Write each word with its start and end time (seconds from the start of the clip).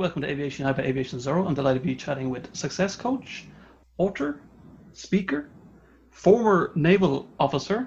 welcome 0.00 0.22
to 0.22 0.30
Aviation 0.30 0.64
High 0.64 0.72
by 0.72 0.84
Aviation 0.84 1.20
Zero. 1.20 1.46
I'm 1.46 1.52
delighted 1.52 1.82
to 1.82 1.86
be 1.86 1.94
chatting 1.94 2.30
with 2.30 2.56
success 2.56 2.96
coach, 2.96 3.44
author, 3.98 4.40
speaker, 4.94 5.50
former 6.10 6.72
naval 6.74 7.28
officer, 7.38 7.86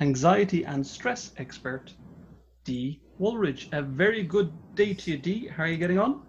anxiety 0.00 0.64
and 0.64 0.84
stress 0.84 1.30
expert, 1.36 1.92
Dee 2.64 3.00
Woolridge. 3.18 3.68
A 3.70 3.82
very 3.82 4.24
good 4.24 4.52
day 4.74 4.94
to 4.94 5.12
you, 5.12 5.16
Dee. 5.16 5.46
How 5.46 5.62
are 5.62 5.68
you 5.68 5.76
getting 5.76 6.00
on? 6.00 6.22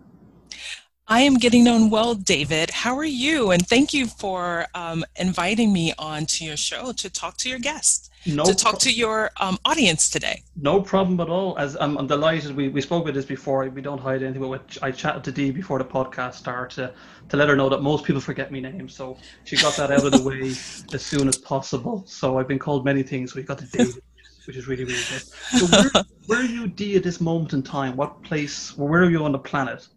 I 1.08 1.22
am 1.22 1.40
getting 1.40 1.68
on 1.68 1.90
well, 1.90 2.14
David. 2.14 2.70
How 2.70 2.96
are 2.96 3.04
you? 3.04 3.50
And 3.50 3.68
thank 3.68 3.96
you 3.96 4.06
for 4.06 4.68
um, 4.76 5.04
inviting 5.16 5.74
me 5.74 5.92
on 5.98 6.28
to 6.28 6.46
your 6.46 6.58
show 6.58 6.92
to 6.92 7.10
talk 7.10 7.38
to 7.38 7.50
your 7.50 7.58
guests, 7.58 8.12
no 8.26 8.44
to 8.44 8.56
talk 8.56 8.74
pro- 8.74 8.80
to 8.80 8.92
your 8.92 9.32
um, 9.40 9.58
audience 9.66 10.10
today. 10.10 10.44
No 10.56 10.82
problem 10.82 11.20
at 11.20 11.30
all. 11.30 11.58
As 11.58 11.76
I'm, 11.80 11.98
I'm, 11.98 12.08
delighted, 12.08 12.56
we, 12.56 12.70
we 12.70 12.82
spoke 12.82 13.04
about 13.04 13.14
this 13.14 13.26
before. 13.26 13.68
We 13.70 13.82
don't 13.82 14.00
hide 14.00 14.24
anything. 14.24 14.42
But 14.42 14.78
I 14.82 14.92
chatted 14.92 15.24
to 15.26 15.32
Dee 15.32 15.52
before 15.52 15.78
the 15.80 15.86
podcast 15.86 16.36
started 16.36 16.76
to, 16.76 16.94
to 17.30 17.38
let 17.38 17.50
her 17.50 17.56
know 17.56 17.70
that 17.70 17.82
most 17.82 18.06
people 18.06 18.22
forget 18.22 18.52
me 18.52 18.62
name. 18.62 18.90
So 18.90 19.18
she 19.44 19.58
got 19.58 19.76
that 19.78 19.92
out 19.92 20.06
of 20.06 20.12
the 20.12 20.24
way 20.24 20.50
as 20.94 21.06
soon 21.06 21.28
as 21.28 21.38
possible. 21.38 22.04
So 22.08 22.38
I've 22.38 22.48
been 22.48 22.60
called 22.60 22.86
many 22.86 23.04
things. 23.04 23.36
We 23.36 23.44
got 23.44 23.60
to 23.60 23.66
David, 23.66 24.02
which 24.48 24.58
is 24.58 24.68
really 24.68 24.86
really 24.86 24.96
good. 24.96 25.22
So 25.60 25.66
where, 25.68 26.04
where 26.28 26.40
are 26.40 26.44
you, 26.44 26.68
Dee, 26.68 26.96
at 26.96 27.04
this 27.04 27.22
moment 27.22 27.54
in 27.54 27.64
time? 27.64 27.96
What 27.96 28.24
place? 28.24 28.78
Where 28.78 29.04
are 29.04 29.10
you 29.10 29.24
on 29.24 29.32
the 29.32 29.40
planet? 29.40 29.88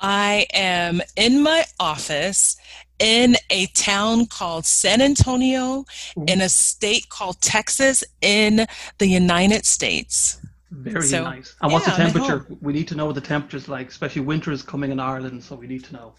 I 0.00 0.46
am 0.54 1.02
in 1.16 1.42
my 1.42 1.64
office 1.78 2.56
in 3.00 3.34
a 3.48 3.66
town 3.68 4.26
called 4.26 4.66
San 4.66 5.00
Antonio 5.00 5.84
mm-hmm. 5.84 6.24
in 6.28 6.40
a 6.40 6.48
state 6.48 7.08
called 7.08 7.40
Texas 7.40 8.04
in 8.20 8.66
the 8.98 9.06
United 9.06 9.64
States. 9.64 10.38
Very 10.70 11.02
so, 11.02 11.24
nice. 11.24 11.56
And 11.60 11.72
what's 11.72 11.86
the 11.86 11.92
temperature? 11.92 12.46
We 12.60 12.72
need 12.72 12.86
to 12.88 12.94
know 12.94 13.06
what 13.06 13.16
the 13.16 13.20
temperature's 13.20 13.68
like, 13.68 13.88
especially 13.88 14.22
winter 14.22 14.52
is 14.52 14.62
coming 14.62 14.92
in 14.92 15.00
Ireland, 15.00 15.42
so 15.42 15.56
we 15.56 15.66
need 15.66 15.84
to 15.86 15.94
know. 15.94 16.14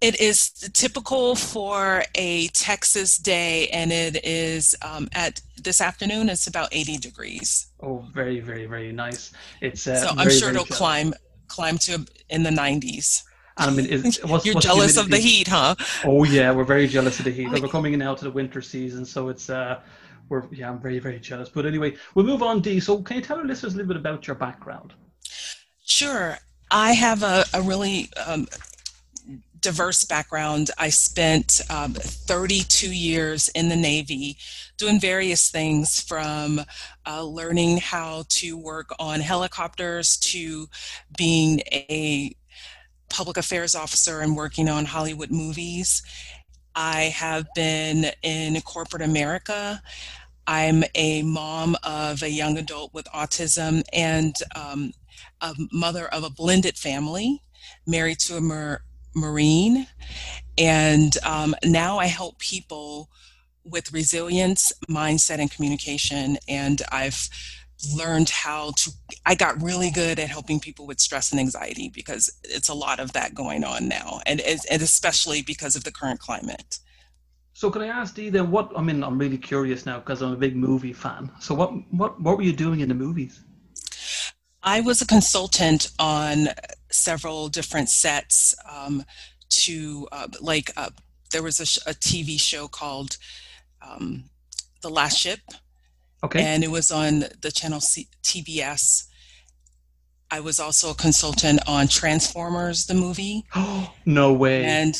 It 0.00 0.20
is 0.20 0.50
typical 0.50 1.36
for 1.36 2.02
a 2.14 2.48
Texas 2.48 3.18
day, 3.18 3.68
and 3.68 3.92
it 3.92 4.24
is 4.24 4.74
um, 4.82 5.08
at 5.12 5.40
this 5.62 5.80
afternoon. 5.80 6.28
It's 6.28 6.46
about 6.46 6.70
80 6.72 6.96
degrees. 6.96 7.68
Oh, 7.80 8.04
very, 8.12 8.40
very, 8.40 8.66
very 8.66 8.90
nice. 8.90 9.32
It's 9.60 9.86
uh, 9.86 9.96
so 9.96 10.08
I'm 10.08 10.28
very, 10.28 10.30
sure 10.30 10.50
it'll 10.50 10.64
climb 10.64 11.14
climb 11.46 11.76
to 11.76 12.06
in 12.30 12.42
the 12.42 12.50
90s. 12.50 13.22
I 13.68 13.70
mean, 13.70 13.86
is, 13.86 14.20
what's, 14.24 14.44
you're 14.44 14.54
what's 14.54 14.66
jealous 14.66 14.96
of 14.96 15.10
the 15.10 15.18
heat, 15.18 15.48
huh? 15.48 15.74
Oh 16.04 16.24
yeah, 16.24 16.52
we're 16.52 16.64
very 16.64 16.86
jealous 16.86 17.18
of 17.18 17.24
the 17.24 17.30
heat. 17.30 17.50
we're 17.50 17.68
coming 17.68 17.96
now 17.98 18.14
to 18.14 18.24
the 18.24 18.30
winter 18.30 18.62
season, 18.62 19.04
so 19.04 19.28
it's 19.28 19.50
uh, 19.50 19.80
we're 20.28 20.44
yeah, 20.52 20.70
I'm 20.70 20.80
very 20.80 20.98
very 20.98 21.20
jealous. 21.20 21.48
But 21.48 21.66
anyway, 21.66 21.96
we'll 22.14 22.26
move 22.26 22.42
on, 22.42 22.60
Dee. 22.60 22.80
So 22.80 23.02
can 23.02 23.16
you 23.16 23.22
tell 23.22 23.38
our 23.38 23.44
listeners 23.44 23.74
a 23.74 23.76
little 23.76 23.88
bit 23.88 23.96
about 23.96 24.26
your 24.26 24.36
background? 24.36 24.94
Sure, 25.84 26.38
I 26.70 26.92
have 26.92 27.22
a, 27.22 27.44
a 27.54 27.62
really 27.62 28.08
um, 28.26 28.46
diverse 29.62 30.04
background. 30.04 30.70
I 30.76 30.90
spent 30.90 31.62
um, 31.70 31.94
32 31.94 32.92
years 32.92 33.48
in 33.48 33.68
the 33.68 33.76
Navy 33.76 34.36
doing 34.76 35.00
various 35.00 35.50
things 35.50 36.00
from 36.00 36.60
uh, 37.06 37.22
learning 37.22 37.78
how 37.78 38.24
to 38.28 38.58
work 38.58 38.90
on 38.98 39.20
helicopters 39.20 40.18
to 40.18 40.68
being 41.16 41.60
a 41.70 42.34
public 43.12 43.36
affairs 43.36 43.74
officer 43.74 44.20
and 44.20 44.36
working 44.36 44.68
on 44.68 44.86
Hollywood 44.86 45.30
movies. 45.30 46.02
I 46.74 47.02
have 47.14 47.46
been 47.54 48.06
in 48.22 48.60
corporate 48.62 49.02
America. 49.02 49.82
I'm 50.46 50.82
a 50.94 51.22
mom 51.22 51.76
of 51.82 52.22
a 52.22 52.30
young 52.30 52.56
adult 52.58 52.94
with 52.94 53.06
autism 53.14 53.82
and 53.92 54.34
um, 54.56 54.92
a 55.42 55.54
mother 55.70 56.08
of 56.08 56.24
a 56.24 56.30
blended 56.30 56.76
family, 56.76 57.42
married 57.86 58.18
to 58.20 58.38
a 58.38 58.40
mar- 58.40 58.82
Marine. 59.14 59.86
And 60.56 61.16
um, 61.24 61.54
now 61.64 61.98
I 61.98 62.06
help 62.06 62.38
people 62.38 63.10
with 63.64 63.92
resilience, 63.92 64.72
mindset, 64.88 65.38
and 65.38 65.50
communication. 65.50 66.38
And 66.48 66.80
I've 66.90 67.28
learned 67.94 68.30
how 68.30 68.72
to, 68.76 68.90
I 69.26 69.34
got 69.34 69.62
really 69.62 69.90
good 69.90 70.18
at 70.18 70.28
helping 70.28 70.60
people 70.60 70.86
with 70.86 71.00
stress 71.00 71.32
and 71.32 71.40
anxiety 71.40 71.90
because 71.92 72.38
it's 72.44 72.68
a 72.68 72.74
lot 72.74 73.00
of 73.00 73.12
that 73.12 73.34
going 73.34 73.64
on 73.64 73.88
now, 73.88 74.20
and, 74.26 74.40
and 74.40 74.82
especially 74.82 75.42
because 75.42 75.76
of 75.76 75.84
the 75.84 75.92
current 75.92 76.20
climate. 76.20 76.78
So 77.54 77.70
can 77.70 77.82
I 77.82 77.88
ask 77.88 78.14
Dee 78.14 78.30
then 78.30 78.50
what 78.50 78.72
I 78.76 78.82
mean 78.82 79.04
I'm 79.04 79.18
really 79.18 79.38
curious 79.38 79.84
now 79.84 79.98
because 79.98 80.22
I'm 80.22 80.32
a 80.32 80.36
big 80.36 80.56
movie 80.56 80.92
fan. 80.92 81.30
So 81.38 81.54
what 81.54 81.70
what 81.92 82.20
what 82.20 82.36
were 82.36 82.42
you 82.42 82.52
doing 82.52 82.80
in 82.80 82.88
the 82.88 82.94
movies? 82.94 83.40
I 84.62 84.80
was 84.80 85.02
a 85.02 85.06
consultant 85.06 85.90
on 85.98 86.48
several 86.90 87.48
different 87.48 87.88
sets 87.88 88.54
um, 88.70 89.04
to 89.50 90.08
uh, 90.12 90.28
like 90.40 90.70
uh, 90.76 90.90
there 91.32 91.42
was 91.42 91.60
a, 91.60 91.66
sh- 91.66 91.78
a, 91.86 91.94
TV 91.94 92.40
show 92.40 92.68
called 92.68 93.16
um, 93.86 94.24
The 94.82 94.88
Last 94.88 95.18
Ship. 95.18 95.40
Okay. 96.24 96.42
And 96.42 96.62
it 96.62 96.70
was 96.70 96.90
on 96.90 97.24
the 97.40 97.50
channel 97.52 97.80
C- 97.80 98.08
TBS. 98.22 99.08
I 100.30 100.40
was 100.40 100.60
also 100.60 100.90
a 100.90 100.94
consultant 100.94 101.60
on 101.66 101.88
Transformers, 101.88 102.86
the 102.86 102.94
movie. 102.94 103.44
Oh, 103.54 103.92
no 104.06 104.32
way. 104.32 104.64
And 104.64 104.94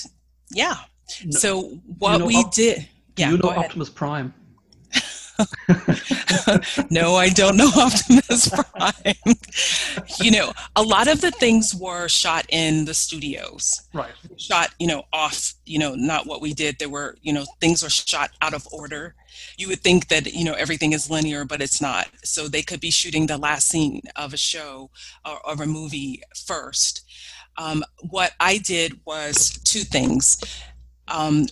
yeah. 0.50 0.76
No, 1.24 1.30
so 1.30 1.62
what 1.98 2.12
you 2.14 2.18
know, 2.18 2.26
we 2.26 2.36
op- 2.36 2.54
did. 2.54 2.88
Yeah. 3.16 3.30
you 3.30 3.38
know 3.38 3.50
Optimus 3.50 3.90
Prime? 3.90 4.34
no, 6.90 7.16
I 7.16 7.28
don't 7.30 7.56
know 7.56 7.70
Optimus 7.76 8.48
Prime. 8.48 9.36
you 10.20 10.30
know, 10.30 10.52
a 10.76 10.82
lot 10.82 11.08
of 11.08 11.20
the 11.20 11.30
things 11.30 11.74
were 11.74 12.08
shot 12.08 12.46
in 12.48 12.84
the 12.84 12.94
studios. 12.94 13.82
Right. 13.92 14.12
Shot, 14.36 14.70
you 14.78 14.86
know, 14.86 15.04
off, 15.12 15.54
you 15.66 15.78
know, 15.78 15.94
not 15.94 16.26
what 16.26 16.40
we 16.40 16.54
did. 16.54 16.78
There 16.78 16.88
were, 16.88 17.16
you 17.22 17.32
know, 17.32 17.44
things 17.60 17.82
were 17.82 17.90
shot 17.90 18.30
out 18.40 18.54
of 18.54 18.66
order. 18.72 19.14
You 19.56 19.68
would 19.68 19.80
think 19.80 20.08
that, 20.08 20.32
you 20.32 20.44
know, 20.44 20.54
everything 20.54 20.92
is 20.92 21.10
linear, 21.10 21.44
but 21.44 21.62
it's 21.62 21.80
not. 21.80 22.08
So 22.24 22.48
they 22.48 22.62
could 22.62 22.80
be 22.80 22.90
shooting 22.90 23.26
the 23.26 23.38
last 23.38 23.68
scene 23.68 24.02
of 24.16 24.32
a 24.32 24.36
show 24.38 24.90
or 25.24 25.38
of 25.46 25.60
a 25.60 25.66
movie 25.66 26.22
first. 26.46 27.02
Um, 27.56 27.84
what 28.00 28.32
I 28.40 28.58
did 28.58 29.00
was 29.04 29.58
two 29.64 29.80
things. 29.80 30.38
Um, 31.08 31.46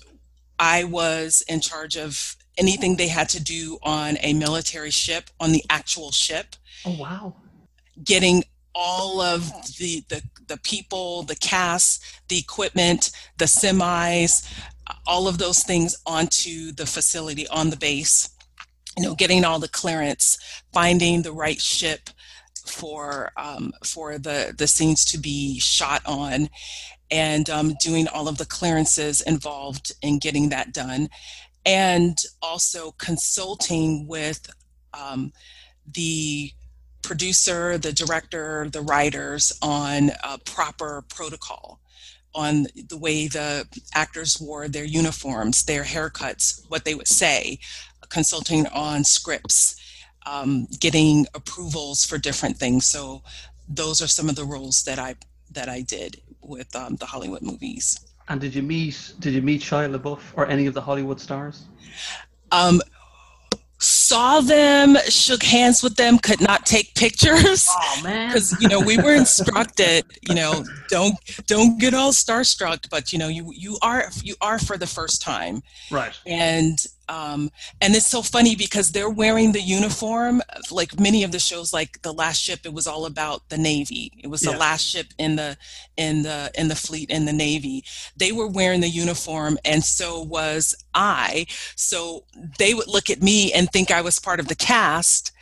I 0.59 0.85
was 0.85 1.43
in 1.49 1.61
charge 1.61 1.97
of 1.97 2.37
anything 2.59 2.97
they 2.97 3.09
had 3.09 3.29
to 3.31 3.43
do 3.43 3.79
on 3.83 4.19
a 4.21 4.35
military 4.35 4.91
ship, 4.91 5.31
on 5.39 5.53
the 5.53 5.65
actual 5.71 6.11
ship. 6.11 6.57
Oh, 6.85 6.97
wow. 6.99 7.37
Getting 8.03 8.45
all 8.75 9.21
of 9.21 9.51
the, 9.79 10.05
the, 10.09 10.23
the 10.47 10.59
people, 10.59 11.23
the 11.23 11.37
cast, 11.37 12.05
the 12.29 12.39
equipment, 12.39 13.11
the 13.39 13.47
semis, 13.47 14.47
all 15.07 15.29
of 15.29 15.39
those 15.39 15.63
things 15.63 15.97
onto 16.07 16.73
the 16.73 16.87
facility 16.87 17.47
on 17.49 17.71
the 17.71 17.77
base. 17.77 18.31
You 18.97 19.05
know, 19.05 19.15
getting 19.15 19.45
all 19.45 19.59
the 19.59 19.69
clearance, 19.69 20.37
finding 20.73 21.23
the 21.23 21.33
right 21.33 21.61
ship 21.61 22.11
for 22.67 23.33
um, 23.37 23.73
for 23.85 24.19
the 24.19 24.55
the 24.57 24.67
scenes 24.67 25.05
to 25.07 25.19
be 25.19 25.59
shot 25.61 26.03
on, 26.07 26.49
and 27.11 27.49
um, 27.49 27.75
doing 27.81 28.09
all 28.09 28.29
of 28.29 28.39
the 28.39 28.47
clearances 28.47 29.21
involved 29.21 29.93
in 30.03 30.19
getting 30.19 30.49
that 30.49 30.73
done, 30.73 31.09
and 31.65 32.19
also 32.43 32.93
consulting 32.93 34.07
with 34.07 34.51
um, 34.93 35.33
the 35.95 36.51
producer, 37.03 37.79
the 37.79 37.93
director, 37.93 38.69
the 38.71 38.83
writers 38.83 39.57
on 39.63 40.11
a 40.25 40.39
proper 40.39 41.05
protocol 41.09 41.80
on 42.35 42.67
the 42.89 42.97
way 42.97 43.27
the 43.27 43.67
actors 43.95 44.41
wore 44.41 44.69
their 44.69 44.85
uniforms, 44.85 45.65
their 45.65 45.85
haircuts, 45.85 46.63
what 46.69 46.85
they 46.85 46.95
would 46.95 47.09
say, 47.09 47.59
consulting 48.09 48.67
on 48.69 49.05
scripts, 49.05 49.77
um, 50.27 50.67
getting 50.79 51.27
approvals 51.35 52.05
for 52.05 52.19
different 52.19 52.57
things. 52.57 52.87
So 52.87 53.23
those 53.69 54.03
are 54.03 54.07
some 54.07 54.29
of 54.29 54.37
the 54.37 54.45
roles 54.45 54.83
that 54.85 54.99
I 54.99 55.17
that 55.53 55.69
I 55.69 55.81
did 55.83 56.21
with 56.43 56.75
um, 56.77 56.97
the 56.97 57.07
Hollywood 57.07 57.43
movies. 57.43 57.99
And 58.29 58.41
did 58.41 58.55
you 58.55 58.63
meet 58.63 59.15
did 59.19 59.35
you 59.35 59.43
meet 59.43 59.63
Shia 59.63 59.97
LaBeouf 59.97 60.21
or 60.35 60.47
any 60.47 60.67
of 60.67 60.75
the 60.75 60.81
Hollywood 60.81 61.21
stars? 61.21 61.65
Um, 62.53 62.81
saw 64.11 64.41
them, 64.41 64.97
shook 65.09 65.45
hands 65.45 65.85
with 65.85 65.95
them, 65.95 66.19
could 66.19 66.41
not 66.41 66.67
take 66.67 66.95
pictures. 66.97 67.69
Oh 67.71 68.01
man! 68.03 68.29
Because 68.29 68.61
you 68.61 68.69
know 68.69 68.81
we 68.81 68.99
were 68.99 69.15
instructed, 69.15 70.05
you 70.29 70.35
know, 70.35 70.65
don't 70.89 71.15
don't 71.47 71.79
get 71.79 71.95
all 71.95 72.11
starstruck, 72.11 72.91
but 72.91 73.13
you 73.13 73.21
know 73.21 73.29
you 73.29 73.53
you 73.55 73.79
are 73.83 74.11
you 74.23 74.35
are 74.41 74.59
for 74.59 74.77
the 74.77 74.87
first 74.89 75.23
time, 75.23 75.63
right? 75.93 76.19
And 76.27 76.85
um, 77.11 77.51
and 77.81 77.97
it's 77.97 78.07
so 78.07 78.23
funny 78.23 78.55
because 78.55 78.93
they're 78.93 79.11
wearing 79.11 79.51
the 79.51 79.61
uniform 79.61 80.41
like 80.71 81.01
many 81.01 81.25
of 81.25 81.33
the 81.33 81.41
shows 81.41 81.73
like 81.73 82.01
the 82.03 82.13
last 82.13 82.41
ship 82.41 82.61
it 82.65 82.73
was 82.73 82.87
all 82.87 83.05
about 83.05 83.49
the 83.49 83.59
navy. 83.59 84.13
It 84.23 84.29
was 84.29 84.45
yeah. 84.45 84.53
the 84.53 84.59
last 84.59 84.83
ship 84.83 85.09
in 85.19 85.35
the 85.35 85.57
in 85.97 86.23
the 86.23 86.53
in 86.57 86.69
the 86.69 86.77
fleet 86.77 87.11
in 87.11 87.25
the 87.25 87.33
navy. 87.33 87.85
They 88.17 88.31
were 88.31 88.47
wearing 88.47 88.81
the 88.81 88.89
uniform 88.89 89.59
and 89.65 89.83
so 89.83 90.23
was 90.23 90.77
i. 90.95 91.47
So 91.75 92.25
they 92.59 92.75
would 92.75 92.89
look 92.89 93.11
at 93.11 93.21
me 93.21 93.53
and 93.53 93.69
think 93.69 93.91
i 93.91 94.01
was 94.01 94.21
part 94.21 94.39
of 94.39 94.47
the 94.47 94.55
cast 94.55 95.33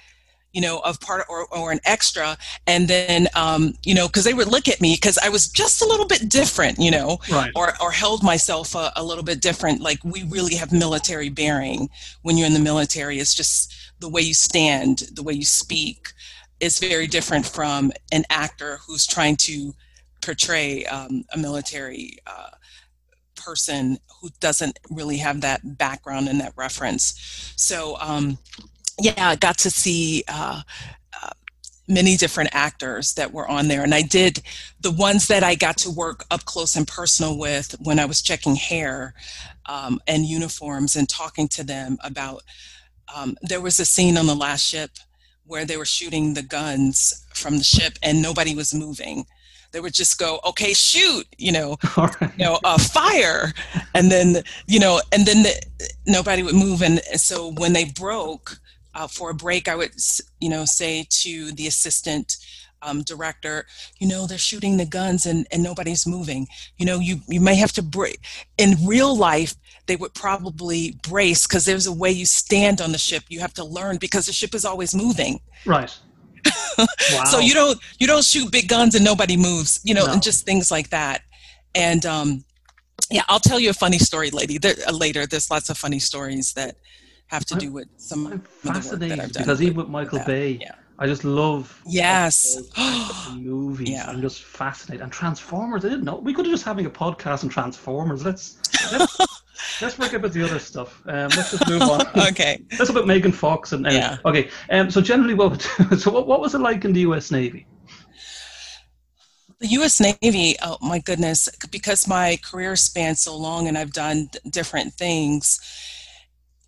you 0.53 0.61
know, 0.61 0.79
of 0.81 1.00
part 1.00 1.25
or, 1.29 1.47
or 1.55 1.71
an 1.73 1.81
extra. 1.85 2.37
And 2.67 2.89
then, 2.89 3.29
um, 3.35 3.75
you 3.85 3.95
know, 3.95 4.06
because 4.06 4.25
they 4.25 4.35
would 4.35 4.49
look 4.49 4.69
at 4.69 4.81
me 4.81 4.95
because 4.95 5.19
I 5.19 5.29
was 5.29 5.49
just 5.49 5.83
a 5.83 5.87
little 5.87 6.06
bit 6.06 6.29
different, 6.29 6.79
you 6.79 6.91
know, 6.91 7.19
right. 7.31 7.53
or, 7.55 7.75
or 7.81 7.91
held 7.91 8.23
myself 8.23 8.75
a, 8.75 8.93
a 8.97 9.05
little 9.05 9.25
bit 9.25 9.41
different. 9.41 9.81
Like 9.81 10.03
we 10.05 10.25
really 10.25 10.55
have 10.55 10.73
military 10.73 11.29
bearing 11.29 11.91
when 12.23 12.37
you're 12.37 12.47
in 12.47 12.55
the 12.55 12.61
military. 12.61 13.19
It's 13.19 13.35
just 13.35 13.75
the 14.00 14.09
way 14.09 14.23
you 14.23 14.35
stand, 14.35 15.05
the 15.12 15.23
way 15.23 15.35
you 15.35 15.45
speak 15.45 16.12
is 16.61 16.79
very 16.79 17.06
different 17.06 17.47
from 17.47 17.93
an 18.11 18.25
actor 18.31 18.79
who's 18.87 19.06
trying 19.06 19.37
to 19.37 19.75
portray 20.21 20.85
um, 20.87 21.25
a 21.33 21.39
military 21.39 22.19
uh, 22.27 22.51
person 23.37 23.99
who 24.21 24.29
doesn't 24.41 24.79
really 24.91 25.19
have 25.19 25.41
that 25.43 25.79
background 25.79 26.29
and 26.29 26.41
that 26.41 26.53
reference. 26.56 27.53
So, 27.56 27.97
um, 28.01 28.39
yeah, 28.99 29.29
I 29.31 29.37
got 29.37 29.59
to 29.59 29.71
see 29.71 30.25
uh, 30.29 30.62
uh, 31.23 31.31
many 31.87 32.17
different 32.17 32.50
actors 32.53 33.15
that 33.15 33.33
were 33.33 33.49
on 33.49 33.69
there. 33.69 33.83
And 33.83 33.95
I 33.95 34.03
did 34.03 34.43
the 34.81 34.91
ones 34.91 35.29
that 35.29 35.43
I 35.43 35.55
got 35.55 35.77
to 35.79 35.91
work 35.91 36.25
up 36.31 36.45
close 36.45 36.77
and 36.77 36.87
personal 36.87 37.39
with 37.39 37.77
when 37.81 37.99
I 37.99 38.05
was 38.05 38.23
checking 38.23 38.56
hair 38.56 39.15
um, 39.67 40.00
and 40.06 40.25
uniforms 40.25 40.97
and 40.97 41.09
talking 41.09 41.49
to 41.49 41.65
them 41.65 41.99
about. 42.03 42.43
Um, 43.15 43.37
there 43.43 43.61
was 43.61 43.81
a 43.81 43.85
scene 43.85 44.19
on 44.19 44.27
the 44.27 44.35
last 44.35 44.62
ship 44.62 44.91
where 45.47 45.65
they 45.65 45.79
were 45.79 45.87
shooting 45.87 46.35
the 46.35 46.43
guns 46.43 47.27
from 47.35 47.56
the 47.56 47.65
ship 47.65 47.99
and 48.03 48.21
nobody 48.21 48.55
was 48.55 48.75
moving 48.75 49.25
they 49.73 49.81
would 49.81 49.94
just 49.94 50.19
go 50.19 50.41
okay 50.44 50.73
shoot 50.73 51.27
you 51.37 51.53
know 51.53 51.77
right. 51.97 52.17
you 52.21 52.44
know 52.44 52.59
uh, 52.65 52.79
fire 52.79 53.53
and 53.94 54.11
then 54.11 54.43
you 54.67 54.81
know 54.81 55.01
and 55.12 55.27
then 55.27 55.43
the, 55.43 55.91
nobody 56.06 56.43
would 56.43 56.55
move 56.55 56.83
and 56.83 57.01
so 57.17 57.53
when 57.53 57.73
they 57.73 57.85
broke 57.85 58.59
uh, 58.99 59.06
for 59.06 59.31
a 59.31 59.35
break 59.35 59.69
i 59.69 59.75
would 59.75 59.93
you 60.41 60.50
know 60.50 60.65
say 60.65 61.06
to 61.09 61.53
the 61.53 61.67
assistant 61.67 62.37
um, 62.83 63.03
director 63.03 63.67
you 63.99 64.06
know 64.06 64.27
they're 64.27 64.39
shooting 64.39 64.77
the 64.77 64.87
guns 64.87 65.27
and, 65.27 65.47
and 65.50 65.62
nobody's 65.62 66.06
moving. 66.06 66.47
You 66.77 66.87
know 66.87 66.99
you 66.99 67.21
you 67.29 67.41
may 67.41 67.56
have 67.56 67.73
to 67.73 67.83
break 67.83 68.21
in 68.56 68.77
real 68.87 69.17
life 69.17 69.55
they 69.87 69.97
would 69.97 70.15
probably 70.15 70.99
brace 71.03 71.47
because 71.47 71.65
there's 71.65 71.87
a 71.87 71.93
way 71.93 72.11
you 72.11 72.27
stand 72.27 72.81
on 72.81 72.93
the 72.93 72.99
ship. 72.99 73.25
You 73.29 73.41
have 73.41 73.55
to 73.55 73.65
learn 73.65 73.97
because 73.97 74.27
the 74.27 74.33
ship 74.33 74.55
is 74.55 74.67
always 74.67 74.95
moving. 74.95 75.41
Right. 75.65 75.97
Wow. 76.77 76.87
so 77.25 77.39
you 77.41 77.55
don't 77.55 77.81
you 77.99 78.06
don't 78.06 78.25
shoot 78.25 78.53
big 78.53 78.69
guns 78.69 78.94
and 78.94 79.05
nobody 79.05 79.37
moves 79.37 79.81
you 79.83 79.94
know 79.94 80.06
no. 80.06 80.12
and 80.12 80.23
just 80.23 80.44
things 80.44 80.71
like 80.71 80.91
that. 80.91 81.23
And 81.75 82.05
um 82.06 82.44
yeah 83.11 83.23
i'll 83.29 83.41
tell 83.41 83.59
you 83.59 83.71
a 83.71 83.75
funny 83.75 83.99
story 83.99 84.31
lady 84.31 84.59
there, 84.59 84.77
uh, 84.87 84.93
later. 84.93 85.27
There's 85.27 85.51
lots 85.51 85.69
of 85.71 85.77
funny 85.79 85.99
stories 85.99 86.53
that 86.53 86.77
have 87.29 87.45
to 87.47 87.55
do 87.57 87.73
with 87.73 87.89
some 87.97 88.27
I'm 88.27 88.33
of 88.33 88.63
the 88.63 88.69
work 88.69 89.01
that 89.01 89.21
I've 89.21 89.33
done 89.33 89.43
because 89.43 89.63
even 89.63 89.77
with 89.77 89.89
Michael 89.89 90.21
Bay 90.27 90.59
yeah. 90.61 90.75
I 90.99 91.07
just 91.07 91.25
love 91.25 91.81
yes 91.87 92.61
movies. 93.37 93.91
Yeah. 93.91 94.09
I'm 94.09 94.21
just 94.21 94.43
fascinated. 94.43 95.03
And 95.03 95.13
Transformers, 95.13 95.85
I 95.85 95.91
didn't 95.91 96.05
know 96.05 96.17
we 96.17 96.35
could 96.35 96.45
have 96.47 96.53
just 96.53 96.65
having 96.65 96.87
a 96.87 96.91
podcast 96.91 97.45
on 97.45 97.51
Transformers. 97.51 98.25
Let's 98.25 98.59
let's, 98.93 99.19
let's 99.81 99.95
forget 99.95 100.17
about 100.17 100.33
the 100.33 100.43
other 100.43 100.59
stuff. 100.59 101.01
Um, 101.07 101.29
let's 101.29 101.53
just 101.53 101.69
move 101.69 101.83
on. 101.83 102.01
okay. 102.29 102.61
That's 102.77 102.91
about 102.91 103.07
Megan 103.07 103.31
Fox 103.31 103.73
and 103.73 103.87
Yeah. 103.87 104.19
okay. 104.25 104.51
Um, 104.71 104.91
so 104.91 105.01
generally, 105.01 105.35
what 105.35 105.63
so 105.99 106.11
what, 106.11 106.27
what 106.27 106.41
was 106.41 106.57
it 106.57 106.61
like 106.61 106.85
in 106.85 106.93
the 106.93 107.01
U.S. 107.01 107.31
Navy? 107.31 107.67
The 109.61 109.69
U.S. 109.69 110.01
Navy, 110.01 110.57
oh 110.63 110.79
my 110.81 111.01
goodness, 111.01 111.49
because 111.71 112.07
my 112.07 112.39
career 112.45 112.77
spans 112.77 113.21
so 113.21 113.37
long 113.37 113.67
and 113.67 113.77
I've 113.77 113.93
done 113.93 114.31
different 114.51 114.95
things. 114.95 115.61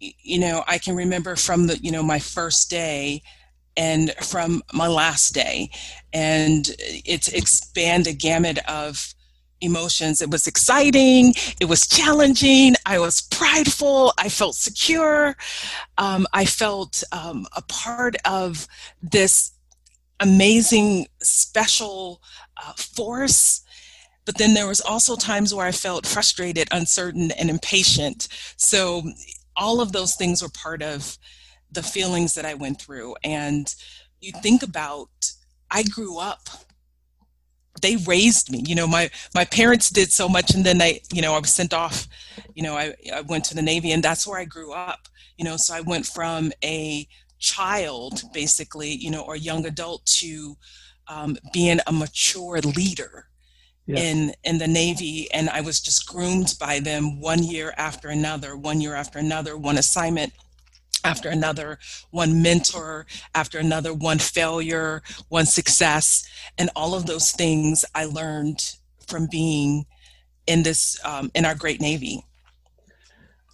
You 0.00 0.40
know, 0.40 0.64
I 0.66 0.78
can 0.78 0.96
remember 0.96 1.36
from 1.36 1.66
the 1.66 1.78
you 1.78 1.92
know 1.92 2.02
my 2.02 2.18
first 2.18 2.70
day 2.70 3.22
and 3.76 4.12
from 4.22 4.62
my 4.72 4.88
last 4.88 5.34
day, 5.34 5.70
and 6.12 6.68
it's 6.78 7.28
expand 7.28 8.06
a 8.06 8.12
gamut 8.12 8.58
of 8.68 9.14
emotions. 9.60 10.20
It 10.20 10.30
was 10.30 10.46
exciting. 10.46 11.34
It 11.60 11.66
was 11.66 11.86
challenging. 11.86 12.74
I 12.86 12.98
was 12.98 13.20
prideful. 13.20 14.12
I 14.18 14.28
felt 14.28 14.54
secure. 14.54 15.36
Um, 15.98 16.26
I 16.32 16.44
felt 16.44 17.02
um, 17.12 17.46
a 17.56 17.62
part 17.62 18.16
of 18.24 18.66
this 19.02 19.52
amazing, 20.20 21.06
special 21.20 22.22
uh, 22.56 22.72
force. 22.74 23.62
But 24.26 24.38
then 24.38 24.54
there 24.54 24.66
was 24.66 24.80
also 24.80 25.16
times 25.16 25.54
where 25.54 25.66
I 25.66 25.72
felt 25.72 26.06
frustrated, 26.06 26.68
uncertain, 26.70 27.30
and 27.32 27.50
impatient. 27.50 28.28
So 28.56 29.02
all 29.60 29.80
of 29.80 29.92
those 29.92 30.16
things 30.16 30.42
were 30.42 30.48
part 30.48 30.82
of 30.82 31.18
the 31.70 31.82
feelings 31.82 32.34
that 32.34 32.46
I 32.46 32.54
went 32.54 32.80
through. 32.80 33.14
And 33.22 33.72
you 34.20 34.32
think 34.42 34.64
about, 34.64 35.10
I 35.70 35.84
grew 35.84 36.18
up. 36.18 36.48
They 37.80 37.96
raised 37.96 38.50
me. 38.50 38.62
You 38.66 38.74
know, 38.74 38.86
my 38.86 39.10
my 39.34 39.44
parents 39.44 39.88
did 39.90 40.10
so 40.12 40.28
much, 40.28 40.54
and 40.54 40.66
then 40.66 40.82
I, 40.82 41.00
you 41.12 41.22
know, 41.22 41.34
I 41.34 41.38
was 41.38 41.52
sent 41.52 41.72
off. 41.72 42.08
You 42.54 42.62
know, 42.64 42.76
I 42.76 42.94
I 43.14 43.20
went 43.22 43.44
to 43.46 43.54
the 43.54 43.62
Navy, 43.62 43.92
and 43.92 44.02
that's 44.02 44.26
where 44.26 44.38
I 44.38 44.44
grew 44.44 44.72
up. 44.72 45.08
You 45.38 45.44
know, 45.44 45.56
so 45.56 45.74
I 45.74 45.80
went 45.80 46.04
from 46.04 46.52
a 46.64 47.06
child, 47.38 48.22
basically, 48.34 48.90
you 48.90 49.10
know, 49.10 49.22
or 49.22 49.36
young 49.36 49.64
adult 49.64 50.04
to 50.04 50.56
um, 51.06 51.38
being 51.52 51.78
a 51.86 51.92
mature 51.92 52.60
leader 52.60 53.29
Yes. 53.86 53.98
in 54.00 54.32
in 54.44 54.58
the 54.58 54.68
Navy, 54.68 55.28
and 55.32 55.48
I 55.48 55.62
was 55.62 55.80
just 55.80 56.06
groomed 56.06 56.54
by 56.60 56.80
them 56.80 57.20
one 57.20 57.42
year 57.42 57.74
after 57.76 58.08
another, 58.08 58.56
one 58.56 58.80
year 58.80 58.94
after 58.94 59.18
another, 59.18 59.56
one 59.56 59.78
assignment 59.78 60.32
after 61.04 61.28
another, 61.28 61.78
one 62.10 62.42
mentor 62.42 63.06
after 63.34 63.58
another, 63.58 63.92
one 63.94 64.18
failure, 64.18 65.02
one 65.28 65.46
success, 65.46 66.28
and 66.58 66.70
all 66.76 66.94
of 66.94 67.06
those 67.06 67.32
things 67.32 67.84
I 67.94 68.04
learned 68.04 68.76
from 69.06 69.26
being 69.30 69.86
in 70.46 70.62
this 70.62 70.98
um, 71.04 71.30
in 71.34 71.44
our 71.44 71.54
great 71.54 71.80
Navy. 71.80 72.24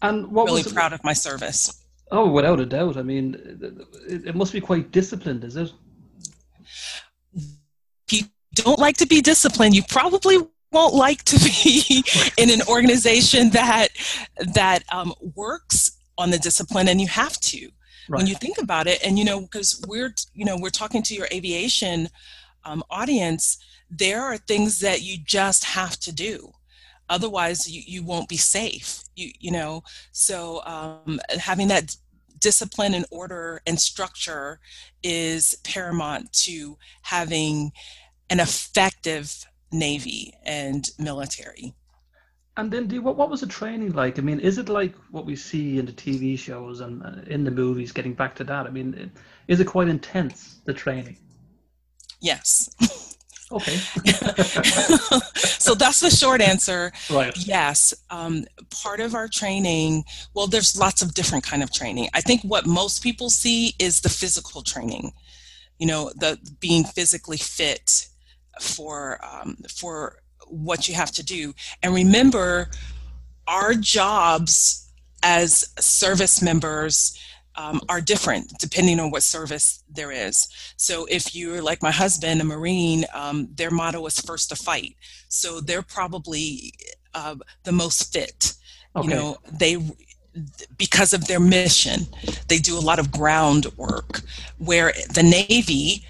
And 0.03 0.31
what 0.31 0.47
really 0.47 0.63
proud 0.63 0.93
of 0.93 1.03
my 1.05 1.13
service. 1.13 1.85
Oh, 2.11 2.31
without 2.31 2.61
a 2.61 2.67
doubt. 2.67 2.97
I 2.97 3.03
mean, 3.03 3.35
it, 4.09 4.29
it 4.29 4.35
must 4.37 4.53
be 4.53 4.61
quite 4.61 4.93
disciplined, 4.93 5.43
is 5.45 5.57
it? 5.57 5.73
Don't 8.57 8.79
like 8.79 8.97
to 8.99 9.07
be 9.07 9.21
disciplined, 9.21 9.75
you 9.75 9.83
probably 9.85 10.39
won't 10.73 10.95
like 10.95 11.23
to 11.25 11.39
be 11.39 12.05
in 12.37 12.51
an 12.51 12.63
organization 12.69 13.51
that 13.51 13.89
that 14.55 14.83
um, 14.93 15.15
works 15.35 15.99
on 16.19 16.31
the 16.31 16.39
discipline, 16.39 16.89
and 16.89 17.01
you 17.01 17.09
have 17.09 17.39
to. 17.41 17.71
Right. 18.09 18.19
when 18.19 18.29
you 18.29 18.37
think 18.37 18.59
about 18.59 18.87
it 18.87 19.05
and 19.05 19.19
you 19.19 19.25
know 19.25 19.41
because 19.41 19.83
we're 19.89 20.15
you 20.33 20.45
know 20.45 20.57
we're 20.61 20.71
talking 20.71 21.03
to 21.03 21.15
your 21.15 21.27
aviation 21.33 22.09
um, 22.65 22.85
audience 22.89 23.59
there 23.91 24.23
are 24.23 24.37
things 24.37 24.79
that 24.79 25.03
you 25.03 25.19
just 25.25 25.65
have 25.65 25.99
to 25.99 26.13
do 26.13 26.53
otherwise 27.09 27.69
you, 27.69 27.83
you 27.85 28.05
won't 28.05 28.29
be 28.29 28.37
safe 28.37 29.03
you 29.17 29.33
you 29.41 29.51
know 29.51 29.83
so 30.13 30.63
um, 30.67 31.19
having 31.41 31.67
that 31.67 31.97
discipline 32.41 32.95
and 32.95 33.07
order 33.11 33.61
and 33.67 33.81
structure 33.81 34.61
is 35.03 35.57
paramount 35.65 36.33
to 36.33 36.79
having 37.03 37.73
an 38.31 38.41
effective 38.41 39.45
navy 39.73 40.35
and 40.45 40.91
military 40.99 41.75
And 42.57 42.71
then, 42.73 42.87
do 42.87 43.03
what? 43.03 43.17
What 43.17 43.29
was 43.29 43.41
the 43.41 43.47
training 43.47 43.93
like? 43.93 44.19
I 44.19 44.23
mean, 44.23 44.41
is 44.41 44.57
it 44.57 44.69
like 44.69 44.95
what 45.11 45.27
we 45.27 45.37
see 45.37 45.79
in 45.79 45.85
the 45.85 45.93
TV 45.93 46.39
shows 46.39 46.81
and 46.81 47.03
uh, 47.03 47.21
in 47.27 47.45
the 47.45 47.51
movies? 47.51 47.93
Getting 47.93 48.15
back 48.15 48.35
to 48.37 48.45
that, 48.45 48.67
I 48.67 48.71
mean, 48.71 49.13
is 49.47 49.61
it 49.61 49.67
quite 49.67 49.89
intense 49.89 50.61
the 50.65 50.73
training? 50.73 51.19
yes 52.21 52.71
Okay. 53.53 53.77
so 55.37 55.77
that's 55.77 56.01
the 56.01 56.11
short 56.11 56.41
answer 56.41 56.91
right. 57.09 57.33
Yes, 57.47 57.95
um, 58.11 58.45
part 58.83 58.99
of 58.99 59.15
our 59.15 59.29
training. 59.29 60.03
Well, 60.35 60.49
there's 60.49 60.77
lots 60.77 61.01
of 61.01 61.15
different 61.15 61.45
kind 61.45 61.63
of 61.63 61.73
training. 61.73 62.09
I 62.13 62.23
think 62.23 62.43
what 62.43 62.67
most 62.67 63.05
people 63.05 63.31
see 63.31 63.75
is 63.79 64.01
the 64.01 64.09
physical 64.09 64.63
training. 64.63 65.13
You 65.79 65.87
know, 65.87 66.11
the 66.17 66.39
being 66.59 66.83
physically 66.83 67.37
fit 67.37 68.09
for 68.61 69.19
um, 69.25 69.57
for 69.69 70.19
what 70.49 70.89
you 70.89 70.95
have 70.95 71.13
to 71.13 71.25
do. 71.25 71.55
And 71.83 71.95
remember, 71.95 72.71
our 73.47 73.75
jobs 73.75 74.89
as 75.23 75.73
service 75.79 76.43
members 76.43 77.19
um, 77.57 77.81
are 77.89 78.01
different 78.01 78.53
depending 78.59 79.01
on 79.01 79.11
what 79.11 79.23
service 79.23 79.83
there 79.89 80.13
is. 80.13 80.49
So 80.77 81.07
if 81.07 81.35
you're 81.35 81.63
like 81.63 81.83
my 81.83 81.91
husband, 81.91 82.41
a 82.41 82.45
Marine, 82.45 83.05
um, 83.15 83.49
their 83.55 83.71
motto 83.71 84.05
is 84.07 84.21
first 84.21 84.51
to 84.51 84.57
fight. 84.57 84.97
So 85.29 85.61
they're 85.61 85.83
probably 85.83 86.75
uh, 87.15 87.37
the 87.65 87.73
most 87.73 88.13
fit. 88.13 88.55
Okay. 88.95 89.09
You 89.09 89.15
know, 89.15 89.37
they 89.51 89.79
because 90.77 91.15
of 91.15 91.27
their 91.29 91.41
mission, 91.41 92.07
they 92.49 92.59
do 92.59 92.79
a 92.79 92.81
lot 92.81 92.99
of 92.99 93.11
groundwork. 93.11 94.21
Where 94.59 94.93
the 95.15 95.23
Navy, 95.23 96.05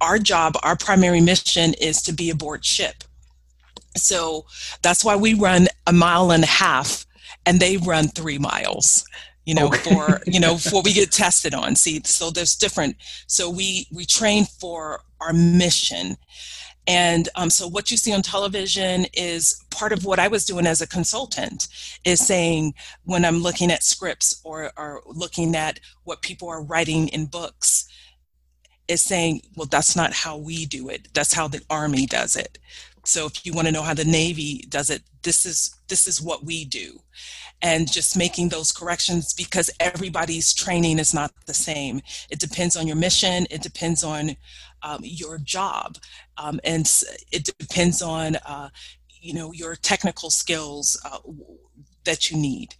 our 0.00 0.18
job, 0.18 0.56
our 0.62 0.76
primary 0.76 1.20
mission 1.20 1.74
is 1.74 2.02
to 2.02 2.12
be 2.12 2.30
aboard 2.30 2.64
ship. 2.64 3.04
So 3.96 4.46
that's 4.82 5.04
why 5.04 5.16
we 5.16 5.34
run 5.34 5.68
a 5.86 5.92
mile 5.92 6.30
and 6.30 6.44
a 6.44 6.48
half, 6.48 7.06
and 7.44 7.60
they 7.60 7.76
run 7.78 8.08
three 8.08 8.38
miles 8.38 9.04
you 9.46 9.54
know 9.54 9.68
okay. 9.68 9.94
for 9.94 10.20
you 10.26 10.40
know 10.40 10.54
before 10.54 10.82
we 10.82 10.92
get 10.92 11.12
tested 11.12 11.54
on 11.54 11.76
see 11.76 12.02
so 12.04 12.30
there's 12.30 12.56
different 12.56 12.96
so 13.28 13.48
we 13.48 13.86
we 13.92 14.04
train 14.04 14.44
for 14.44 15.00
our 15.20 15.32
mission 15.32 16.16
and 16.86 17.28
um, 17.34 17.50
so 17.50 17.66
what 17.66 17.90
you 17.90 17.96
see 17.96 18.12
on 18.12 18.22
television 18.22 19.06
is 19.12 19.60
part 19.70 19.92
of 19.92 20.04
what 20.04 20.18
I 20.18 20.28
was 20.28 20.44
doing 20.44 20.66
as 20.66 20.80
a 20.80 20.86
consultant 20.86 21.68
is 22.04 22.24
saying 22.24 22.74
when 23.04 23.24
I'm 23.24 23.38
looking 23.38 23.72
at 23.72 23.82
scripts 23.82 24.40
or, 24.44 24.70
or 24.76 25.02
looking 25.06 25.56
at 25.56 25.80
what 26.04 26.22
people 26.22 26.48
are 26.48 26.62
writing 26.62 27.08
in 27.08 27.26
books 27.26 27.88
is 28.88 29.02
saying, 29.02 29.42
well, 29.56 29.66
that's 29.66 29.96
not 29.96 30.12
how 30.12 30.36
we 30.36 30.66
do 30.66 30.88
it. 30.88 31.08
That's 31.14 31.34
how 31.34 31.48
the 31.48 31.60
Army 31.70 32.06
does 32.06 32.36
it. 32.36 32.58
So 33.04 33.26
if 33.26 33.46
you 33.46 33.52
want 33.52 33.68
to 33.68 33.72
know 33.72 33.82
how 33.82 33.94
the 33.94 34.04
Navy 34.04 34.64
does 34.68 34.90
it, 34.90 35.02
this 35.22 35.46
is 35.46 35.74
this 35.88 36.06
is 36.08 36.20
what 36.20 36.44
we 36.44 36.64
do 36.64 37.00
and 37.62 37.90
just 37.90 38.16
making 38.16 38.48
those 38.48 38.72
corrections 38.72 39.32
because 39.32 39.70
everybody's 39.80 40.52
training 40.52 40.98
is 40.98 41.14
not 41.14 41.32
the 41.46 41.54
same. 41.54 42.00
It 42.30 42.38
depends 42.38 42.76
on 42.76 42.86
your 42.86 42.96
mission, 42.96 43.46
it 43.50 43.62
depends 43.62 44.04
on 44.04 44.36
um, 44.82 45.00
your 45.02 45.38
job, 45.38 45.96
um, 46.36 46.60
and 46.64 46.90
it 47.32 47.48
depends 47.58 48.02
on 48.02 48.36
uh, 48.46 48.68
you 49.20 49.32
know 49.34 49.52
your 49.52 49.74
technical 49.74 50.30
skills 50.30 51.00
uh, 51.04 51.18
that 52.04 52.30
you 52.30 52.36
need. 52.36 52.74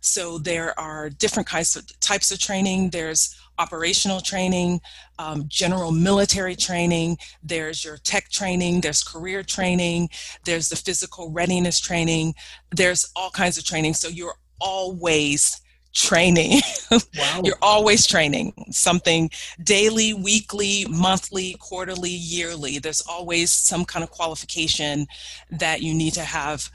So 0.00 0.38
there 0.38 0.78
are 0.78 1.10
different 1.10 1.48
kinds 1.48 1.74
of 1.74 2.00
types 2.00 2.30
of 2.30 2.38
training. 2.38 2.90
There's 2.90 3.36
operational 3.58 4.20
training, 4.20 4.80
um, 5.18 5.44
general 5.48 5.92
military 5.92 6.56
training, 6.56 7.18
there's 7.42 7.84
your 7.84 7.96
tech 7.98 8.30
training, 8.30 8.80
there's 8.80 9.02
career 9.02 9.42
training, 9.42 10.08
there's 10.44 10.68
the 10.68 10.76
physical 10.76 11.30
readiness 11.30 11.80
training, 11.80 12.34
there's 12.70 13.10
all 13.16 13.30
kinds 13.30 13.58
of 13.58 13.64
training. 13.64 13.94
So 13.94 14.08
you're 14.08 14.36
always 14.60 15.60
training. 15.92 16.60
Wow. 17.18 17.42
you're 17.44 17.58
always 17.60 18.06
training 18.06 18.54
something 18.70 19.30
daily, 19.62 20.14
weekly, 20.14 20.86
monthly, 20.88 21.54
quarterly, 21.58 22.08
yearly. 22.08 22.78
There's 22.78 23.02
always 23.02 23.50
some 23.52 23.84
kind 23.84 24.02
of 24.02 24.10
qualification 24.10 25.06
that 25.50 25.82
you 25.82 25.92
need 25.92 26.14
to 26.14 26.22
have 26.22 26.70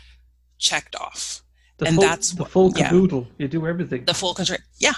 checked 0.60 0.96
off. 0.96 1.42
The 1.78 1.88
and 1.88 1.96
full, 1.96 2.04
that's 2.04 2.32
the 2.34 2.46
full 2.46 2.72
caboodle. 2.72 3.28
Yeah, 3.38 3.44
you 3.44 3.48
do 3.48 3.66
everything. 3.66 4.06
The 4.06 4.14
full 4.14 4.36
control. 4.36 4.60
Yeah, 4.78 4.94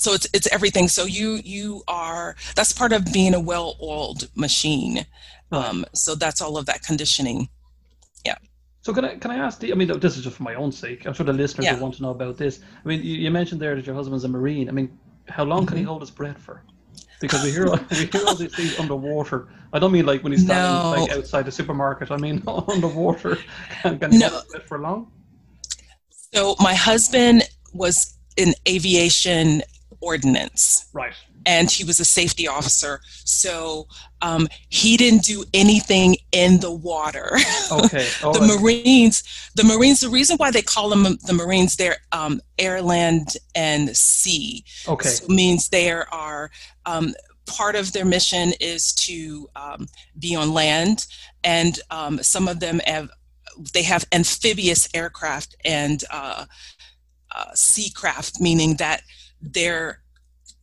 so 0.00 0.14
it's 0.14 0.26
it's 0.32 0.48
everything 0.52 0.88
so 0.88 1.04
you 1.04 1.40
you 1.44 1.82
are 1.86 2.34
that's 2.56 2.72
part 2.72 2.92
of 2.92 3.12
being 3.12 3.34
a 3.34 3.40
well-oiled 3.40 4.28
machine 4.34 5.06
um, 5.52 5.84
so 5.92 6.14
that's 6.14 6.40
all 6.40 6.56
of 6.56 6.66
that 6.66 6.82
conditioning 6.82 7.48
yeah 8.24 8.36
so 8.82 8.94
can 8.94 9.04
I 9.04 9.16
can 9.16 9.30
I 9.30 9.36
ask? 9.36 9.62
I 9.62 9.74
mean, 9.74 9.88
this 10.00 10.16
is 10.16 10.24
just 10.24 10.36
for 10.36 10.42
my 10.42 10.54
own 10.54 10.72
sake. 10.72 11.06
I'm 11.06 11.12
sure 11.12 11.26
the 11.26 11.34
listeners 11.34 11.66
yeah. 11.66 11.74
will 11.74 11.82
want 11.82 11.94
to 11.96 12.02
know 12.02 12.10
about 12.10 12.38
this. 12.38 12.60
I 12.82 12.88
mean, 12.88 13.02
you, 13.02 13.14
you, 13.16 13.30
mentioned 13.30 13.60
there 13.60 13.74
that 13.74 13.84
your 13.84 13.94
husband's 13.94 14.24
a 14.24 14.28
marine. 14.28 14.70
I 14.70 14.72
mean, 14.72 14.98
how 15.28 15.44
long 15.44 15.60
mm-hmm. 15.60 15.68
can 15.68 15.76
he 15.76 15.82
mm-hmm. 15.82 15.90
hold 15.90 16.00
his 16.00 16.10
breath 16.10 16.38
for? 16.38 16.64
Because 17.20 17.44
we 17.44 17.50
hear 17.50 17.66
we 17.90 18.06
hear 18.06 18.26
all 18.26 18.34
these 18.34 18.54
things 18.54 18.78
underwater. 18.78 19.48
I 19.74 19.78
don't 19.78 19.92
mean 19.92 20.06
like 20.06 20.22
when 20.22 20.32
he's 20.32 20.44
standing 20.44 20.82
no. 20.82 21.02
like 21.02 21.10
outside 21.12 21.44
the 21.44 21.52
supermarket. 21.52 22.10
I 22.10 22.16
mean 22.16 22.42
underwater. 22.68 23.36
Can, 23.82 23.98
can 23.98 24.12
he 24.12 24.18
no. 24.18 24.28
hold 24.28 24.42
his 24.44 24.52
breath 24.52 24.66
for 24.66 24.78
long? 24.78 25.12
So 26.32 26.56
my 26.60 26.74
husband 26.74 27.42
was 27.74 28.16
in 28.38 28.54
aviation 28.66 29.62
ordnance. 30.00 30.86
Right. 30.92 31.12
And 31.46 31.70
he 31.70 31.84
was 31.84 32.00
a 32.00 32.04
safety 32.04 32.46
officer. 32.46 33.00
So 33.24 33.86
um, 34.20 34.48
he 34.68 34.96
didn't 34.96 35.24
do 35.24 35.44
anything 35.54 36.16
in 36.32 36.60
the 36.60 36.72
water. 36.72 37.36
Okay. 37.72 38.08
the. 38.20 38.58
Marines, 38.58 39.22
the 39.54 39.62
Marines, 39.62 40.00
the 40.00 40.08
reason 40.08 40.36
why 40.38 40.50
they 40.50 40.60
call 40.60 40.88
them 40.88 41.04
the 41.24 41.32
Marines, 41.32 41.76
they're 41.76 41.98
um, 42.10 42.40
air, 42.58 42.82
land, 42.82 43.36
and 43.54 43.96
sea. 43.96 44.64
Okay. 44.88 45.08
So 45.08 45.26
means 45.28 45.68
they 45.68 45.88
are 45.88 46.50
um, 46.84 47.14
part 47.46 47.76
of 47.76 47.92
their 47.92 48.04
mission 48.04 48.52
is 48.60 48.92
to 48.94 49.48
um, 49.56 49.86
be 50.18 50.34
on 50.34 50.52
land, 50.52 51.06
and 51.44 51.78
um, 51.90 52.22
some 52.22 52.48
of 52.48 52.60
them 52.60 52.80
have 52.86 53.10
they 53.74 53.82
have 53.82 54.06
amphibious 54.12 54.88
aircraft 54.94 55.56
and 55.64 56.02
uh, 56.10 56.46
uh, 57.34 57.54
sea 57.54 57.90
craft, 57.90 58.40
meaning 58.40 58.76
that 58.76 59.02
their 59.40 60.02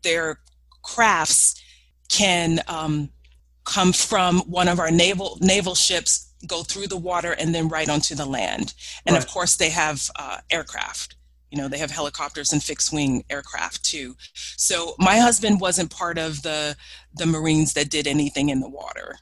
their 0.03 0.39
crafts 0.83 1.61
can 2.09 2.61
um, 2.67 3.09
come 3.65 3.91
from 3.91 4.39
one 4.41 4.67
of 4.67 4.79
our 4.79 4.91
naval 4.91 5.37
naval 5.41 5.75
ships, 5.75 6.33
go 6.47 6.63
through 6.63 6.87
the 6.87 6.97
water, 6.97 7.33
and 7.33 7.53
then 7.53 7.67
right 7.67 7.89
onto 7.89 8.15
the 8.15 8.25
land. 8.25 8.73
And 9.05 9.13
right. 9.13 9.23
of 9.23 9.29
course, 9.29 9.57
they 9.57 9.69
have 9.69 10.09
uh, 10.15 10.37
aircraft. 10.49 11.15
You 11.51 11.57
know, 11.57 11.67
they 11.67 11.77
have 11.77 11.91
helicopters 11.91 12.51
and 12.51 12.61
fixed 12.61 12.91
wing 12.91 13.23
aircraft 13.29 13.83
too. 13.83 14.15
So 14.33 14.95
my 14.99 15.17
husband 15.17 15.61
wasn't 15.61 15.91
part 15.91 16.17
of 16.17 16.41
the 16.41 16.75
the 17.15 17.25
Marines 17.25 17.73
that 17.73 17.89
did 17.89 18.07
anything 18.07 18.49
in 18.49 18.59
the 18.59 18.69
water. 18.69 19.17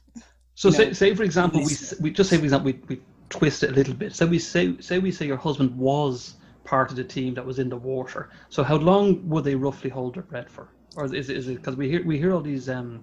So 0.54 0.70
say, 0.70 0.92
say 0.92 1.14
for 1.14 1.22
example, 1.22 1.60
we 1.60 1.76
we 2.00 2.10
just 2.10 2.30
say 2.30 2.38
for 2.38 2.44
example 2.44 2.72
we, 2.72 2.80
we 2.88 3.02
twist 3.28 3.62
it 3.62 3.70
a 3.70 3.74
little 3.74 3.94
bit. 3.94 4.14
So 4.14 4.26
we 4.26 4.38
say 4.38 4.76
say 4.80 4.98
we 4.98 5.12
say 5.12 5.26
your 5.26 5.36
husband 5.36 5.76
was 5.76 6.34
part 6.66 6.90
of 6.90 6.96
the 6.96 7.04
team 7.04 7.32
that 7.34 7.46
was 7.46 7.58
in 7.58 7.68
the 7.68 7.76
water. 7.76 8.28
So 8.50 8.62
how 8.62 8.76
long 8.76 9.26
would 9.28 9.44
they 9.44 9.54
roughly 9.54 9.90
hold 9.90 10.14
their 10.14 10.22
breath 10.24 10.50
for, 10.50 10.68
or 10.96 11.04
is 11.14 11.30
is 11.30 11.48
it 11.48 11.56
because 11.56 11.76
we 11.76 11.88
hear 11.88 12.04
we 12.04 12.18
hear 12.18 12.32
all 12.34 12.42
these 12.42 12.68
um, 12.68 13.02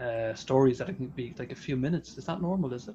uh, 0.00 0.34
stories 0.34 0.78
that 0.78 0.88
it 0.88 0.96
can 0.96 1.08
be 1.08 1.34
like 1.38 1.52
a 1.52 1.60
few 1.66 1.76
minutes? 1.76 2.18
Is 2.18 2.24
that 2.26 2.40
normal? 2.40 2.72
Is 2.72 2.88
it? 2.88 2.94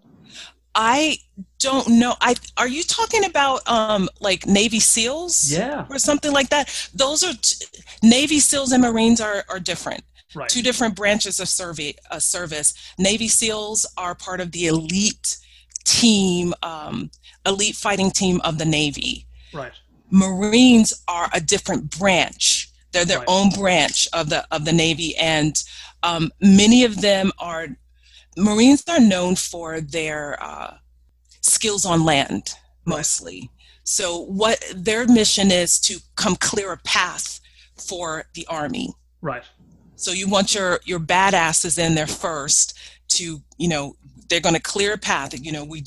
I 0.74 1.18
don't 1.60 1.88
know. 1.90 2.16
I 2.22 2.36
are 2.58 2.68
you 2.68 2.84
talking 2.84 3.26
about 3.26 3.68
um 3.68 4.08
like 4.22 4.46
Navy 4.48 4.80
SEALs? 4.80 5.52
Yeah. 5.52 5.86
Or 5.90 6.00
something 6.00 6.32
like 6.32 6.50
that. 6.50 6.90
Those 6.94 7.24
are 7.24 7.34
t- 7.34 7.66
Navy 8.04 8.40
SEALs 8.40 8.72
and 8.72 8.82
Marines 8.82 9.20
are 9.20 9.44
are 9.50 9.60
different. 9.60 10.04
Right. 10.34 10.48
Two 10.48 10.62
different 10.62 10.96
branches 10.96 11.42
of 11.42 11.50
survey, 11.50 11.96
uh, 12.10 12.20
service. 12.20 12.74
Navy 12.98 13.28
SEALs 13.28 13.86
are 13.98 14.16
part 14.16 14.40
of 14.40 14.54
the 14.54 14.68
elite 14.68 15.38
team, 15.84 16.54
um, 16.64 17.12
elite 17.46 17.76
fighting 17.76 18.12
team 18.12 18.40
of 18.46 18.58
the 18.58 18.66
Navy. 18.66 19.28
Right. 19.54 19.74
Marines 20.10 20.94
are 21.08 21.30
a 21.34 21.40
different 21.40 21.98
branch. 21.98 22.70
They're 22.92 23.06
their 23.06 23.20
right. 23.20 23.28
own 23.30 23.50
branch 23.52 24.08
of 24.14 24.30
the 24.30 24.46
of 24.52 24.66
the 24.66 24.74
Navy, 24.74 25.16
and 25.18 25.62
um, 26.04 26.32
many 26.42 26.84
of 26.84 27.02
them 27.02 27.32
are 27.40 27.68
Marines 28.38 28.84
are 28.90 29.00
known 29.00 29.36
for 29.36 29.82
their 29.82 30.42
uh, 30.44 30.76
skills 31.42 31.86
on 31.86 32.04
land 32.04 32.54
mostly. 32.86 33.40
Right. 33.42 33.50
So 33.84 34.24
what 34.26 34.64
their 34.76 35.08
mission 35.08 35.52
is 35.52 35.80
to 35.82 36.00
come 36.16 36.36
clear 36.36 36.72
a 36.72 36.78
path 36.78 37.40
for 37.76 38.26
the 38.34 38.46
army. 38.48 38.94
Right. 39.22 39.44
So 39.96 40.12
you 40.12 40.28
want 40.28 40.54
your 40.54 40.80
your 40.86 41.00
badasses 41.00 41.78
in 41.78 41.96
there 41.96 42.08
first 42.08 42.78
to 43.10 43.42
you 43.58 43.68
know 43.68 43.96
they're 44.30 44.40
going 44.40 44.56
to 44.56 44.62
clear 44.62 44.94
a 44.94 44.98
path. 44.98 45.34
You 45.40 45.52
know 45.52 45.64
we 45.64 45.84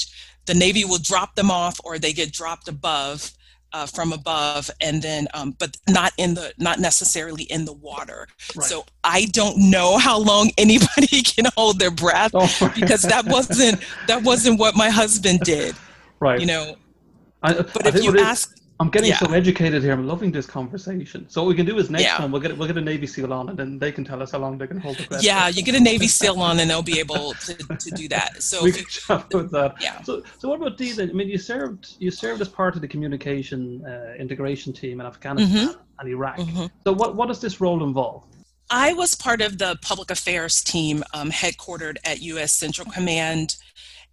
the 0.47 0.55
Navy 0.55 0.85
will 0.85 0.99
drop 0.99 1.35
them 1.35 1.51
off 1.51 1.81
or 1.85 1.99
they 1.99 2.13
get 2.13 2.33
dropped 2.33 2.69
above 2.69 3.33
uh, 3.75 3.87
from 3.87 4.13
above 4.13 4.71
and 4.81 5.03
then 5.03 5.27
um, 5.35 5.55
but 5.59 5.77
not 5.89 6.13
in 6.17 6.35
the 6.35 6.55
not 6.59 6.79
necessarily 6.79 7.43
in 7.45 7.65
the 7.65 7.73
water. 7.73 8.27
Right. 8.57 8.65
so 8.67 8.85
i 9.03 9.27
don't 9.27 9.59
know 9.59 9.99
how 9.99 10.19
long 10.19 10.51
anybody 10.59 11.23
can 11.23 11.47
hold 11.57 11.79
their 11.79 11.91
breath 11.91 12.31
oh, 12.35 12.73
because 12.75 13.03
that 13.03 13.27
wasn't 13.27 13.83
that 14.07 14.23
wasn't 14.23 14.59
what 14.59 14.77
my 14.77 14.91
husband 14.91 15.41
did 15.41 15.75
right. 16.21 16.41
you 16.41 16.47
know? 16.47 16.77
I, 17.43 17.55
but 17.55 17.85
I 17.87 17.89
if 17.91 18.03
you 18.03 18.19
ask 18.19 18.57
I'm 18.85 18.91
getting 18.91 19.09
yeah. 19.09 19.19
so 19.19 19.33
educated 19.33 19.83
here. 19.83 19.95
I'm 19.95 20.07
loving 20.07 20.31
this 20.31 20.45
conversation. 20.45 21.27
So 21.31 21.43
what 21.43 21.49
we 21.49 21.55
can 21.55 21.65
do 21.65 21.79
is 21.79 21.89
next 21.89 22.03
yeah. 22.03 22.19
time 22.19 22.31
we'll 22.31 22.43
get 22.43 22.55
we'll 22.59 22.69
get 22.69 22.77
a 22.77 22.83
Navy 22.83 23.07
SEAL 23.07 23.33
on, 23.33 23.49
and 23.49 23.59
then 23.59 23.79
they 23.79 23.91
can 23.91 24.05
tell 24.05 24.23
us 24.23 24.33
how 24.33 24.41
long 24.41 24.59
they 24.59 24.67
can 24.67 24.79
hold 24.79 24.99
the 24.99 25.07
breath. 25.07 25.25
Yeah, 25.25 25.49
you 25.49 25.63
get 25.63 25.75
a 25.75 25.81
Navy 25.81 26.07
SEAL 26.07 26.39
on, 26.39 26.61
and 26.61 26.69
they'll 26.69 26.83
be 26.83 27.01
able 27.01 27.33
to, 27.33 27.55
to 27.55 27.91
do 27.93 28.09
that. 28.09 28.43
So 28.43 28.63
we 28.63 28.73
can 28.73 28.85
chat 28.85 29.33
with 29.33 29.51
that. 29.53 29.77
Yeah. 29.81 30.03
So 30.03 30.23
so 30.39 30.51
what 30.51 30.61
about 30.61 30.77
Dee? 30.77 30.93
Then 30.93 31.09
I 31.09 31.13
mean, 31.15 31.29
you 31.29 31.39
served 31.39 31.97
you 31.99 32.11
served 32.11 32.43
as 32.43 32.49
part 32.51 32.75
of 32.75 32.83
the 32.83 32.89
communication 32.89 33.83
uh, 33.87 34.17
integration 34.19 34.75
team 34.75 35.01
in 35.01 35.07
Afghanistan 35.07 35.69
mm-hmm. 35.69 35.81
and 36.01 36.09
Iraq. 36.11 36.37
Mm-hmm. 36.37 36.67
So 36.85 36.93
what 36.93 37.17
what 37.17 37.29
does 37.29 37.41
this 37.41 37.63
role 37.63 37.83
involve? 37.83 38.27
I 38.69 38.93
was 38.93 39.15
part 39.15 39.41
of 39.41 39.57
the 39.57 39.79
public 39.81 40.11
affairs 40.11 40.63
team 40.63 41.05
um, 41.15 41.31
headquartered 41.31 41.97
at 42.05 42.21
U.S. 42.21 42.53
Central 42.53 42.91
Command 42.91 43.57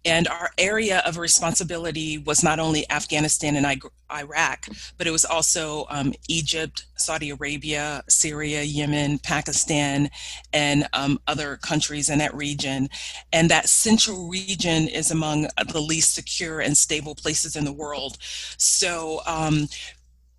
and 0.04 0.26
our 0.26 0.50
area 0.58 1.02
of 1.06 1.16
responsibility 1.16 2.18
was 2.18 2.42
not 2.42 2.58
only 2.58 2.90
Afghanistan 2.90 3.56
and 3.56 3.82
Iraq, 4.12 4.66
but 4.98 5.06
it 5.06 5.12
was 5.12 5.24
also 5.24 5.86
um, 5.90 6.12
Egypt, 6.28 6.86
Saudi 6.96 7.30
Arabia, 7.30 8.02
Syria, 8.08 8.62
Yemen, 8.62 9.18
Pakistan, 9.18 10.10
and 10.52 10.88
um, 10.92 11.20
other 11.28 11.56
countries 11.56 12.10
in 12.10 12.18
that 12.18 12.34
region. 12.34 12.88
And 13.32 13.48
that 13.50 13.68
central 13.68 14.28
region 14.28 14.88
is 14.88 15.10
among 15.10 15.48
the 15.72 15.80
least 15.80 16.14
secure 16.14 16.60
and 16.60 16.76
stable 16.76 17.14
places 17.14 17.54
in 17.54 17.64
the 17.64 17.72
world. 17.72 18.18
So, 18.56 19.20
um, 19.26 19.68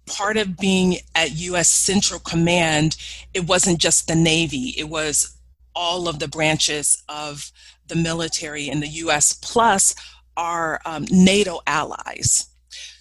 part 0.05 0.35
of 0.35 0.57
being 0.57 0.97
at 1.15 1.31
U.S. 1.37 1.69
Central 1.69 2.19
Command, 2.19 2.97
it 3.33 3.47
wasn't 3.47 3.79
just 3.79 4.07
the 4.07 4.15
Navy, 4.15 4.75
it 4.77 4.89
was 4.89 5.37
all 5.75 6.07
of 6.07 6.19
the 6.19 6.27
branches 6.27 7.01
of 7.09 7.51
the 7.87 7.95
military 7.95 8.69
in 8.69 8.79
the 8.79 8.87
US 8.87 9.33
plus 9.33 9.95
our 10.37 10.81
um, 10.85 11.05
NATO 11.11 11.59
allies. 11.67 12.47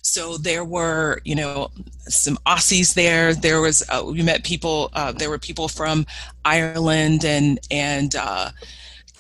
So 0.03 0.37
there 0.37 0.65
were, 0.65 1.21
you 1.25 1.35
know, 1.35 1.71
some 2.01 2.37
Aussies 2.45 2.95
there. 2.95 3.35
There 3.35 3.61
was 3.61 3.83
uh, 3.89 4.03
we 4.05 4.23
met 4.23 4.45
people. 4.45 4.91
Uh, 4.93 5.13
there 5.13 5.31
were 5.31 5.39
people 5.39 5.69
from 5.69 6.07
Ireland 6.45 7.25
and 7.25 7.59
and 7.71 8.15
uh, 8.15 8.51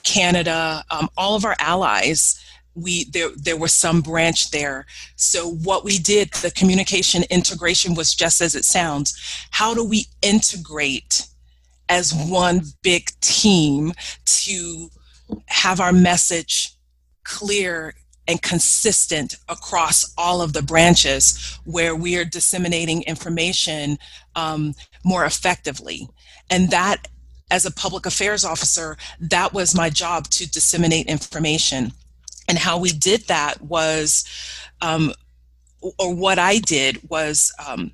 Canada. 0.02 0.85
Um, 0.90 1.09
all 1.16 1.35
of 1.35 1.45
our 1.45 1.57
allies. 1.61 2.38
We 2.75 3.04
there 3.04 3.31
there 3.37 3.57
was 3.57 3.73
some 3.73 4.00
branch 4.00 4.50
there. 4.50 4.87
So 5.16 5.50
what 5.50 5.85
we 5.85 5.99
did, 5.99 6.33
the 6.35 6.50
communication 6.50 7.23
integration 7.31 7.95
was 7.95 8.14
just 8.14 8.40
as 8.40 8.54
it 8.54 8.64
sounds. 8.64 9.14
How 9.50 9.75
do 9.75 9.85
we 9.85 10.07
integrate 10.21 11.26
as 11.88 12.14
one 12.14 12.62
big 12.83 13.11
team 13.21 13.92
to 14.25 14.90
have 15.47 15.81
our 15.81 15.93
message 15.93 16.75
clear 17.25 17.95
and 18.29 18.41
consistent 18.43 19.37
across 19.49 20.12
all 20.17 20.41
of 20.41 20.53
the 20.53 20.62
branches 20.62 21.59
where 21.65 21.95
we 21.95 22.17
are 22.17 22.25
disseminating 22.25 23.03
information 23.03 23.99
um, 24.37 24.75
more 25.05 25.25
effectively. 25.25 26.09
And 26.51 26.71
that, 26.71 27.09
as 27.51 27.67
a 27.67 27.71
public 27.73 28.07
affairs 28.07 28.45
officer, 28.45 28.97
that 29.21 29.53
was 29.53 29.75
my 29.75 29.91
job 29.91 30.29
to 30.29 30.51
disseminate 30.51 31.07
information. 31.07 31.93
And 32.49 32.59
how 32.59 32.79
we 32.79 32.91
did 32.91 33.27
that 33.29 33.61
was, 33.61 34.25
um, 34.81 35.12
or 35.99 36.15
what 36.15 36.39
I 36.39 36.59
did 36.59 36.99
was 37.11 37.53
um, 37.67 37.93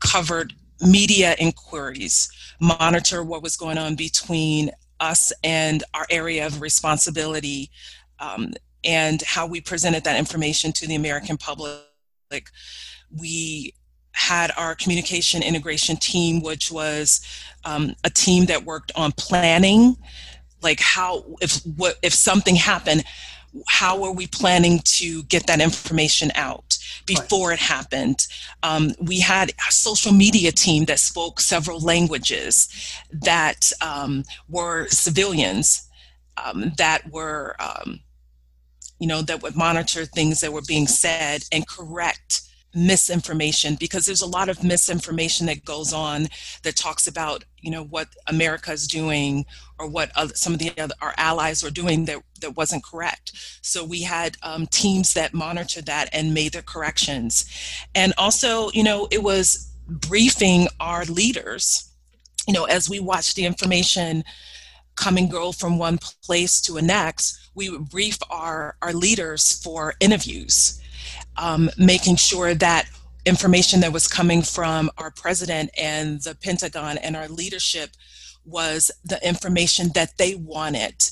covered 0.00 0.52
media 0.80 1.34
inquiries, 1.38 2.28
monitor 2.60 3.22
what 3.22 3.42
was 3.42 3.56
going 3.56 3.78
on 3.78 3.94
between 3.94 4.70
us 5.00 5.32
and 5.44 5.84
our 5.94 6.06
area 6.10 6.46
of 6.46 6.60
responsibility 6.60 7.70
um, 8.18 8.52
and 8.84 9.22
how 9.22 9.46
we 9.46 9.60
presented 9.60 10.04
that 10.04 10.18
information 10.18 10.72
to 10.72 10.86
the 10.86 10.94
American 10.94 11.36
public. 11.36 11.82
We 13.10 13.74
had 14.12 14.50
our 14.56 14.74
communication 14.74 15.42
integration 15.42 15.96
team, 15.96 16.42
which 16.42 16.72
was 16.72 17.20
um, 17.64 17.94
a 18.04 18.10
team 18.10 18.46
that 18.46 18.64
worked 18.64 18.92
on 18.96 19.12
planning, 19.12 19.96
like 20.62 20.80
how 20.80 21.24
if 21.40 21.60
what 21.76 21.96
if 22.02 22.14
something 22.14 22.56
happened, 22.56 23.04
how 23.68 24.02
are 24.04 24.12
we 24.12 24.26
planning 24.26 24.80
to 24.84 25.22
get 25.24 25.46
that 25.46 25.60
information 25.60 26.30
out 26.34 26.78
before 27.06 27.50
right. 27.50 27.58
it 27.58 27.62
happened? 27.62 28.26
Um, 28.62 28.92
we 29.00 29.20
had 29.20 29.50
a 29.50 29.72
social 29.72 30.12
media 30.12 30.52
team 30.52 30.84
that 30.86 31.00
spoke 31.00 31.40
several 31.40 31.80
languages 31.80 32.68
that 33.10 33.72
um, 33.80 34.24
were 34.48 34.88
civilians 34.88 35.88
um, 36.44 36.72
that 36.76 37.10
were, 37.10 37.56
um, 37.58 38.00
you 38.98 39.06
know, 39.06 39.22
that 39.22 39.42
would 39.42 39.56
monitor 39.56 40.04
things 40.04 40.40
that 40.40 40.52
were 40.52 40.62
being 40.66 40.86
said 40.86 41.44
and 41.52 41.66
correct 41.66 42.42
misinformation 42.76 43.74
because 43.74 44.04
there's 44.04 44.20
a 44.20 44.26
lot 44.26 44.50
of 44.50 44.62
misinformation 44.62 45.46
that 45.46 45.64
goes 45.64 45.94
on 45.94 46.28
that 46.62 46.76
talks 46.76 47.06
about 47.06 47.42
you 47.62 47.70
know 47.70 47.84
what 47.84 48.08
America 48.26 48.70
is 48.70 48.86
doing 48.86 49.46
or 49.78 49.88
what 49.88 50.10
other, 50.16 50.34
some 50.34 50.52
of 50.52 50.58
the 50.58 50.72
other 50.78 50.94
our 51.00 51.14
allies 51.16 51.62
were 51.62 51.70
doing 51.70 52.04
that 52.06 52.22
that 52.40 52.56
wasn't 52.56 52.84
correct. 52.84 53.32
So 53.62 53.84
we 53.84 54.02
had 54.02 54.36
um, 54.42 54.66
teams 54.66 55.14
that 55.14 55.34
monitored 55.34 55.86
that 55.86 56.08
and 56.12 56.34
made 56.34 56.52
the 56.52 56.62
corrections, 56.62 57.44
and 57.94 58.12
also 58.18 58.70
you 58.72 58.82
know 58.82 59.08
it 59.10 59.22
was 59.22 59.70
briefing 59.88 60.68
our 60.80 61.04
leaders. 61.04 61.90
You 62.46 62.54
know 62.54 62.64
as 62.64 62.88
we 62.88 63.00
watched 63.00 63.36
the 63.36 63.46
information 63.46 64.24
come 64.94 65.18
and 65.18 65.30
go 65.30 65.52
from 65.52 65.78
one 65.78 65.98
place 66.24 66.60
to 66.62 66.78
a 66.78 66.82
next, 66.82 67.50
we 67.54 67.70
would 67.70 67.88
brief 67.90 68.18
our 68.30 68.76
our 68.82 68.92
leaders 68.92 69.60
for 69.62 69.94
interviews 70.00 70.80
um, 71.36 71.70
making 71.76 72.16
sure 72.16 72.54
that 72.54 72.88
information 73.24 73.80
that 73.80 73.92
was 73.92 74.06
coming 74.06 74.42
from 74.42 74.90
our 74.98 75.10
president 75.10 75.70
and 75.76 76.22
the 76.22 76.34
Pentagon 76.34 76.98
and 76.98 77.16
our 77.16 77.28
leadership 77.28 77.90
was 78.46 78.90
the 79.04 79.24
information 79.26 79.90
that 79.94 80.16
they 80.18 80.34
wanted 80.34 81.10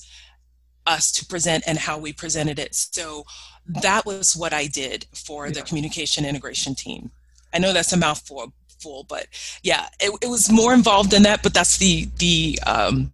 us 0.86 1.10
to 1.12 1.26
present 1.26 1.64
and 1.66 1.78
how 1.78 1.98
we 1.98 2.12
presented 2.12 2.58
it. 2.58 2.74
So 2.74 3.24
that 3.66 4.04
was 4.04 4.36
what 4.36 4.52
I 4.52 4.66
did 4.66 5.06
for 5.14 5.46
yeah. 5.46 5.54
the 5.54 5.62
communication 5.62 6.24
integration 6.24 6.74
team. 6.74 7.10
I 7.52 7.58
know 7.58 7.72
that's 7.72 7.92
a 7.92 7.96
mouthful, 7.96 8.52
full, 8.80 9.04
but 9.04 9.26
yeah, 9.62 9.88
it, 10.00 10.16
it 10.22 10.28
was 10.28 10.50
more 10.50 10.74
involved 10.74 11.10
than 11.10 11.22
that. 11.22 11.42
But 11.42 11.54
that's 11.54 11.78
the 11.78 12.08
the 12.18 12.58
um, 12.66 13.12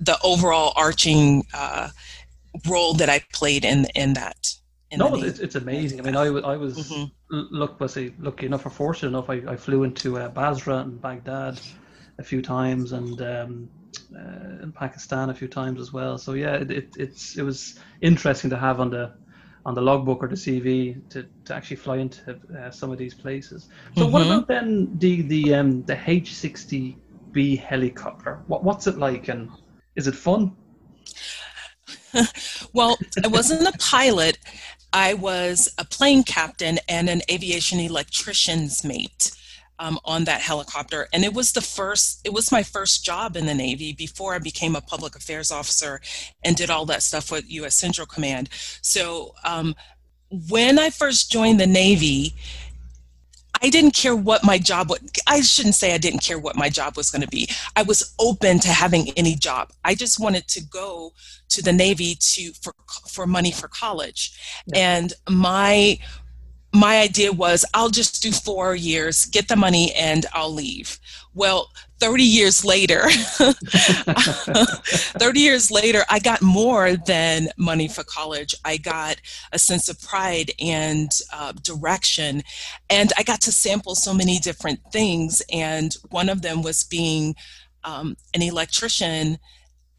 the 0.00 0.18
overall 0.22 0.72
arching 0.76 1.46
uh, 1.54 1.90
role 2.68 2.94
that 2.94 3.08
I 3.08 3.20
played 3.32 3.64
in 3.64 3.86
in 3.94 4.14
that 4.14 4.54
no, 4.96 5.14
it's, 5.14 5.38
it's 5.38 5.54
amazing. 5.54 6.00
I 6.00 6.02
mean, 6.04 6.16
I, 6.16 6.26
I 6.26 6.56
was 6.56 6.90
mm-hmm. 6.90 7.56
was 7.78 7.96
lucky 8.18 8.46
enough 8.46 8.66
or 8.66 8.70
fortunate 8.70 9.08
enough. 9.08 9.30
I, 9.30 9.42
I 9.48 9.56
flew 9.56 9.84
into 9.84 10.18
uh, 10.18 10.28
Basra 10.28 10.78
and 10.78 11.00
Baghdad 11.00 11.60
a 12.18 12.22
few 12.22 12.42
times, 12.42 12.92
and 12.92 13.20
um, 13.22 13.68
uh, 14.14 14.62
in 14.62 14.72
Pakistan 14.72 15.30
a 15.30 15.34
few 15.34 15.48
times 15.48 15.80
as 15.80 15.92
well. 15.92 16.18
So 16.18 16.34
yeah, 16.34 16.54
it, 16.56 16.70
it, 16.70 16.88
it's 16.98 17.36
it 17.36 17.42
was 17.42 17.78
interesting 18.00 18.50
to 18.50 18.56
have 18.56 18.80
on 18.80 18.90
the 18.90 19.12
on 19.64 19.74
the 19.74 19.80
logbook 19.80 20.22
or 20.22 20.28
the 20.28 20.34
CV 20.34 21.08
to, 21.10 21.24
to 21.44 21.54
actually 21.54 21.76
fly 21.76 21.98
into 21.98 22.38
uh, 22.58 22.70
some 22.70 22.90
of 22.90 22.98
these 22.98 23.14
places. 23.14 23.68
So 23.96 24.02
mm-hmm. 24.02 24.12
what 24.12 24.26
about 24.26 24.48
then 24.48 24.98
the 24.98 25.22
the 25.22 25.54
um, 25.54 25.82
the 25.84 25.94
H60B 25.94 27.58
helicopter? 27.58 28.42
What 28.46 28.64
what's 28.64 28.86
it 28.86 28.98
like, 28.98 29.28
and 29.28 29.50
is 29.96 30.06
it 30.06 30.14
fun? 30.14 30.56
well, 32.72 32.98
I 33.24 33.28
wasn't 33.28 33.66
a 33.66 33.78
pilot. 33.78 34.38
I 34.92 35.14
was 35.14 35.70
a 35.78 35.84
plane 35.84 36.22
captain 36.22 36.78
and 36.86 37.08
an 37.08 37.22
aviation 37.30 37.80
electrician's 37.80 38.84
mate 38.84 39.30
um, 39.82 39.98
on 40.04 40.24
that 40.24 40.40
helicopter. 40.40 41.08
And 41.12 41.24
it 41.24 41.34
was 41.34 41.52
the 41.52 41.60
first, 41.60 42.20
it 42.24 42.32
was 42.32 42.52
my 42.52 42.62
first 42.62 43.04
job 43.04 43.36
in 43.36 43.46
the 43.46 43.54
Navy 43.54 43.92
before 43.92 44.32
I 44.32 44.38
became 44.38 44.76
a 44.76 44.80
public 44.80 45.16
affairs 45.16 45.50
officer 45.50 46.00
and 46.44 46.54
did 46.54 46.70
all 46.70 46.86
that 46.86 47.02
stuff 47.02 47.32
with 47.32 47.50
U.S. 47.50 47.74
Central 47.74 48.06
Command. 48.06 48.48
So 48.80 49.34
um, 49.44 49.74
when 50.48 50.78
I 50.78 50.90
first 50.90 51.32
joined 51.32 51.58
the 51.58 51.66
Navy, 51.66 52.32
I 53.60 53.70
didn't 53.70 53.94
care 53.94 54.14
what 54.14 54.44
my 54.44 54.56
job 54.56 54.88
was. 54.88 55.00
I 55.26 55.40
shouldn't 55.40 55.74
say 55.74 55.94
I 55.94 55.98
didn't 55.98 56.20
care 56.20 56.38
what 56.38 56.54
my 56.54 56.68
job 56.68 56.96
was 56.96 57.10
going 57.10 57.22
to 57.22 57.28
be. 57.28 57.48
I 57.74 57.82
was 57.82 58.14
open 58.20 58.60
to 58.60 58.68
having 58.68 59.10
any 59.16 59.34
job. 59.34 59.72
I 59.84 59.94
just 59.94 60.20
wanted 60.20 60.46
to 60.48 60.64
go 60.64 61.12
to 61.50 61.62
the 61.62 61.72
Navy 61.72 62.14
to 62.14 62.52
for 62.54 62.74
for 63.08 63.24
money 63.24 63.52
for 63.52 63.68
college, 63.68 64.62
yeah. 64.66 64.96
and 64.96 65.12
my 65.28 65.98
my 66.74 67.00
idea 67.00 67.32
was 67.32 67.64
I'll 67.74 67.90
just 67.90 68.22
do 68.22 68.32
four 68.32 68.74
years, 68.74 69.26
get 69.26 69.48
the 69.48 69.56
money, 69.56 69.92
and 69.94 70.26
I'll 70.32 70.52
leave. 70.52 70.98
Well, 71.34 71.70
30 72.02 72.24
years 72.24 72.64
later 72.64 73.02
30 73.10 75.38
years 75.38 75.70
later 75.70 76.02
i 76.10 76.18
got 76.18 76.42
more 76.42 76.96
than 76.96 77.46
money 77.56 77.86
for 77.86 78.02
college 78.02 78.56
i 78.64 78.76
got 78.76 79.20
a 79.52 79.58
sense 79.58 79.88
of 79.88 80.02
pride 80.02 80.50
and 80.60 81.12
uh, 81.32 81.52
direction 81.62 82.42
and 82.90 83.12
i 83.16 83.22
got 83.22 83.40
to 83.40 83.52
sample 83.52 83.94
so 83.94 84.12
many 84.12 84.40
different 84.40 84.80
things 84.90 85.42
and 85.52 85.94
one 86.10 86.28
of 86.28 86.42
them 86.42 86.60
was 86.60 86.82
being 86.82 87.36
um, 87.84 88.16
an 88.34 88.42
electrician 88.42 89.38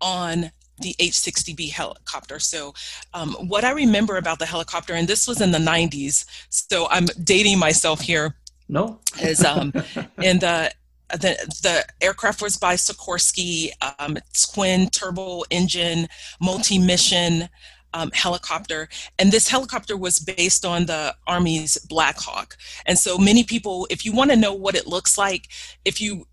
on 0.01 0.51
the 0.83 0.95
H-60B 0.99 1.71
helicopter. 1.71 2.39
So, 2.39 2.73
um, 3.13 3.33
what 3.33 3.63
I 3.63 3.71
remember 3.71 4.17
about 4.17 4.39
the 4.39 4.45
helicopter, 4.45 4.93
and 4.93 5.07
this 5.07 5.27
was 5.27 5.41
in 5.41 5.51
the 5.51 5.57
90s, 5.57 6.25
so 6.49 6.87
I'm 6.89 7.05
dating 7.23 7.57
myself 7.57 8.01
here. 8.01 8.35
No, 8.69 8.99
is 9.21 9.43
um, 9.43 9.73
in 10.21 10.39
the 10.39 10.71
the 11.09 11.35
the 11.61 11.85
aircraft 12.01 12.41
was 12.41 12.57
by 12.57 12.75
Sikorsky, 12.75 13.71
um, 13.99 14.17
twin 14.33 14.89
turbo 14.89 15.43
engine, 15.49 16.07
multi 16.39 16.79
mission 16.79 17.49
um, 17.93 18.11
helicopter, 18.13 18.89
and 19.19 19.31
this 19.31 19.47
helicopter 19.47 19.95
was 19.95 20.19
based 20.19 20.65
on 20.65 20.85
the 20.85 21.15
Army's 21.27 21.77
Black 21.85 22.17
Hawk. 22.17 22.57
And 22.85 22.97
so 22.97 23.17
many 23.17 23.43
people, 23.43 23.87
if 23.89 24.05
you 24.05 24.11
want 24.11 24.31
to 24.31 24.37
know 24.37 24.53
what 24.53 24.75
it 24.75 24.87
looks 24.87 25.17
like, 25.17 25.49
if 25.85 26.01
you 26.01 26.25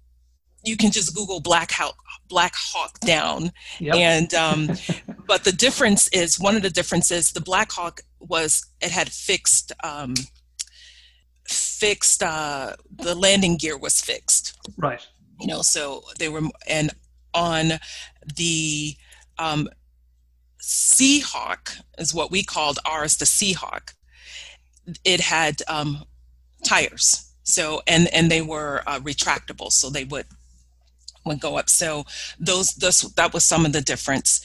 you 0.63 0.77
can 0.77 0.91
just 0.91 1.15
Google 1.15 1.41
Black 1.41 1.71
Hawk, 1.73 1.97
Black 2.29 2.53
Hawk 2.55 3.01
down, 3.01 3.53
yep. 3.79 3.95
and 3.95 4.35
um, 4.35 4.71
but 5.27 5.45
the 5.45 5.53
difference 5.53 6.09
is 6.09 6.39
one 6.39 6.57
of 6.57 6.63
the 6.63 6.71
differences. 6.71 7.33
The 7.33 7.41
Black 7.41 7.73
Hawk 7.73 8.01
was 8.21 8.67
it 8.81 8.91
had 8.91 9.11
fixed. 9.11 9.73
Um, 9.83 10.15
fixed 11.49 12.23
uh, 12.23 12.77
the 12.95 13.15
landing 13.15 13.57
gear 13.57 13.77
was 13.77 14.01
fixed 14.01 14.57
right 14.77 15.07
you 15.41 15.47
know 15.47 15.63
so 15.63 16.05
they 16.19 16.29
were 16.29 16.43
and 16.69 16.91
on 17.35 17.73
the 18.37 18.95
um, 19.39 19.69
Seahawk 20.63 21.81
is 21.99 22.15
what 22.15 22.31
we 22.31 22.45
called 22.45 22.79
ours 22.85 23.17
the 23.17 23.25
Seahawk 23.25 23.95
it 25.05 25.21
had 25.21 25.63
um, 25.69 26.05
tires 26.65 27.33
so 27.43 27.83
and 27.87 28.09
and 28.09 28.31
they 28.31 28.43
were 28.43 28.83
uh, 28.87 29.01
retractable 29.01 29.73
so 29.73 29.91
they 29.91 30.05
would 30.05 30.27
would 31.25 31.41
go 31.41 31.57
up 31.57 31.69
so 31.69 32.05
those 32.39 32.75
this 32.75 33.03
that 33.13 33.33
was 33.35 33.45
some 33.45 33.67
of 33.67 33.73
the 33.73 33.81
difference 33.81 34.41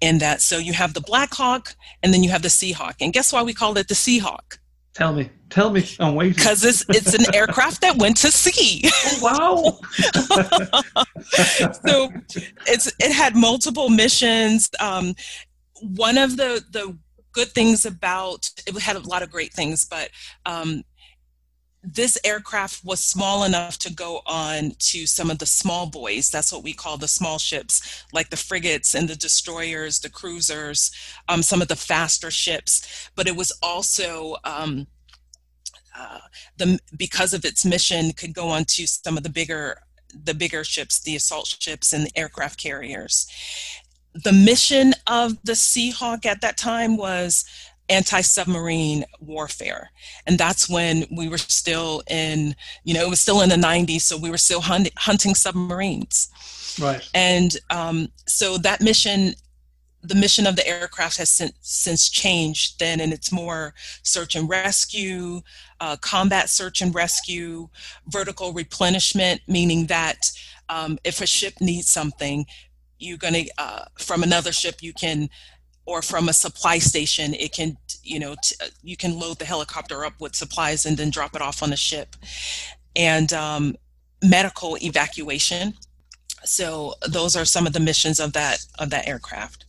in 0.00 0.18
that 0.18 0.40
so 0.40 0.58
you 0.58 0.72
have 0.72 0.94
the 0.94 1.00
black 1.00 1.34
hawk 1.34 1.74
and 2.02 2.14
then 2.14 2.22
you 2.22 2.30
have 2.30 2.42
the 2.42 2.48
seahawk 2.48 2.94
and 3.00 3.12
guess 3.12 3.32
why 3.32 3.42
we 3.42 3.52
called 3.52 3.76
it 3.78 3.88
the 3.88 3.94
seahawk 3.94 4.58
Tell 4.92 5.12
me, 5.12 5.30
tell 5.50 5.70
me, 5.70 5.88
I'm 6.00 6.16
waiting. 6.16 6.34
Because 6.34 6.64
it's 6.64 6.84
it's 6.88 7.14
an 7.14 7.32
aircraft 7.32 7.80
that 7.82 7.96
went 7.96 8.16
to 8.18 8.32
sea. 8.32 8.82
Oh, 8.84 9.18
wow! 9.22 9.78
so 11.86 12.10
it's 12.66 12.92
it 12.98 13.12
had 13.12 13.36
multiple 13.36 13.88
missions. 13.88 14.68
Um, 14.80 15.14
one 15.80 16.18
of 16.18 16.36
the 16.36 16.64
the 16.70 16.98
good 17.32 17.48
things 17.48 17.86
about 17.86 18.50
it 18.66 18.76
had 18.78 18.96
a 18.96 19.08
lot 19.08 19.22
of 19.22 19.30
great 19.30 19.52
things, 19.52 19.84
but 19.84 20.10
um, 20.44 20.82
this 21.82 22.18
aircraft 22.24 22.84
was 22.84 23.00
small 23.00 23.44
enough 23.44 23.78
to 23.78 23.92
go 23.92 24.20
on 24.26 24.72
to 24.78 25.06
some 25.06 25.30
of 25.30 25.38
the 25.38 25.46
small 25.46 25.86
boys. 25.86 26.28
That's 26.28 26.52
what 26.52 26.62
we 26.62 26.74
call 26.74 26.98
the 26.98 27.08
small 27.08 27.38
ships, 27.38 28.04
like 28.12 28.28
the 28.28 28.36
frigates 28.36 28.94
and 28.94 29.08
the 29.08 29.16
destroyers, 29.16 30.00
the 30.00 30.10
cruisers, 30.10 30.90
um, 31.28 31.42
some 31.42 31.62
of 31.62 31.68
the 31.68 31.76
faster 31.76 32.30
ships. 32.30 33.10
But 33.16 33.26
it 33.26 33.36
was 33.36 33.52
also 33.62 34.36
um, 34.44 34.88
uh, 35.96 36.20
the 36.58 36.78
because 36.96 37.32
of 37.32 37.44
its 37.44 37.64
mission 37.64 38.12
could 38.12 38.34
go 38.34 38.48
on 38.48 38.64
to 38.64 38.86
some 38.86 39.16
of 39.16 39.22
the 39.22 39.30
bigger 39.30 39.78
the 40.12 40.34
bigger 40.34 40.64
ships, 40.64 41.00
the 41.00 41.16
assault 41.16 41.46
ships 41.46 41.92
and 41.92 42.06
the 42.06 42.18
aircraft 42.18 42.60
carriers. 42.60 43.26
The 44.12 44.32
mission 44.32 44.92
of 45.06 45.38
the 45.44 45.52
Seahawk 45.52 46.26
at 46.26 46.40
that 46.40 46.56
time 46.56 46.96
was 46.96 47.44
anti-submarine 47.90 49.04
warfare. 49.20 49.90
And 50.26 50.38
that's 50.38 50.68
when 50.68 51.04
we 51.10 51.28
were 51.28 51.38
still 51.38 52.02
in 52.08 52.54
you 52.84 52.94
know 52.94 53.02
it 53.02 53.10
was 53.10 53.20
still 53.20 53.42
in 53.42 53.48
the 53.50 53.56
90s 53.56 54.02
so 54.02 54.16
we 54.16 54.30
were 54.30 54.38
still 54.38 54.60
hunt- 54.60 54.92
hunting 54.96 55.34
submarines. 55.34 56.28
Right. 56.80 57.06
And 57.12 57.56
um, 57.68 58.08
so 58.26 58.56
that 58.58 58.80
mission 58.80 59.34
the 60.02 60.14
mission 60.14 60.46
of 60.46 60.56
the 60.56 60.66
aircraft 60.66 61.18
has 61.18 61.28
since, 61.28 61.52
since 61.60 62.08
changed 62.08 62.78
then 62.78 63.00
and 63.00 63.12
it's 63.12 63.30
more 63.30 63.74
search 64.02 64.34
and 64.34 64.48
rescue 64.48 65.42
uh, 65.80 65.96
combat 65.96 66.48
search 66.48 66.80
and 66.80 66.94
rescue 66.94 67.68
vertical 68.06 68.52
replenishment 68.52 69.42
meaning 69.46 69.86
that 69.86 70.30
um, 70.70 70.98
if 71.04 71.20
a 71.20 71.26
ship 71.26 71.54
needs 71.60 71.88
something 71.88 72.46
you're 72.98 73.18
going 73.18 73.34
to 73.34 73.50
uh, 73.58 73.84
from 73.98 74.22
another 74.22 74.52
ship 74.52 74.76
you 74.80 74.94
can 74.94 75.28
or 75.86 76.02
from 76.02 76.28
a 76.28 76.32
supply 76.32 76.78
station 76.78 77.34
it 77.34 77.52
can 77.52 77.76
you 78.02 78.18
know 78.18 78.34
t- 78.42 78.56
uh, 78.62 78.68
you 78.82 78.96
can 78.96 79.18
load 79.18 79.38
the 79.38 79.44
helicopter 79.44 80.04
up 80.04 80.14
with 80.20 80.34
supplies 80.34 80.86
and 80.86 80.96
then 80.96 81.10
drop 81.10 81.34
it 81.34 81.42
off 81.42 81.62
on 81.62 81.72
a 81.72 81.76
ship. 81.76 82.16
And 82.96 83.32
um, 83.32 83.76
medical 84.22 84.76
evacuation. 84.82 85.74
So 86.44 86.94
those 87.06 87.36
are 87.36 87.44
some 87.44 87.66
of 87.66 87.72
the 87.72 87.80
missions 87.80 88.18
of 88.20 88.32
that 88.32 88.64
of 88.78 88.90
that 88.90 89.06
aircraft. 89.06 89.66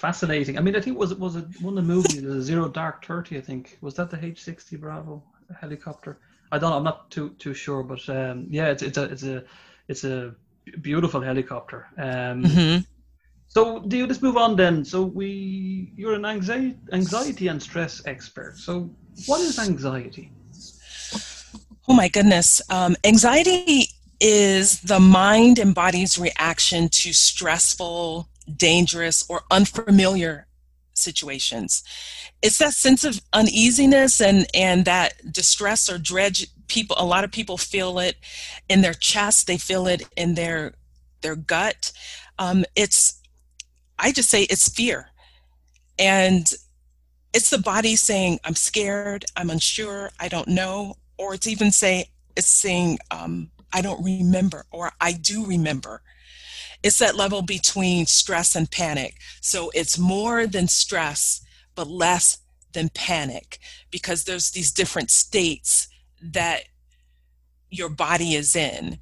Fascinating. 0.00 0.56
I 0.58 0.60
mean 0.62 0.74
i 0.76 0.80
think 0.80 0.98
was 0.98 1.12
it 1.12 1.18
was 1.18 1.36
it 1.36 1.44
one 1.60 1.76
of 1.76 1.86
the 1.86 1.94
movies 1.94 2.22
the 2.22 2.40
zero 2.40 2.68
dark 2.68 3.04
30 3.04 3.38
i 3.38 3.40
think. 3.40 3.78
Was 3.80 3.94
that 3.94 4.10
the 4.10 4.16
h60 4.16 4.80
bravo 4.80 5.22
helicopter? 5.60 6.18
I 6.50 6.58
don't 6.58 6.70
know 6.70 6.76
i'm 6.76 6.84
not 6.84 7.10
too 7.10 7.30
too 7.38 7.54
sure 7.54 7.82
but 7.82 8.08
um, 8.08 8.46
yeah 8.48 8.68
it's, 8.68 8.82
it's 8.82 8.98
a 8.98 9.04
it's 9.04 9.22
a 9.22 9.44
it's 9.88 10.04
a 10.04 10.34
beautiful 10.80 11.20
helicopter. 11.20 11.86
Um, 11.98 12.42
mm-hmm 12.42 12.80
so 13.54 13.80
do 13.80 13.96
you 13.96 14.06
just 14.06 14.22
move 14.22 14.36
on 14.36 14.56
then? 14.56 14.84
So 14.84 15.02
we 15.02 15.92
you're 15.96 16.14
an 16.14 16.24
anxiety 16.24 16.76
anxiety 16.92 17.48
and 17.48 17.62
stress 17.62 18.02
expert. 18.04 18.58
So 18.58 18.90
what 19.26 19.40
is 19.40 19.58
anxiety? 19.58 20.32
Oh 21.86 21.94
my 21.94 22.08
goodness. 22.08 22.60
Um, 22.70 22.96
anxiety 23.04 23.88
is 24.20 24.80
the 24.80 24.98
mind 24.98 25.58
and 25.58 25.74
body's 25.74 26.18
reaction 26.18 26.88
to 26.88 27.12
stressful, 27.12 28.28
dangerous, 28.56 29.24
or 29.28 29.42
unfamiliar 29.50 30.46
situations. 30.94 31.84
It's 32.42 32.58
that 32.58 32.72
sense 32.72 33.04
of 33.04 33.20
uneasiness 33.32 34.20
and, 34.20 34.46
and 34.54 34.84
that 34.86 35.32
distress 35.32 35.90
or 35.90 35.98
dread. 35.98 36.38
People, 36.68 36.96
a 36.98 37.04
lot 37.04 37.24
of 37.24 37.30
people 37.30 37.58
feel 37.58 37.98
it 37.98 38.16
in 38.68 38.80
their 38.80 38.94
chest. 38.94 39.46
They 39.46 39.58
feel 39.58 39.86
it 39.86 40.08
in 40.16 40.34
their 40.34 40.74
their 41.20 41.36
gut. 41.36 41.92
Um, 42.38 42.64
it's 42.76 43.22
I 43.98 44.12
just 44.12 44.30
say 44.30 44.42
it's 44.44 44.68
fear. 44.68 45.10
And 45.98 46.52
it's 47.32 47.50
the 47.50 47.58
body 47.58 47.96
saying, 47.96 48.38
I'm 48.44 48.54
scared, 48.54 49.24
I'm 49.36 49.50
unsure, 49.50 50.10
I 50.20 50.28
don't 50.28 50.48
know, 50.48 50.94
or 51.18 51.34
it's 51.34 51.46
even 51.46 51.70
say 51.70 52.10
it's 52.36 52.48
saying, 52.48 52.98
um, 53.10 53.50
I 53.72 53.80
don't 53.80 54.04
remember, 54.04 54.66
or 54.70 54.92
I 55.00 55.12
do 55.12 55.44
remember. 55.44 56.02
It's 56.82 56.98
that 56.98 57.16
level 57.16 57.42
between 57.42 58.06
stress 58.06 58.54
and 58.54 58.70
panic. 58.70 59.16
So 59.40 59.70
it's 59.74 59.98
more 59.98 60.46
than 60.46 60.68
stress, 60.68 61.40
but 61.74 61.88
less 61.88 62.38
than 62.72 62.90
panic, 62.90 63.58
because 63.90 64.24
there's 64.24 64.50
these 64.50 64.70
different 64.70 65.10
states 65.10 65.88
that 66.22 66.64
your 67.70 67.88
body 67.88 68.34
is 68.34 68.54
in. 68.54 68.98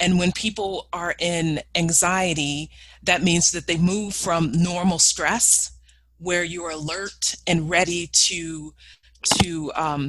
And 0.00 0.18
when 0.18 0.32
people 0.32 0.88
are 0.92 1.14
in 1.18 1.60
anxiety, 1.74 2.70
that 3.06 3.22
means 3.22 3.50
that 3.52 3.66
they 3.66 3.78
move 3.78 4.14
from 4.14 4.52
normal 4.52 4.98
stress, 4.98 5.72
where 6.18 6.44
you're 6.44 6.70
alert 6.70 7.34
and 7.46 7.70
ready 7.70 8.08
to 8.12 8.74
to 9.40 9.72
um, 9.74 10.08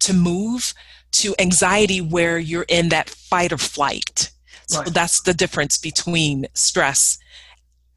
to 0.00 0.12
move, 0.12 0.74
to 1.12 1.34
anxiety, 1.38 2.00
where 2.00 2.38
you're 2.38 2.66
in 2.68 2.88
that 2.90 3.08
fight 3.10 3.52
or 3.52 3.58
flight. 3.58 4.30
So 4.66 4.80
right. 4.80 4.92
that's 4.92 5.22
the 5.22 5.32
difference 5.32 5.78
between 5.78 6.46
stress 6.52 7.18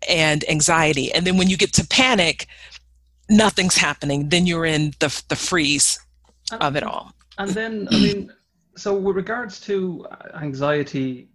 and 0.08 0.44
anxiety. 0.50 1.12
And 1.12 1.28
then 1.28 1.38
when 1.38 1.50
you 1.50 1.58
get 1.58 1.74
to 1.74 1.88
panic, 1.88 2.48
nothing's 3.30 3.78
happening. 3.78 4.30
Then 4.30 4.46
you're 4.46 4.66
in 4.66 4.94
the 5.00 5.24
the 5.28 5.36
freeze 5.36 6.00
of 6.60 6.76
it 6.76 6.84
all. 6.84 7.14
And 7.38 7.52
then, 7.52 7.88
I 7.92 8.00
mean, 8.00 8.34
so 8.76 8.96
with 8.96 9.16
regards 9.16 9.60
to 9.62 10.06
anxiety 10.36 11.30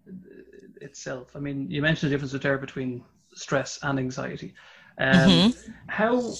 itself, 0.87 1.37
I 1.37 1.41
mean, 1.41 1.71
you 1.71 1.83
mentioned 1.83 2.11
the 2.11 2.15
difference 2.17 2.33
there 2.43 2.59
between 2.59 3.05
stress 3.35 3.79
and 3.83 3.99
anxiety. 3.99 4.55
Um, 4.99 5.29
mm-hmm. 5.29 5.73
How 5.89 6.33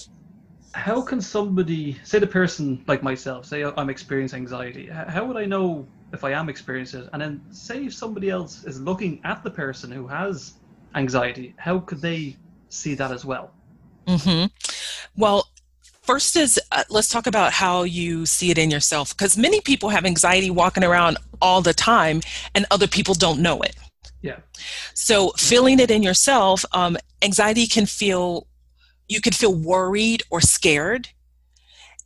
how 0.73 1.01
can 1.01 1.21
somebody 1.21 1.97
say 2.03 2.19
the 2.19 2.27
person 2.27 2.83
like 2.87 3.01
myself 3.01 3.45
say 3.45 3.63
I'm 3.63 3.89
experiencing 3.89 4.41
anxiety? 4.41 4.87
How 4.87 5.25
would 5.25 5.37
I 5.37 5.45
know 5.45 5.87
if 6.13 6.23
I 6.23 6.31
am 6.31 6.49
experiencing 6.49 7.03
it? 7.03 7.09
And 7.13 7.21
then 7.21 7.41
say 7.51 7.85
if 7.85 7.93
somebody 7.93 8.29
else 8.29 8.63
is 8.65 8.81
looking 8.81 9.21
at 9.23 9.43
the 9.43 9.51
person 9.51 9.91
who 9.91 10.07
has 10.07 10.53
anxiety, 10.95 11.53
how 11.57 11.79
could 11.79 12.01
they 12.01 12.35
see 12.69 12.95
that 12.95 13.11
as 13.11 13.23
well? 13.25 13.51
Mm-hmm. 14.07 14.47
Well, 15.19 15.47
First 16.07 16.37
is 16.37 16.57
uh, 16.71 16.85
let's 16.89 17.09
talk 17.09 17.27
about 17.27 17.51
how 17.51 17.83
you 17.83 18.25
see 18.25 18.49
it 18.49 18.57
in 18.57 18.71
yourself 18.71 19.09
because 19.09 19.37
many 19.37 19.59
people 19.59 19.89
have 19.89 20.05
anxiety 20.05 20.49
walking 20.49 20.85
around 20.85 21.17
all 21.41 21.61
the 21.61 21.73
time 21.73 22.21
and 22.55 22.65
other 22.71 22.87
people 22.87 23.13
don't 23.13 23.41
know 23.41 23.59
it. 23.59 23.75
Yeah. 24.21 24.39
So 24.93 25.29
feeling 25.37 25.79
it 25.79 25.91
in 25.91 26.03
yourself, 26.03 26.65
um, 26.71 26.97
anxiety 27.21 27.67
can 27.67 27.85
feel, 27.85 28.47
you 29.07 29.21
can 29.21 29.33
feel 29.33 29.53
worried 29.53 30.23
or 30.29 30.41
scared. 30.41 31.09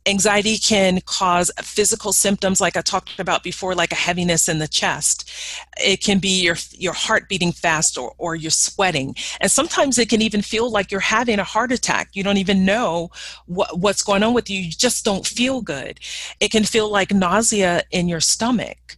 Anxiety 0.04 0.58
can 0.58 1.00
cause 1.02 1.48
physical 1.62 2.12
symptoms 2.12 2.60
like 2.60 2.76
i 2.76 2.80
talked 2.80 3.20
about 3.20 3.44
before 3.44 3.72
like 3.76 3.92
a 3.92 3.96
heaviness 3.96 4.48
in 4.48 4.58
the 4.58 4.66
chest. 4.66 5.30
It 5.76 6.02
can 6.02 6.18
be 6.18 6.42
your 6.42 6.56
your 6.72 6.92
heart 6.92 7.28
beating 7.28 7.52
fast 7.52 7.96
or, 7.96 8.12
or 8.18 8.34
you're 8.34 8.50
sweating. 8.50 9.14
And 9.40 9.48
sometimes 9.48 9.98
it 9.98 10.08
can 10.08 10.20
even 10.20 10.42
feel 10.42 10.72
like 10.72 10.90
you're 10.90 10.98
having 10.98 11.38
a 11.38 11.44
heart 11.44 11.70
attack. 11.70 12.10
You 12.14 12.24
don't 12.24 12.36
even 12.38 12.64
know 12.64 13.12
what, 13.46 13.78
what's 13.78 14.02
going 14.02 14.24
on 14.24 14.34
with 14.34 14.50
you. 14.50 14.58
You 14.58 14.70
just 14.70 15.04
don't 15.04 15.24
feel 15.24 15.62
good. 15.62 16.00
It 16.40 16.50
can 16.50 16.64
feel 16.64 16.90
like 16.90 17.14
nausea 17.14 17.84
in 17.92 18.08
your 18.08 18.20
stomach. 18.20 18.96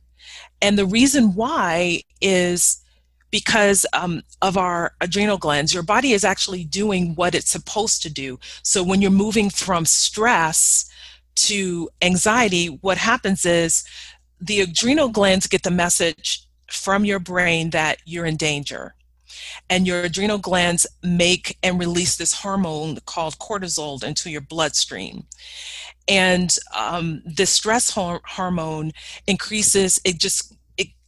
And 0.62 0.79
the 0.79 0.87
reason 0.87 1.35
why 1.35 2.00
is 2.22 2.83
because 3.35 3.85
um, 3.92 4.23
of 4.42 4.57
our 4.57 4.92
adrenal 5.01 5.37
glands. 5.37 5.75
Your 5.75 5.83
body 5.83 6.12
is 6.12 6.23
actually 6.23 6.62
doing 6.62 7.16
what 7.16 7.35
it's 7.35 7.51
supposed 7.51 8.01
to 8.03 8.09
do. 8.09 8.38
So 8.62 8.85
when 8.85 9.03
you're 9.03 9.11
moving 9.11 9.51
from 9.51 9.87
stress 9.87 10.88
to 11.47 11.90
anxiety, 12.01 12.66
what 12.68 12.97
happens 12.97 13.44
is 13.44 13.83
the 14.40 14.61
adrenal 14.61 15.09
glands 15.09 15.49
get 15.49 15.64
the 15.64 15.73
message 15.73 16.47
from 16.70 17.05
your 17.05 17.18
brain 17.18 17.70
that 17.70 17.99
you're 18.05 18.25
in 18.25 18.37
danger. 18.37 18.94
And 19.68 19.85
your 19.85 20.03
adrenal 20.03 20.38
glands 20.38 20.87
make 21.03 21.59
and 21.61 21.77
release 21.77 22.16
this 22.16 22.35
hormone 22.35 22.99
called 23.05 23.40
cortisol 23.40 24.05
into 24.05 24.31
your 24.31 24.42
bloodstream. 24.42 25.25
And 26.07 26.57
um, 26.73 27.20
the 27.27 27.47
stress 27.47 27.90
hormone 27.90 28.92
increases, 29.27 30.01
it 30.05 30.20
just 30.20 30.53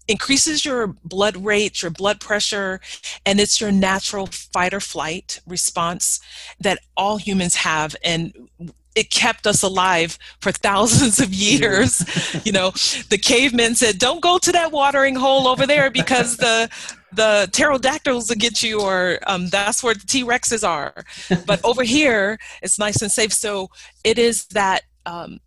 increases 0.08 0.64
your 0.64 0.88
blood 1.04 1.36
rate, 1.44 1.82
your 1.82 1.90
blood 1.90 2.20
pressure, 2.20 2.80
and 3.24 3.40
it's 3.40 3.60
your 3.60 3.72
natural 3.72 4.26
fight 4.26 4.72
or 4.72 4.80
flight 4.80 5.40
response 5.46 6.20
that 6.60 6.78
all 6.96 7.16
humans 7.16 7.56
have. 7.56 7.96
And 8.04 8.48
it 8.94 9.10
kept 9.10 9.46
us 9.46 9.62
alive 9.62 10.18
for 10.40 10.50
thousands 10.68 11.20
of 11.20 11.32
years. 11.32 12.04
you 12.44 12.52
know, 12.52 12.70
the 13.10 13.18
cavemen 13.22 13.74
said, 13.74 13.98
"Don't 13.98 14.20
go 14.20 14.38
to 14.38 14.52
that 14.52 14.72
watering 14.72 15.14
hole 15.14 15.46
over 15.46 15.66
there 15.66 15.90
because 15.90 16.38
the 16.38 16.68
the 17.12 17.48
pterodactyls 17.52 18.28
will 18.28 18.36
get 18.36 18.62
you, 18.62 18.80
or 18.80 19.18
um, 19.26 19.48
that's 19.48 19.82
where 19.82 19.94
the 19.94 20.06
T 20.06 20.24
Rexes 20.24 20.66
are." 20.66 21.04
But 21.46 21.64
over 21.64 21.82
here, 21.82 22.38
it's 22.62 22.78
nice 22.78 23.02
and 23.02 23.12
safe. 23.12 23.32
So 23.32 23.70
it 24.02 24.18
is 24.18 24.46
that 24.48 24.82
um, 25.04 25.38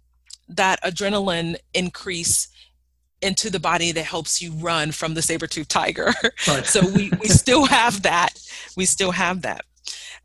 that 0.48 0.82
adrenaline 0.84 1.56
increase 1.74 2.48
into 3.22 3.50
the 3.50 3.60
body 3.60 3.92
that 3.92 4.06
helps 4.06 4.42
you 4.42 4.54
run 4.54 4.92
from 4.92 5.14
the 5.14 5.22
saber-toothed 5.22 5.70
tiger. 5.70 6.14
Right. 6.48 6.66
so 6.66 6.88
we, 6.90 7.12
we 7.20 7.28
still 7.28 7.66
have 7.66 8.04
that. 8.04 8.40
We 8.78 8.86
still 8.86 9.12
have 9.12 9.42
that. 9.42 9.66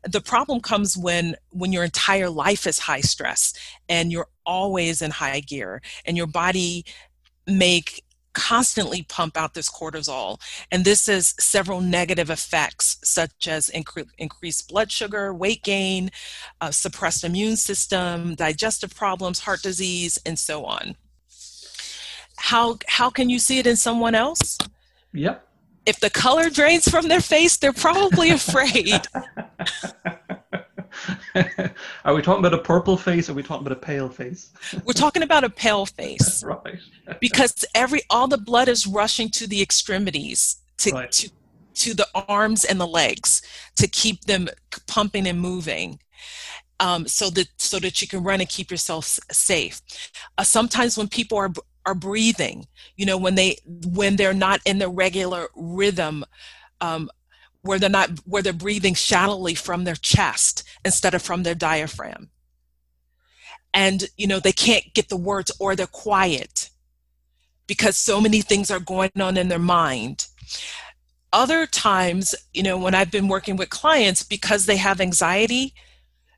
The 0.03 0.21
problem 0.21 0.59
comes 0.61 0.95
when 0.95 1.35
when 1.49 1.73
your 1.73 1.83
entire 1.83 2.29
life 2.29 2.67
is 2.67 2.77
high 2.77 3.01
stress 3.01 3.53
and 3.89 4.11
you're 4.11 4.27
always 4.45 5.01
in 5.01 5.09
high 5.09 5.39
gear 5.39 5.81
and 6.05 6.15
your 6.15 6.27
body 6.27 6.85
make 7.47 8.03
constantly 8.35 9.01
pump 9.03 9.35
out 9.35 9.55
this 9.55 9.69
cortisol. 9.69 10.39
And 10.71 10.85
this 10.85 11.07
has 11.07 11.33
several 11.39 11.81
negative 11.81 12.29
effects, 12.29 12.97
such 13.03 13.47
as 13.47 13.71
incre- 13.73 14.09
increased 14.19 14.69
blood 14.69 14.91
sugar, 14.91 15.33
weight 15.33 15.63
gain, 15.63 16.11
uh, 16.61 16.69
suppressed 16.69 17.23
immune 17.23 17.55
system, 17.55 18.35
digestive 18.35 18.93
problems, 18.93 19.39
heart 19.39 19.63
disease, 19.63 20.19
and 20.25 20.37
so 20.37 20.65
on. 20.65 20.95
How, 22.45 22.77
how 22.87 23.09
can 23.09 23.27
you 23.27 23.39
see 23.39 23.57
it 23.57 23.65
in 23.65 23.75
someone 23.75 24.13
else? 24.13 24.59
Yep. 25.13 25.47
If 25.87 25.99
the 25.99 26.11
color 26.11 26.51
drains 26.51 26.87
from 26.87 27.07
their 27.07 27.19
face, 27.19 27.57
they're 27.57 27.73
probably 27.73 28.29
afraid. 28.41 29.01
are 32.05 32.13
we 32.13 32.21
talking 32.21 32.45
about 32.45 32.53
a 32.53 32.59
purple 32.59 32.97
face 32.97 33.29
or 33.29 33.31
are 33.31 33.35
we 33.35 33.41
talking 33.41 33.65
about 33.65 33.75
a 33.75 33.81
pale 33.81 34.09
face? 34.09 34.53
We're 34.83 34.93
talking 34.93 35.23
about 35.23 35.43
a 35.43 35.49
pale 35.49 35.87
face. 35.87 36.43
right. 36.45 36.77
because 37.19 37.65
every 37.73 38.01
all 38.11 38.27
the 38.27 38.37
blood 38.37 38.67
is 38.67 38.85
rushing 38.85 39.29
to 39.29 39.47
the 39.47 39.59
extremities 39.59 40.57
to, 40.77 40.91
right. 40.91 41.11
to 41.13 41.31
to 41.73 41.95
the 41.95 42.07
arms 42.27 42.63
and 42.63 42.79
the 42.79 42.87
legs 42.87 43.41
to 43.77 43.87
keep 43.87 44.25
them 44.25 44.47
pumping 44.85 45.25
and 45.27 45.41
moving. 45.41 45.99
Um, 46.79 47.07
so 47.07 47.31
that 47.31 47.47
so 47.57 47.79
that 47.79 48.03
you 48.03 48.07
can 48.07 48.23
run 48.23 48.39
and 48.39 48.47
keep 48.47 48.69
yourself 48.69 49.19
safe. 49.31 49.81
Uh, 50.37 50.43
sometimes 50.43 50.95
when 50.95 51.07
people 51.07 51.39
are 51.39 51.51
are 51.85 51.95
breathing, 51.95 52.67
you 52.95 53.05
know, 53.05 53.17
when 53.17 53.35
they 53.35 53.57
when 53.65 54.15
they're 54.15 54.33
not 54.33 54.61
in 54.65 54.79
the 54.79 54.89
regular 54.89 55.47
rhythm 55.55 56.25
um, 56.81 57.09
where 57.61 57.79
they're 57.79 57.89
not 57.89 58.09
where 58.25 58.41
they're 58.41 58.53
breathing 58.53 58.93
shallowly 58.93 59.55
from 59.55 59.83
their 59.83 59.95
chest 59.95 60.63
instead 60.83 61.13
of 61.13 61.21
from 61.21 61.43
their 61.43 61.55
diaphragm. 61.55 62.29
And 63.73 64.05
you 64.17 64.27
know 64.27 64.39
they 64.39 64.53
can't 64.53 64.93
get 64.93 65.09
the 65.09 65.17
words 65.17 65.51
or 65.59 65.75
they're 65.75 65.87
quiet 65.87 66.69
because 67.67 67.97
so 67.97 68.21
many 68.21 68.41
things 68.41 68.71
are 68.71 68.79
going 68.79 69.11
on 69.19 69.37
in 69.37 69.49
their 69.49 69.59
mind. 69.59 70.27
Other 71.33 71.65
times 71.65 72.33
you 72.53 72.63
know 72.63 72.77
when 72.77 72.95
i've 72.95 73.11
been 73.11 73.27
working 73.27 73.57
with 73.57 73.69
clients 73.69 74.23
because 74.23 74.65
they 74.65 74.77
have 74.77 75.01
anxiety 75.01 75.73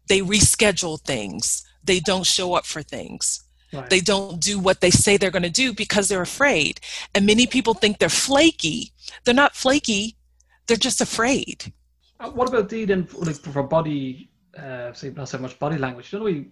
they 0.08 0.22
reschedule 0.22 1.00
things. 1.02 1.64
They 1.84 2.00
don't 2.00 2.26
show 2.26 2.54
up 2.54 2.66
for 2.66 2.82
things 2.82 3.47
right. 3.74 3.90
they 3.90 4.00
don't 4.00 4.40
do 4.40 4.60
what 4.60 4.82
they 4.82 4.92
say 4.92 5.18
they're 5.18 5.32
going 5.32 5.44
to 5.44 5.50
do 5.50 5.74
because 5.74 6.08
they're 6.08 6.22
afraid 6.22 6.80
and 7.14 7.26
many 7.26 7.46
people 7.46 7.74
think 7.74 8.00
they're 8.00 8.10
flaky 8.10 8.92
they're 9.24 9.34
not 9.34 9.56
flaky 9.56 10.18
they're 10.68 10.78
just 10.78 11.02
afraid. 11.02 11.74
Uh, 12.20 12.30
what 12.30 12.48
about 12.48 12.70
the 12.70 12.86
then 12.86 13.08
like 13.16 13.36
for 13.36 13.64
body, 13.64 14.30
uh, 14.58 14.94
say 14.94 15.10
not 15.10 15.30
so 15.30 15.38
much 15.38 15.58
body 15.58 15.78
language? 15.78 16.12
Don't 16.12 16.24
we 16.24 16.48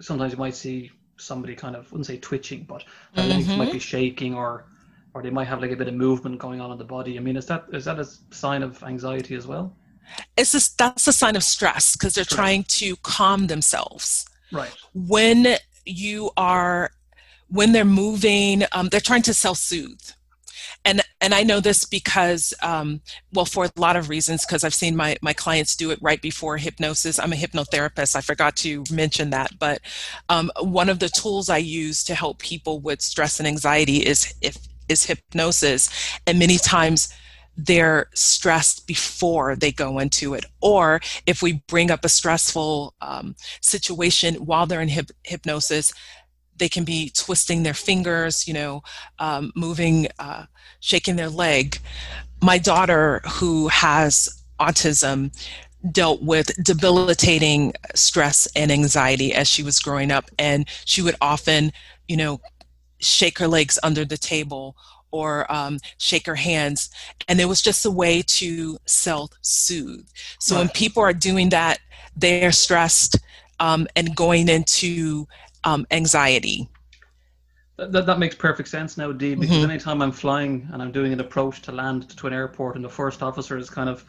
sometimes 0.00 0.32
you 0.32 0.38
might 0.38 0.54
see 0.54 0.90
somebody 1.16 1.54
kind 1.54 1.76
of 1.76 1.90
wouldn't 1.92 2.06
say 2.06 2.16
twitching, 2.16 2.64
but 2.64 2.84
their 3.14 3.24
mm-hmm. 3.24 3.32
legs 3.32 3.48
might 3.48 3.72
be 3.72 3.78
shaking 3.78 4.34
or 4.34 4.66
or 5.12 5.22
they 5.22 5.30
might 5.30 5.48
have 5.48 5.60
like 5.60 5.72
a 5.72 5.76
bit 5.76 5.88
of 5.88 5.94
movement 5.94 6.38
going 6.38 6.60
on 6.60 6.70
in 6.70 6.78
the 6.78 6.84
body. 6.84 7.18
I 7.18 7.20
mean, 7.20 7.36
is 7.36 7.46
that 7.46 7.64
is 7.72 7.84
that 7.84 7.98
a 7.98 8.06
sign 8.30 8.62
of 8.62 8.82
anxiety 8.84 9.34
as 9.34 9.46
well? 9.46 9.76
It's 10.36 10.52
just 10.52 10.78
that's 10.78 11.06
a 11.08 11.12
sign 11.12 11.36
of 11.36 11.42
stress 11.42 11.96
because 11.96 12.14
they're 12.14 12.24
trying 12.24 12.64
to 12.64 12.96
calm 12.96 13.48
themselves. 13.48 14.26
Right. 14.52 14.70
When 14.94 15.56
you 15.84 16.30
are 16.36 16.90
when 17.48 17.72
they're 17.72 17.84
moving, 17.84 18.64
um, 18.72 18.88
they're 18.88 19.00
trying 19.00 19.22
to 19.22 19.34
self-soothe 19.34 20.00
and 20.84 21.02
and 21.20 21.34
I 21.34 21.42
know 21.42 21.60
this 21.60 21.84
because 21.84 22.54
um, 22.62 23.00
well 23.32 23.44
for 23.44 23.64
a 23.64 23.70
lot 23.76 23.96
of 23.96 24.08
reasons 24.08 24.46
because 24.46 24.64
I've 24.64 24.74
seen 24.74 24.96
my 24.96 25.16
my 25.22 25.32
clients 25.32 25.76
do 25.76 25.90
it 25.90 25.98
right 26.00 26.20
before 26.20 26.56
hypnosis. 26.56 27.18
I'm 27.18 27.32
a 27.32 27.36
hypnotherapist. 27.36 28.16
I 28.16 28.20
forgot 28.20 28.56
to 28.56 28.84
mention 28.90 29.30
that, 29.30 29.58
but 29.58 29.80
um, 30.28 30.50
one 30.60 30.88
of 30.88 30.98
the 30.98 31.08
tools 31.08 31.48
I 31.48 31.58
use 31.58 32.02
to 32.04 32.14
help 32.14 32.38
people 32.38 32.80
with 32.80 33.02
stress 33.02 33.38
and 33.38 33.46
anxiety 33.46 33.98
is 33.98 34.34
if 34.40 34.56
is 34.88 35.04
hypnosis, 35.04 35.90
and 36.26 36.38
many 36.38 36.58
times 36.58 37.12
they're 37.56 38.08
stressed 38.14 38.86
before 38.86 39.56
they 39.56 39.72
go 39.72 39.98
into 39.98 40.34
it. 40.34 40.46
Or 40.60 41.00
if 41.26 41.42
we 41.42 41.62
bring 41.66 41.90
up 41.90 42.04
a 42.04 42.08
stressful 42.08 42.94
um, 43.00 43.34
situation 43.60 44.34
while 44.36 44.66
they're 44.66 44.80
in 44.80 44.90
hypnosis, 45.24 45.92
they 46.56 46.68
can 46.68 46.84
be 46.84 47.10
twisting 47.10 47.62
their 47.62 47.74
fingers, 47.74 48.46
you 48.46 48.54
know, 48.54 48.82
um, 49.18 49.52
moving, 49.56 50.08
uh, 50.18 50.44
shaking 50.80 51.16
their 51.16 51.28
leg. 51.28 51.78
My 52.42 52.58
daughter, 52.58 53.20
who 53.28 53.68
has 53.68 54.42
autism, 54.60 55.32
dealt 55.90 56.22
with 56.22 56.52
debilitating 56.62 57.72
stress 57.94 58.46
and 58.54 58.70
anxiety 58.70 59.32
as 59.32 59.48
she 59.48 59.62
was 59.62 59.78
growing 59.80 60.10
up, 60.10 60.30
and 60.38 60.68
she 60.84 61.00
would 61.02 61.16
often, 61.20 61.72
you 62.06 62.16
know, 62.16 62.40
shake 62.98 63.38
her 63.38 63.48
legs 63.48 63.78
under 63.82 64.04
the 64.04 64.18
table 64.18 64.76
or 65.10 65.50
um, 65.52 65.78
shake 65.98 66.26
her 66.26 66.34
hands. 66.34 66.90
And 67.28 67.40
it 67.40 67.46
was 67.46 67.62
just 67.62 67.86
a 67.86 67.90
way 67.90 68.22
to 68.22 68.78
self 68.86 69.30
soothe. 69.42 70.06
So 70.38 70.56
when 70.56 70.68
people 70.70 71.02
are 71.02 71.12
doing 71.12 71.50
that, 71.50 71.78
they're 72.16 72.52
stressed 72.52 73.18
um, 73.58 73.86
and 73.96 74.14
going 74.16 74.48
into 74.48 75.26
um, 75.64 75.86
anxiety. 75.90 76.68
That, 77.76 78.04
that 78.04 78.18
makes 78.18 78.34
perfect 78.34 78.68
sense 78.68 78.98
now, 78.98 79.10
Dee, 79.10 79.34
because 79.34 79.56
mm-hmm. 79.56 79.70
anytime 79.70 80.02
I'm 80.02 80.12
flying 80.12 80.68
and 80.72 80.82
I'm 80.82 80.92
doing 80.92 81.12
an 81.12 81.20
approach 81.20 81.62
to 81.62 81.72
land 81.72 82.10
to 82.16 82.26
an 82.26 82.32
airport 82.32 82.76
and 82.76 82.84
the 82.84 82.90
first 82.90 83.22
officer 83.22 83.56
is 83.56 83.70
kind 83.70 83.88
of 83.88 84.04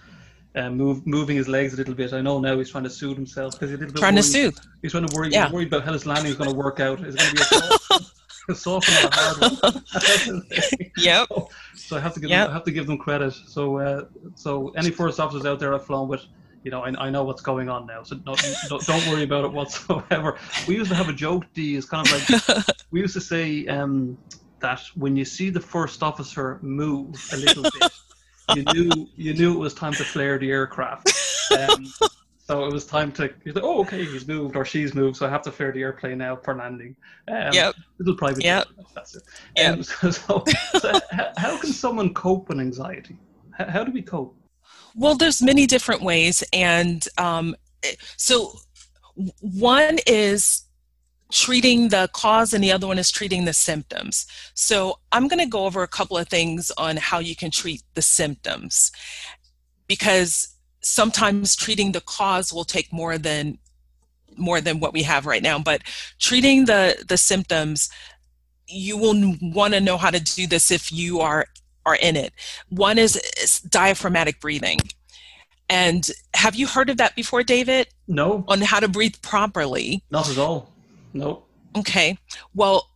uh, 0.56 0.70
move, 0.70 1.08
moving 1.08 1.38
his 1.38 1.48
legs 1.48 1.74
a 1.74 1.78
little 1.78 1.94
bit, 1.94 2.12
I 2.12 2.20
know 2.20 2.40
now 2.40 2.58
he's 2.58 2.70
trying 2.70 2.84
to 2.84 2.90
soothe 2.90 3.16
himself 3.16 3.54
because 3.54 3.70
he's 3.70 3.78
a 3.78 3.82
little 3.82 3.94
bit 3.94 4.00
trying 4.00 4.16
worried. 4.16 4.24
to 4.24 4.28
soothe. 4.28 4.58
He's 4.82 4.92
trying 4.92 5.08
to 5.08 5.16
worry. 5.16 5.30
Yeah. 5.30 5.46
He's 5.46 5.54
worried 5.54 5.68
about 5.70 5.86
how 5.86 5.94
his 5.94 6.06
landing 6.06 6.32
is 6.32 6.38
going 6.38 6.50
to 6.50 6.56
work 6.56 6.82
out. 6.82 7.00
Is 7.06 7.16
it 7.16 7.20
going 7.20 7.36
to 7.36 7.90
be 7.90 7.96
a 7.96 8.00
soft, 8.56 8.88
a 8.88 8.92
soft 8.92 9.04
or 9.04 9.08
a 9.08 10.32
hard 10.32 10.92
yep. 10.98 11.28
So, 11.76 11.98
I 11.98 12.00
have 12.00 12.14
to 12.14 12.20
give 12.20 12.30
yep. 12.30 12.46
them, 12.46 12.52
I 12.52 12.54
have 12.54 12.64
to 12.66 12.72
give 12.72 12.88
them 12.88 12.98
credit. 12.98 13.34
So 13.34 13.78
uh, 13.78 14.06
so 14.36 14.70
any 14.70 14.92
first 14.92 15.20
officers 15.20 15.46
out 15.46 15.60
there 15.60 15.74
I've 15.74 15.86
flown 15.86 16.08
with, 16.08 16.24
you 16.64 16.72
know, 16.72 16.82
I, 16.84 17.08
I 17.08 17.10
know 17.10 17.24
what's 17.24 17.42
going 17.42 17.70
on 17.70 17.86
now, 17.86 18.04
so 18.04 18.16
don't, 18.16 18.40
don't 18.70 19.08
worry 19.08 19.24
about 19.24 19.46
it 19.46 19.52
whatsoever. 19.52 20.38
We 20.68 20.76
used 20.76 20.90
to 20.90 20.96
have 20.96 21.10
a 21.10 21.14
joke, 21.14 21.46
D, 21.54 21.76
is 21.76 21.86
kind 21.86 22.08
of 22.08 22.30
like 22.30 22.66
we 22.92 23.02
used 23.02 23.14
to 23.16 23.22
say 23.22 23.68
um, 23.68 24.18
that 24.60 24.82
when 24.96 25.18
you 25.18 25.26
see 25.26 25.50
the 25.50 25.60
first 25.60 26.04
officer 26.04 26.60
move 26.62 27.16
a 27.34 27.38
little 27.38 27.64
bit, 27.64 27.92
you 28.56 28.64
knew 28.74 29.08
you 29.16 29.34
knew 29.34 29.54
it 29.54 29.60
was 29.60 29.74
time 29.74 29.94
to 29.94 30.04
flare 30.04 30.38
the 30.38 30.50
aircraft. 30.50 31.12
Um, 31.52 31.92
so 32.52 32.66
it 32.66 32.74
was 32.74 32.86
time 32.86 33.14
to. 33.14 33.22
Like, 33.22 33.64
oh, 33.64 33.80
okay, 33.80 34.04
he's 34.04 34.28
moved 34.28 34.58
or 34.58 34.66
she's 34.66 34.94
moved, 34.94 35.16
so 35.16 35.26
I 35.26 35.30
have 35.30 35.42
to 35.44 35.52
flare 35.54 35.72
the 35.72 35.82
airplane 35.82 36.18
now 36.18 36.36
for 36.36 36.54
landing. 36.54 36.98
Um, 37.30 37.54
yep. 37.54 37.76
Little 37.98 38.18
private. 38.18 38.44
Yep. 38.44 38.68
That's 38.94 39.16
it. 39.16 39.24
Yep. 39.56 39.74
Um, 39.74 39.84
so, 39.84 40.12
so, 40.12 40.44
so 40.80 41.00
how 41.38 41.58
can 41.58 41.72
someone 41.72 42.14
cope 42.14 42.50
with 42.50 42.60
anxiety? 42.60 43.16
How, 43.52 43.70
how 43.70 43.84
do 43.86 43.94
we 43.94 44.02
cope? 44.02 44.36
Well, 44.96 45.16
there's 45.16 45.42
many 45.42 45.66
different 45.66 46.02
ways, 46.02 46.44
and 46.52 47.08
um, 47.18 47.56
so 48.18 48.52
one 49.40 50.00
is 50.06 50.64
treating 51.32 51.88
the 51.88 52.10
cause 52.12 52.54
and 52.54 52.62
the 52.62 52.74
other 52.74 52.86
one 52.86 53.00
is 53.00 53.10
treating 53.10 53.46
the 53.46 53.54
symptoms. 53.54 54.26
So 54.56 55.00
I'm 55.14 55.30
going 55.30 55.40
to 55.40 55.46
go 55.46 55.66
over 55.66 55.84
a 55.84 55.88
couple 55.88 56.18
of 56.18 56.28
things 56.28 56.70
on 56.78 56.98
how 56.98 57.20
you 57.20 57.38
can 57.38 57.50
treat 57.50 57.82
the 57.94 58.02
symptoms 58.02 58.92
because 59.88 60.51
sometimes 60.82 61.56
treating 61.56 61.92
the 61.92 62.02
cause 62.02 62.52
will 62.52 62.66
take 62.66 62.92
more 62.92 63.18
than 63.18 63.58
more 64.38 64.62
than 64.62 64.80
what 64.80 64.94
we 64.94 65.04
have 65.04 65.26
right 65.26 65.44
now 65.44 65.60
but 65.60 65.82
treating 66.20 66.66
the 66.66 67.04
the 67.08 67.18
symptoms 67.18 67.90
you 68.68 68.98
will 68.98 69.36
want 69.42 69.74
to 69.74 69.82
know 69.82 69.98
how 69.98 70.10
to 70.10 70.20
do 70.20 70.48
this 70.48 70.72
if 70.72 70.92
you 70.92 71.20
are 71.20 71.46
are 71.86 71.96
in 71.96 72.16
it. 72.16 72.34
One 72.70 72.98
is, 72.98 73.16
is 73.42 73.60
diaphragmatic 73.62 74.40
breathing. 74.40 74.80
And 75.70 76.10
have 76.34 76.56
you 76.56 76.68
heard 76.68 76.90
of 76.90 76.98
that 76.98 77.16
before, 77.16 77.44
David? 77.44 77.88
No. 78.08 78.44
On 78.48 78.62
how 78.62 78.80
to 78.80 78.88
breathe 78.88 79.16
properly? 79.22 80.04
Not 80.12 80.30
at 80.30 80.38
all. 80.38 80.72
No. 81.14 81.44
Okay. 81.78 82.18
Well, 82.54 82.90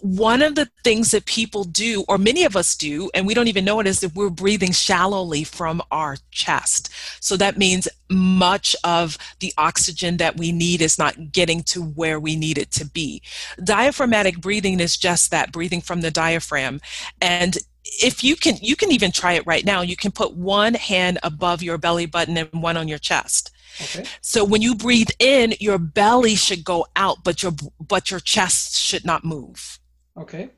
one 0.00 0.42
of 0.42 0.54
the 0.54 0.68
things 0.82 1.10
that 1.12 1.24
people 1.26 1.64
do, 1.64 2.04
or 2.08 2.18
many 2.18 2.44
of 2.44 2.56
us 2.56 2.76
do, 2.76 3.10
and 3.14 3.26
we 3.26 3.34
don't 3.34 3.48
even 3.48 3.64
know 3.64 3.80
it, 3.80 3.86
is 3.86 4.00
that 4.00 4.14
we're 4.14 4.30
breathing 4.30 4.72
shallowly 4.72 5.44
from 5.44 5.82
our 5.90 6.16
chest. 6.30 6.90
So 7.20 7.36
that 7.36 7.58
means 7.58 7.86
much 8.10 8.74
of 8.82 9.16
the 9.40 9.52
oxygen 9.56 10.16
that 10.16 10.36
we 10.36 10.52
need 10.52 10.82
is 10.82 10.98
not 10.98 11.32
getting 11.32 11.62
to 11.64 11.82
where 11.82 12.18
we 12.18 12.34
need 12.34 12.58
it 12.58 12.70
to 12.72 12.84
be. 12.84 13.22
Diaphragmatic 13.62 14.40
breathing 14.40 14.80
is 14.80 14.96
just 14.96 15.30
that 15.30 15.52
breathing 15.52 15.80
from 15.80 16.00
the 16.00 16.10
diaphragm. 16.10 16.80
And 17.20 17.58
if 17.84 18.22
you 18.22 18.36
can 18.36 18.56
you 18.60 18.76
can 18.76 18.92
even 18.92 19.10
try 19.10 19.32
it 19.32 19.44
right 19.44 19.64
now 19.64 19.82
you 19.82 19.96
can 19.96 20.12
put 20.12 20.34
one 20.34 20.72
hand 20.74 21.18
above 21.24 21.62
your 21.62 21.76
belly 21.76 22.06
button 22.06 22.36
and 22.36 22.48
one 22.52 22.76
on 22.76 22.86
your 22.86 22.98
chest 22.98 23.50
Okay. 23.80 24.04
So 24.20 24.44
when 24.44 24.62
you 24.62 24.74
breathe 24.74 25.10
in, 25.18 25.54
your 25.60 25.78
belly 25.78 26.34
should 26.34 26.64
go 26.64 26.86
out, 26.96 27.24
but 27.24 27.42
your 27.42 27.52
but 27.80 28.10
your 28.10 28.20
chest 28.20 28.76
should 28.76 29.04
not 29.04 29.24
move. 29.24 29.78
Okay. 30.18 30.50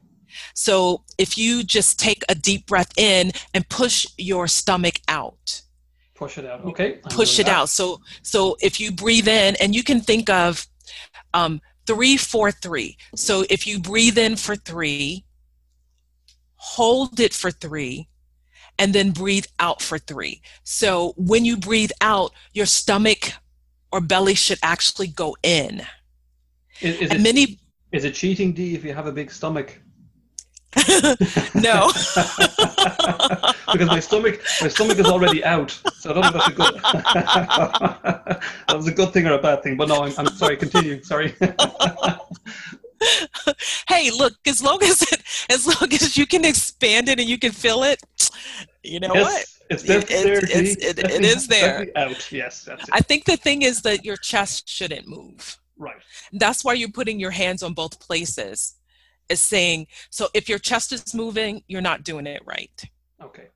So 0.55 1.05
if 1.19 1.39
you 1.39 1.63
just 1.63 1.99
take 1.99 2.25
a 2.29 2.35
deep 2.35 2.67
breath 2.67 2.91
in 2.97 3.33
and 3.53 3.69
push 3.69 4.07
your 4.19 4.49
stomach 4.49 5.01
out. 5.09 5.63
Push 6.15 6.39
it 6.39 6.45
out. 6.45 6.65
Okay. 6.65 6.99
I'm 7.05 7.11
Push 7.11 7.39
it 7.39 7.47
that. 7.47 7.55
out. 7.55 7.69
So 7.69 8.01
so 8.23 8.57
if 8.61 8.81
you 8.81 8.91
breathe 8.93 9.29
in 9.29 9.57
and 9.61 9.75
you 9.75 9.83
can 9.85 10.01
think 10.01 10.29
of 10.29 10.67
um, 11.35 11.61
three, 11.87 12.17
four, 12.17 12.51
three. 12.51 12.97
So 13.15 13.45
if 13.51 13.67
you 13.67 13.79
breathe 13.81 14.19
in 14.19 14.37
for 14.37 14.57
three, 14.57 15.25
hold 16.57 17.21
it 17.21 17.35
for 17.35 17.51
three, 17.51 18.09
and 18.79 18.93
then 18.93 19.11
breathe 19.11 19.47
out 19.59 19.81
for 19.81 19.99
three. 19.99 20.43
So 20.65 21.15
when 21.17 21.45
you 21.45 21.57
breathe 21.57 21.93
out, 22.01 22.33
your 22.53 22.67
stomach 22.67 23.33
or 23.93 24.01
belly 24.01 24.35
should 24.35 24.59
actually 24.63 25.09
go 25.09 25.37
in. 25.43 25.83
Is, 26.81 26.97
is, 26.97 27.11
it, 27.13 27.21
many 27.21 27.59
is 27.93 28.05
it 28.05 28.15
cheating, 28.15 28.53
D, 28.53 28.75
if 28.75 28.85
you 28.85 28.93
have 28.93 29.07
a 29.07 29.13
big 29.13 29.31
stomach? 29.31 29.81
no. 31.55 31.93
because 33.73 33.87
my 33.87 34.01
stomach, 34.01 34.43
my 34.61 34.67
stomach 34.67 34.99
is 34.99 35.07
already 35.07 35.45
out, 35.45 35.71
so 36.01 36.11
I 36.11 36.13
don't 36.13 36.23
know 36.23 36.29
if 36.29 36.35
that's 36.35 36.49
a 36.49 36.53
good. 36.53 36.75
that 38.67 38.77
was 38.77 38.89
a 38.89 38.93
good 38.93 39.13
thing 39.13 39.29
or 39.29 39.35
a 39.35 39.39
bad 39.41 39.63
thing, 39.63 39.77
but 39.77 39.87
no, 39.87 40.03
I'm, 40.03 40.13
I'm 40.19 40.27
sorry. 40.35 40.57
Continue. 40.57 41.05
Sorry. 41.05 41.37
Hey, 43.89 44.11
look, 44.11 44.35
as 44.47 44.63
long 44.63 44.83
as 44.83 45.03
it, 45.03 45.23
as 45.51 45.67
long 45.67 45.93
as 45.93 46.17
you 46.17 46.27
can 46.27 46.45
expand 46.45 47.09
it 47.09 47.19
and 47.21 47.29
you 47.29 47.39
can 47.39 47.53
feel 47.53 47.83
it, 47.83 48.01
you 48.83 49.01
know 49.01 49.09
what? 49.09 49.17
yes, 49.17 49.61
it's 49.71 49.85
It's- 49.85 50.23
there. 50.23 50.39
it's- 50.39 50.77
D. 50.77 50.83
it- 50.83 50.83
it 50.83 50.97
Definitely- 50.97 51.47
there. 51.49 51.87
Out. 51.97 52.33
Yes, 52.33 52.65
that's 52.65 52.83
it. 52.83 52.89
I 52.93 53.01
think 53.01 53.25
the 53.25 53.37
thing 53.37 53.63
is 53.63 53.83
that 53.83 54.05
your 54.05 54.17
chest 54.17 54.69
shouldn't 54.69 55.07
move. 55.09 55.59
right. 55.77 55.97
That's 56.33 56.65
why 56.65 56.75
you're 56.75 56.91
putting 56.91 57.19
your 57.19 57.33
hands 57.33 57.63
on 57.63 57.75
both 57.75 57.99
places. 58.01 58.75
Is 59.31 59.41
saying 59.41 59.87
so 60.11 60.29
if 60.35 60.51
your 60.51 60.59
chest 60.59 60.93
is 60.93 61.15
moving, 61.15 61.63
you're 61.67 61.81
not 61.81 62.05
doing 62.05 62.27
it 62.27 62.43
right. 62.45 62.85
Okay. 63.23 63.49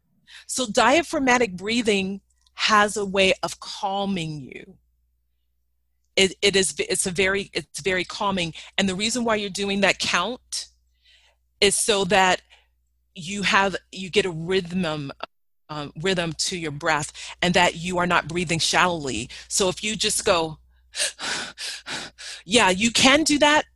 So 0.47 0.67
diaphragmatic 0.67 1.57
breathing 1.57 2.23
has 2.55 2.97
a 2.97 3.05
way 3.05 3.35
of 3.43 3.61
calming 3.61 4.41
you. 4.41 4.79
It, 6.19 6.35
it 6.43 6.57
is 6.57 6.75
it's 6.81 7.07
a 7.07 7.13
very 7.13 7.49
it's 7.55 7.81
very 7.81 8.05
calming. 8.05 8.53
And 8.77 8.89
the 8.89 8.97
reason 8.97 9.25
why 9.25 9.37
you're 9.37 9.51
doing 9.51 9.83
that 9.83 10.01
count 10.01 10.67
is 11.61 11.77
so 11.77 12.05
that 12.07 12.43
you 13.15 13.43
have 13.43 13.77
you 13.93 14.11
get 14.11 14.27
a 14.27 14.31
rhythm 14.31 15.13
um, 15.71 15.93
rhythm 16.01 16.33
to 16.33 16.59
your 16.59 16.73
breath 16.73 17.13
and 17.41 17.55
that 17.55 17.77
you 17.77 17.99
are 17.99 18.07
not 18.07 18.27
breathing 18.27 18.59
shallowly. 18.59 19.31
So 19.47 19.69
if 19.69 19.85
you 19.85 19.95
just 19.95 20.25
go 20.25 20.59
yeah 22.45 22.71
you 22.71 22.91
can 22.91 23.23
do 23.23 23.39
that 23.39 23.67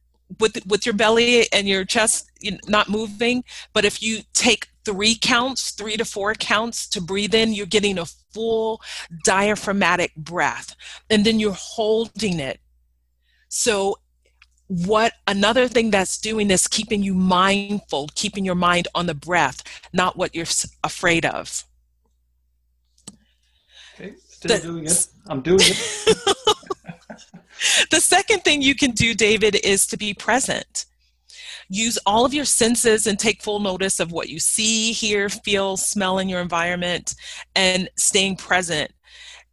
with 0.40 0.66
with 0.66 0.84
your 0.84 0.96
belly 0.96 1.46
and 1.52 1.68
your 1.68 1.84
chest 1.84 2.28
not 2.66 2.88
moving. 2.88 3.44
But 3.72 3.84
if 3.84 4.02
you 4.02 4.22
take 4.32 4.71
three 4.84 5.14
counts 5.14 5.70
three 5.70 5.96
to 5.96 6.04
four 6.04 6.34
counts 6.34 6.88
to 6.88 7.00
breathe 7.00 7.34
in 7.34 7.52
you're 7.52 7.66
getting 7.66 7.98
a 7.98 8.04
full 8.32 8.80
diaphragmatic 9.24 10.14
breath 10.16 10.74
and 11.10 11.24
then 11.24 11.38
you're 11.38 11.52
holding 11.56 12.40
it 12.40 12.60
so 13.48 13.96
what 14.66 15.12
another 15.28 15.68
thing 15.68 15.90
that's 15.90 16.18
doing 16.18 16.50
is 16.50 16.66
keeping 16.66 17.02
you 17.02 17.14
mindful 17.14 18.08
keeping 18.14 18.44
your 18.44 18.54
mind 18.54 18.88
on 18.94 19.06
the 19.06 19.14
breath 19.14 19.62
not 19.92 20.16
what 20.16 20.34
you're 20.34 20.46
afraid 20.82 21.24
of 21.26 21.64
Okay. 24.00 24.14
Still 24.28 24.56
The- 24.56 24.62
doing 24.62 24.86
it. 24.86 25.06
I'm 25.26 25.40
doing 25.42 25.60
it. 25.60 26.16
the 27.90 28.00
second 28.00 28.42
thing 28.42 28.62
you 28.62 28.74
can 28.74 28.92
do, 28.92 29.14
David, 29.14 29.54
is 29.64 29.86
to 29.88 29.96
be 29.96 30.14
present. 30.14 30.86
Use 31.72 31.98
all 32.04 32.26
of 32.26 32.34
your 32.34 32.44
senses 32.44 33.06
and 33.06 33.18
take 33.18 33.42
full 33.42 33.58
notice 33.58 33.98
of 33.98 34.12
what 34.12 34.28
you 34.28 34.38
see, 34.38 34.92
hear, 34.92 35.30
feel, 35.30 35.78
smell 35.78 36.18
in 36.18 36.28
your 36.28 36.42
environment, 36.42 37.14
and 37.56 37.88
staying 37.96 38.36
present. 38.36 38.90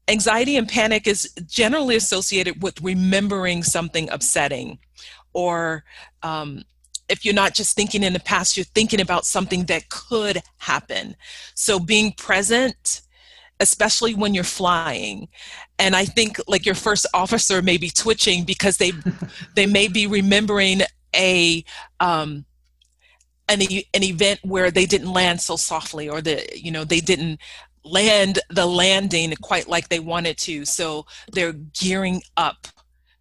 Anxiety 0.09 0.57
and 0.57 0.67
panic 0.67 1.07
is 1.07 1.33
generally 1.45 1.95
associated 1.95 2.61
with 2.61 2.81
remembering 2.81 3.63
something 3.63 4.09
upsetting, 4.09 4.79
or 5.31 5.85
um, 6.21 6.63
if 7.07 7.23
you're 7.23 7.33
not 7.33 7.53
just 7.53 7.73
thinking 7.73 8.03
in 8.03 8.11
the 8.11 8.19
past, 8.19 8.57
you're 8.57 8.65
thinking 8.65 8.99
about 8.99 9.25
something 9.25 9.63
that 9.67 9.87
could 9.87 10.41
happen. 10.57 11.15
So 11.55 11.79
being 11.79 12.11
present, 12.11 12.99
especially 13.61 14.13
when 14.13 14.33
you're 14.33 14.43
flying, 14.43 15.29
and 15.77 15.95
I 15.95 16.03
think 16.03 16.37
like 16.49 16.65
your 16.65 16.75
first 16.75 17.05
officer 17.13 17.61
may 17.61 17.77
be 17.77 17.89
twitching 17.89 18.43
because 18.43 18.75
they 18.75 18.91
they 19.55 19.67
may 19.67 19.87
be 19.87 20.05
remembering 20.05 20.81
a 21.15 21.63
um, 21.99 22.45
an 23.47 23.61
an 23.93 24.03
event 24.03 24.39
where 24.43 24.71
they 24.71 24.85
didn't 24.85 25.11
land 25.11 25.41
so 25.41 25.55
softly 25.55 26.07
or 26.09 26.21
the 26.21 26.47
you 26.55 26.71
know 26.71 26.83
they 26.83 26.99
didn't 26.99 27.39
land 27.83 28.39
the 28.49 28.65
landing 28.65 29.33
quite 29.41 29.67
like 29.67 29.89
they 29.89 29.99
wanted 29.99 30.37
to 30.37 30.65
so 30.65 31.05
they're 31.31 31.53
gearing 31.53 32.21
up 32.37 32.67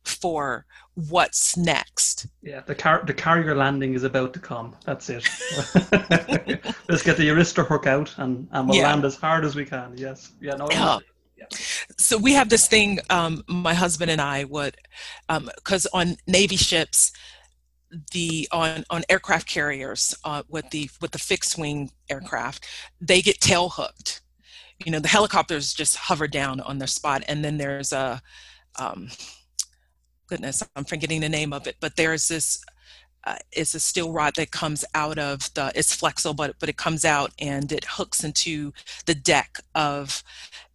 for 0.05 0.67
what's 0.95 1.57
next 1.57 2.27
Yeah, 2.43 2.61
the 2.67 2.75
car 2.75 3.03
the 3.07 3.15
carrier 3.15 3.55
landing 3.55 3.95
is 3.95 4.03
about 4.03 4.33
to 4.35 4.41
come. 4.41 4.75
That's 4.85 5.09
it. 5.11 5.23
Let's 6.89 7.03
get 7.05 7.17
the 7.17 7.31
arresting 7.31 7.65
hook 7.67 7.87
out 7.87 8.13
and, 8.19 8.49
and 8.51 8.69
we'll 8.69 8.79
Yeah. 8.79 8.89
land 8.91 9.05
as 9.05 9.15
hard 9.17 9.45
as 9.45 9.55
we 9.55 9.65
can. 9.65 9.95
Yes. 9.97 10.33
Yeah, 10.41 10.57
no. 10.57 10.69
Yeah. 10.71 10.99
so 11.97 12.19
we 12.19 12.33
have 12.33 12.49
this 12.49 12.67
thing 12.67 12.99
um, 13.11 13.45
my 13.47 13.73
husband 13.75 14.11
and 14.11 14.21
i 14.21 14.43
would 14.45 14.77
because 15.57 15.87
on 15.95 16.17
navy 16.27 16.57
ships 16.57 17.13
the 18.13 18.49
on 18.53 18.85
on 18.91 19.03
aircraft 19.09 19.49
carriers 19.49 20.15
uh, 20.25 20.43
with 20.49 20.69
the 20.71 20.91
with 21.01 21.13
the 21.13 21.19
fixed 21.19 21.59
wing 21.59 21.91
aircraft 22.11 22.67
they 23.01 23.23
get 23.23 23.41
tail 23.41 23.69
hooked. 23.71 24.23
You 24.85 24.93
know 24.93 25.01
the 25.01 25.09
helicopters 25.09 25.73
just 25.73 25.97
hover 25.97 26.29
down 26.29 26.61
on 26.61 26.79
their 26.79 26.89
spot 26.89 27.25
and 27.29 27.45
then 27.45 27.59
there's 27.59 27.93
a 27.93 28.23
um, 28.79 29.09
goodness 30.29 30.63
i'm 30.77 30.85
forgetting 30.85 31.21
the 31.21 31.29
name 31.29 31.53
of 31.53 31.67
it 31.67 31.77
but 31.81 31.97
there's 31.97 32.29
this 32.29 32.63
uh, 33.25 33.37
it's 33.51 33.75
a 33.75 33.81
steel 33.81 34.13
rod 34.13 34.35
that 34.37 34.53
comes 34.53 34.85
out 34.95 35.19
of 35.19 35.53
the 35.55 35.73
it's 35.75 35.95
flexible 35.95 36.35
but 36.35 36.55
but 36.61 36.69
it 36.69 36.77
comes 36.77 37.05
out 37.05 37.33
and 37.41 37.73
it 37.73 37.85
hooks 37.85 38.23
into 38.23 38.73
the 39.07 39.15
deck 39.15 39.59
of 39.75 40.23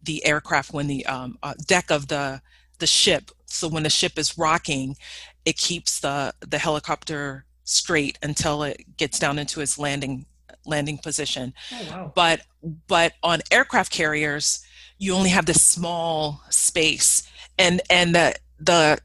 the 0.02 0.24
aircraft 0.26 0.72
when 0.72 0.86
the 0.86 1.06
um, 1.06 1.38
uh, 1.42 1.54
deck 1.66 1.90
of 1.90 2.08
the 2.08 2.42
the 2.78 2.86
ship. 2.86 3.30
So 3.46 3.68
when 3.68 3.82
the 3.82 3.90
ship 3.90 4.18
is 4.18 4.36
rocking 4.36 4.96
it 5.44 5.56
keeps 5.56 6.00
the 6.00 6.32
the 6.40 6.58
helicopter 6.58 7.44
straight 7.64 8.18
until 8.22 8.62
it 8.62 8.96
gets 8.96 9.18
down 9.18 9.38
into 9.38 9.60
its 9.60 9.78
landing 9.78 10.26
landing 10.66 10.98
position 10.98 11.52
Oh 11.72 11.86
wow. 11.90 12.12
but 12.14 12.40
but 12.88 13.12
on 13.22 13.40
aircraft 13.50 13.92
carriers 13.92 14.64
you 14.98 15.14
only 15.14 15.30
have 15.30 15.46
this 15.46 15.62
small 15.62 16.42
space 16.50 17.22
and 17.58 17.80
and 17.90 18.14
the 18.14 18.34
the 18.58 18.98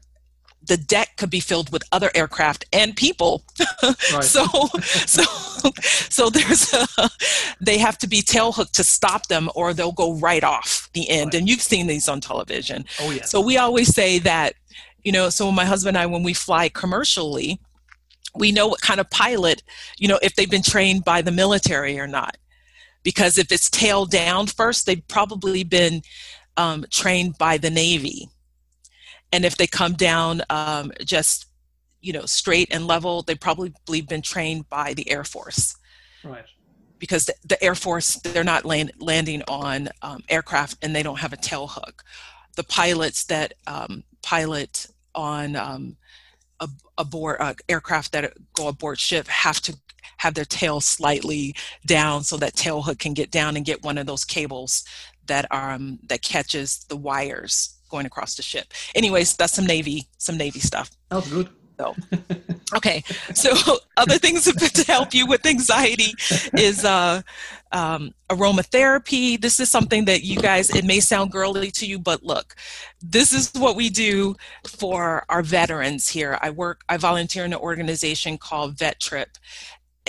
the 0.66 0.76
deck 0.76 1.16
could 1.16 1.30
be 1.30 1.40
filled 1.40 1.72
with 1.72 1.82
other 1.90 2.10
aircraft 2.14 2.64
and 2.72 2.94
people 2.96 3.42
Right. 3.82 4.22
so 4.24 4.44
so 5.06 5.22
so 5.82 6.30
there's 6.30 6.72
a 6.74 6.86
they 7.60 7.78
have 7.78 7.98
to 7.98 8.06
be 8.08 8.22
tail 8.22 8.52
hooked 8.52 8.74
to 8.74 8.84
stop 8.84 9.26
them 9.26 9.50
or 9.54 9.74
they'll 9.74 9.90
go 9.92 10.14
right 10.14 10.44
off 10.44 10.88
the 10.92 11.08
end 11.10 11.26
Right. 11.32 11.34
and 11.40 11.48
you've 11.48 11.62
seen 11.62 11.86
these 11.86 12.08
on 12.08 12.20
television 12.20 12.84
oh 13.00 13.10
yes. 13.10 13.30
so 13.30 13.40
we 13.40 13.56
always 13.58 13.88
say 13.94 14.18
that, 14.20 14.54
you 15.02 15.12
know, 15.12 15.30
so 15.30 15.50
my 15.50 15.64
husband 15.64 15.96
and 15.96 16.02
I, 16.02 16.06
when 16.06 16.22
we 16.22 16.34
fly 16.34 16.68
commercially, 16.68 17.60
we 18.34 18.52
know 18.52 18.68
what 18.68 18.80
kind 18.80 19.00
of 19.00 19.10
pilot, 19.10 19.62
you 19.98 20.08
know, 20.08 20.18
if 20.22 20.34
they've 20.34 20.50
been 20.50 20.62
trained 20.62 21.04
by 21.04 21.22
the 21.22 21.32
military 21.32 21.98
or 21.98 22.06
not. 22.06 22.36
Because 23.02 23.38
if 23.38 23.50
it's 23.50 23.70
tail 23.70 24.04
down 24.04 24.46
first, 24.46 24.86
they've 24.86 25.06
probably 25.08 25.64
been 25.64 26.02
um, 26.56 26.84
trained 26.90 27.38
by 27.38 27.56
the 27.56 27.70
Navy. 27.70 28.28
And 29.32 29.44
if 29.44 29.56
they 29.56 29.66
come 29.66 29.94
down 29.94 30.42
um, 30.50 30.92
just, 31.04 31.46
you 32.00 32.12
know, 32.12 32.26
straight 32.26 32.68
and 32.72 32.86
level, 32.86 33.22
they've 33.22 33.40
probably 33.40 33.72
been 34.02 34.22
trained 34.22 34.68
by 34.68 34.94
the 34.94 35.10
Air 35.10 35.24
Force 35.24 35.76
right. 36.24 36.44
because 36.98 37.26
the, 37.26 37.34
the 37.44 37.62
Air 37.62 37.74
Force 37.74 38.16
they're 38.16 38.44
not 38.44 38.64
land, 38.64 38.92
landing 38.98 39.42
on 39.48 39.88
um, 40.02 40.22
aircraft 40.28 40.76
and 40.82 40.94
they 40.94 41.02
don't 41.02 41.20
have 41.20 41.32
a 41.32 41.36
tail 41.36 41.68
hook. 41.68 42.04
The 42.56 42.64
pilots 42.64 43.24
that 43.24 43.54
um, 43.66 44.02
pilot 44.22 44.86
on 45.14 45.56
um, 45.56 45.96
a, 46.60 46.68
aboard 46.98 47.36
uh, 47.40 47.54
aircraft 47.68 48.12
that 48.12 48.32
go 48.52 48.68
aboard 48.68 48.98
ship 48.98 49.26
have 49.28 49.60
to 49.62 49.76
have 50.18 50.34
their 50.34 50.44
tail 50.44 50.80
slightly 50.80 51.54
down 51.86 52.22
so 52.22 52.36
that 52.36 52.54
tail 52.54 52.82
hook 52.82 52.98
can 52.98 53.14
get 53.14 53.30
down 53.30 53.56
and 53.56 53.64
get 53.64 53.82
one 53.82 53.96
of 53.98 54.06
those 54.06 54.24
cables 54.24 54.84
that 55.26 55.46
um 55.50 55.98
that 56.08 56.22
catches 56.22 56.84
the 56.88 56.96
wires 56.96 57.76
going 57.90 58.06
across 58.06 58.34
the 58.36 58.42
ship. 58.42 58.72
Anyways, 58.94 59.36
that's 59.36 59.52
some 59.52 59.66
navy 59.66 60.08
some 60.18 60.36
navy 60.36 60.60
stuff. 60.60 60.90
That's 61.08 61.28
good. 61.30 61.48
Okay, 62.76 63.02
so 63.34 63.50
other 63.96 64.18
things 64.18 64.44
to 64.52 64.84
help 64.84 65.14
you 65.14 65.26
with 65.26 65.44
anxiety 65.44 66.14
is 66.54 66.84
uh, 66.84 67.22
um, 67.72 68.14
aromatherapy. 68.28 69.40
This 69.40 69.60
is 69.60 69.70
something 69.70 70.04
that 70.04 70.22
you 70.22 70.36
guys, 70.36 70.70
it 70.70 70.84
may 70.84 71.00
sound 71.00 71.32
girly 71.32 71.70
to 71.72 71.86
you, 71.86 71.98
but 71.98 72.22
look, 72.22 72.54
this 73.02 73.32
is 73.32 73.52
what 73.54 73.76
we 73.76 73.90
do 73.90 74.36
for 74.66 75.24
our 75.28 75.42
veterans 75.42 76.08
here. 76.08 76.38
I 76.40 76.50
work, 76.50 76.82
I 76.88 76.96
volunteer 76.96 77.44
in 77.44 77.52
an 77.52 77.58
organization 77.58 78.38
called 78.38 78.78
Vet 78.78 79.00
Trip, 79.00 79.30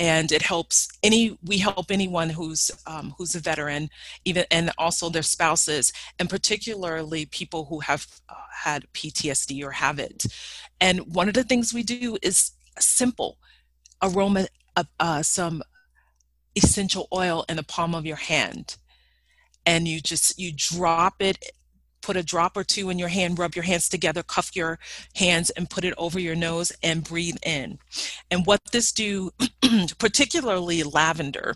and 0.02 0.32
it 0.32 0.42
helps 0.42 0.90
any 1.04 1.38
we 1.46 1.60
help 1.60 1.92
anyone 1.92 2.32
who's 2.32 2.72
um, 2.88 3.14
who's 3.20 3.36
a 3.36 3.40
veteran 3.40 3.88
even 4.26 4.44
and 4.50 4.72
also 4.80 5.10
their 5.10 5.22
spouses 5.22 5.94
and 6.18 6.28
particularly 6.28 7.28
people 7.28 7.66
who 7.66 7.80
have 7.82 8.08
uh, 8.28 8.34
had 8.52 8.92
ptsd 8.94 9.64
or 9.64 9.70
have 9.70 10.00
it. 10.00 10.26
And 10.82 11.02
one 11.14 11.28
of 11.28 11.36
the 11.36 11.44
things 11.44 11.72
we 11.72 11.84
do 11.84 12.18
is 12.24 12.52
simple 12.80 13.38
aroma 14.02 14.48
uh, 14.76 14.86
uh, 15.00 15.22
some 15.22 15.62
essential 16.56 17.08
oil 17.14 17.46
in 17.48 17.58
the 17.58 17.64
palm 17.64 17.94
of 17.94 18.06
your 18.06 18.16
hand. 18.16 18.78
And 19.68 19.88
you 19.88 20.02
just 20.02 20.40
you 20.40 20.52
drop 20.56 21.22
it 21.22 21.52
put 22.02 22.18
a 22.18 22.24
drop 22.24 22.58
or 22.58 22.64
two 22.64 22.90
in 22.90 23.00
your 23.00 23.08
hand, 23.10 23.40
rub 23.40 23.56
your 23.56 23.64
hands 23.64 23.90
together, 23.90 24.24
cuff 24.24 24.56
your 24.56 24.80
hands 25.16 25.50
and 25.52 25.70
put 25.70 25.84
it 25.84 25.94
over 25.98 26.20
your 26.20 26.36
nose 26.36 26.72
and 26.84 27.04
breathe 27.04 27.38
in. 27.46 27.80
And 28.30 28.46
what 28.46 28.62
this 28.72 28.92
do, 28.92 29.32
particularly 29.98 30.84
lavender, 30.84 31.56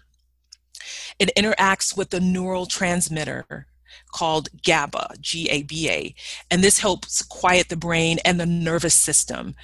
it 1.20 1.32
interacts 1.38 1.98
with 1.98 2.10
the 2.10 2.20
neural 2.20 2.66
transmitter 2.66 3.68
called 4.12 4.50
GABA, 4.64 5.16
G 5.20 5.50
A 5.50 5.64
B 5.64 5.90
A. 5.90 6.16
And 6.52 6.64
this 6.64 6.80
helps 6.80 7.22
quiet 7.22 7.70
the 7.70 7.76
brain 7.76 8.18
and 8.26 8.40
the 8.40 8.46
nervous 8.46 8.94
system. 8.94 9.56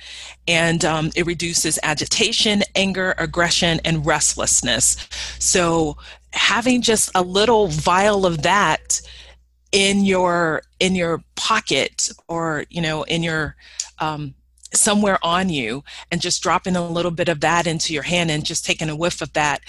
And 0.47 0.83
um, 0.83 1.11
it 1.15 1.25
reduces 1.25 1.79
agitation, 1.83 2.63
anger, 2.75 3.13
aggression, 3.17 3.79
and 3.85 4.05
restlessness. 4.05 4.97
So 5.39 5.97
having 6.33 6.81
just 6.81 7.11
a 7.15 7.21
little 7.21 7.67
vial 7.67 8.25
of 8.25 8.41
that 8.43 9.01
in 9.71 10.03
your 10.03 10.63
in 10.79 10.95
your 10.95 11.23
pocket 11.35 12.09
or 12.27 12.65
you 12.69 12.81
know 12.81 13.03
in 13.03 13.23
your 13.23 13.55
um, 13.99 14.35
somewhere 14.73 15.19
on 15.23 15.49
you 15.49 15.83
and 16.11 16.21
just 16.21 16.41
dropping 16.41 16.75
a 16.75 16.87
little 16.87 17.11
bit 17.11 17.29
of 17.29 17.41
that 17.41 17.67
into 17.67 17.93
your 17.93 18.03
hand 18.03 18.31
and 18.31 18.45
just 18.45 18.65
taking 18.65 18.89
a 18.89 18.95
whiff 18.95 19.21
of 19.21 19.33
that 19.33 19.61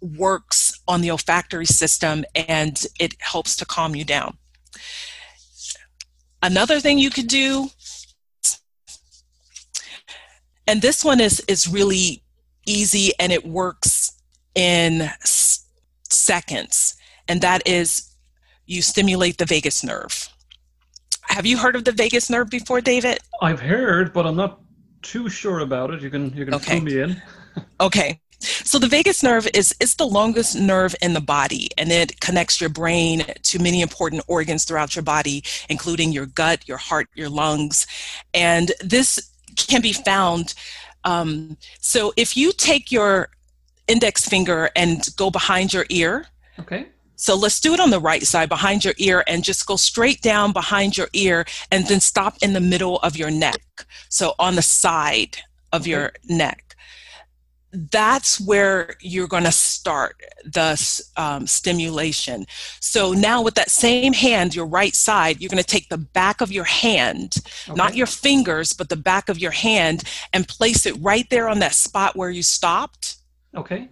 works 0.00 0.80
on 0.88 1.00
the 1.00 1.10
olfactory 1.10 1.66
system 1.66 2.24
and 2.34 2.86
it 2.98 3.14
helps 3.20 3.54
to 3.56 3.66
calm 3.66 3.94
you 3.94 4.04
down. 4.04 4.36
Another 6.42 6.80
thing 6.80 6.98
you 6.98 7.10
could 7.10 7.28
do 7.28 7.68
and 10.66 10.82
this 10.82 11.04
one 11.04 11.20
is 11.20 11.40
is 11.48 11.68
really 11.68 12.22
easy 12.66 13.12
and 13.18 13.32
it 13.32 13.44
works 13.44 14.12
in 14.54 15.10
seconds 15.24 16.96
and 17.28 17.40
that 17.40 17.66
is 17.66 18.09
you 18.70 18.82
stimulate 18.82 19.38
the 19.38 19.44
vagus 19.44 19.82
nerve. 19.82 20.28
Have 21.22 21.46
you 21.46 21.58
heard 21.58 21.76
of 21.76 21.84
the 21.84 21.92
vagus 21.92 22.30
nerve 22.30 22.50
before, 22.50 22.80
David? 22.80 23.18
I've 23.42 23.60
heard, 23.60 24.12
but 24.12 24.26
I'm 24.26 24.36
not 24.36 24.60
too 25.02 25.28
sure 25.28 25.60
about 25.60 25.92
it. 25.92 26.02
You 26.02 26.10
can 26.10 26.34
you 26.36 26.44
can 26.44 26.54
okay. 26.54 26.74
fill 26.76 26.84
me 26.84 27.00
in. 27.00 27.22
okay. 27.80 28.20
So 28.40 28.78
the 28.78 28.88
vagus 28.88 29.22
nerve 29.22 29.46
is 29.52 29.74
it's 29.80 29.94
the 29.94 30.06
longest 30.06 30.56
nerve 30.56 30.94
in 31.02 31.12
the 31.12 31.20
body 31.20 31.68
and 31.76 31.90
it 31.92 32.20
connects 32.20 32.60
your 32.60 32.70
brain 32.70 33.24
to 33.42 33.58
many 33.58 33.82
important 33.82 34.22
organs 34.28 34.64
throughout 34.64 34.96
your 34.96 35.02
body 35.02 35.42
including 35.68 36.12
your 36.12 36.26
gut, 36.26 36.66
your 36.66 36.78
heart, 36.78 37.08
your 37.14 37.28
lungs. 37.28 37.86
And 38.32 38.72
this 38.82 39.32
can 39.56 39.82
be 39.82 39.92
found 39.92 40.54
um, 41.04 41.56
so 41.80 42.12
if 42.16 42.36
you 42.36 42.52
take 42.52 42.92
your 42.92 43.30
index 43.88 44.28
finger 44.28 44.70
and 44.76 45.06
go 45.16 45.30
behind 45.30 45.72
your 45.72 45.86
ear, 45.88 46.26
okay. 46.58 46.88
So 47.20 47.36
let's 47.36 47.60
do 47.60 47.74
it 47.74 47.80
on 47.80 47.90
the 47.90 48.00
right 48.00 48.26
side 48.26 48.48
behind 48.48 48.82
your 48.82 48.94
ear 48.96 49.22
and 49.26 49.44
just 49.44 49.66
go 49.66 49.76
straight 49.76 50.22
down 50.22 50.52
behind 50.52 50.96
your 50.96 51.08
ear 51.12 51.44
and 51.70 51.86
then 51.86 52.00
stop 52.00 52.38
in 52.40 52.54
the 52.54 52.60
middle 52.60 52.96
of 53.00 53.14
your 53.14 53.30
neck. 53.30 53.60
So 54.08 54.34
on 54.38 54.54
the 54.54 54.62
side 54.62 55.36
of 55.70 55.82
okay. 55.82 55.90
your 55.90 56.12
neck. 56.30 56.76
That's 57.72 58.40
where 58.40 58.94
you're 59.00 59.28
going 59.28 59.44
to 59.44 59.52
start 59.52 60.16
the 60.44 61.02
um, 61.18 61.46
stimulation. 61.46 62.46
So 62.80 63.12
now, 63.12 63.42
with 63.42 63.54
that 63.54 63.70
same 63.70 64.14
hand, 64.14 64.56
your 64.56 64.66
right 64.66 64.94
side, 64.94 65.40
you're 65.40 65.50
going 65.50 65.62
to 65.62 65.68
take 65.68 65.88
the 65.90 65.98
back 65.98 66.40
of 66.40 66.50
your 66.50 66.64
hand, 66.64 67.36
okay. 67.68 67.76
not 67.76 67.94
your 67.94 68.08
fingers, 68.08 68.72
but 68.72 68.88
the 68.88 68.96
back 68.96 69.28
of 69.28 69.38
your 69.38 69.52
hand, 69.52 70.02
and 70.32 70.48
place 70.48 70.84
it 70.84 70.96
right 71.00 71.28
there 71.30 71.48
on 71.48 71.60
that 71.60 71.74
spot 71.74 72.16
where 72.16 72.30
you 72.30 72.42
stopped. 72.42 73.18
Okay. 73.54 73.88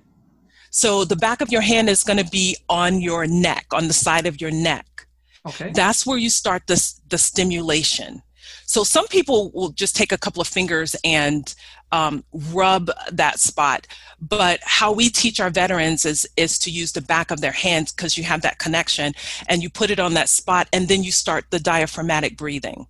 So 0.78 1.04
the 1.04 1.16
back 1.16 1.40
of 1.40 1.50
your 1.50 1.60
hand 1.60 1.88
is 1.88 2.04
going 2.04 2.22
to 2.24 2.30
be 2.30 2.56
on 2.68 3.00
your 3.00 3.26
neck, 3.26 3.66
on 3.72 3.88
the 3.88 3.92
side 3.92 4.26
of 4.26 4.40
your 4.40 4.52
neck. 4.52 5.08
Okay. 5.44 5.72
That's 5.74 6.06
where 6.06 6.18
you 6.18 6.30
start 6.30 6.68
the, 6.68 6.78
the 7.08 7.18
stimulation. 7.18 8.22
So 8.64 8.84
some 8.84 9.08
people 9.08 9.50
will 9.50 9.70
just 9.70 9.96
take 9.96 10.12
a 10.12 10.18
couple 10.18 10.40
of 10.40 10.46
fingers 10.46 10.94
and 11.02 11.52
um, 11.90 12.22
rub 12.52 12.92
that 13.10 13.40
spot. 13.40 13.88
But 14.20 14.60
how 14.62 14.92
we 14.92 15.10
teach 15.10 15.40
our 15.40 15.50
veterans 15.50 16.04
is 16.04 16.28
is 16.36 16.60
to 16.60 16.70
use 16.70 16.92
the 16.92 17.02
back 17.02 17.32
of 17.32 17.40
their 17.40 17.58
hands 17.66 17.92
because 17.92 18.16
you 18.16 18.22
have 18.22 18.42
that 18.42 18.60
connection, 18.60 19.14
and 19.48 19.62
you 19.64 19.70
put 19.70 19.90
it 19.90 19.98
on 19.98 20.14
that 20.14 20.28
spot, 20.28 20.68
and 20.72 20.86
then 20.86 21.02
you 21.02 21.10
start 21.10 21.46
the 21.50 21.58
diaphragmatic 21.58 22.36
breathing. 22.36 22.86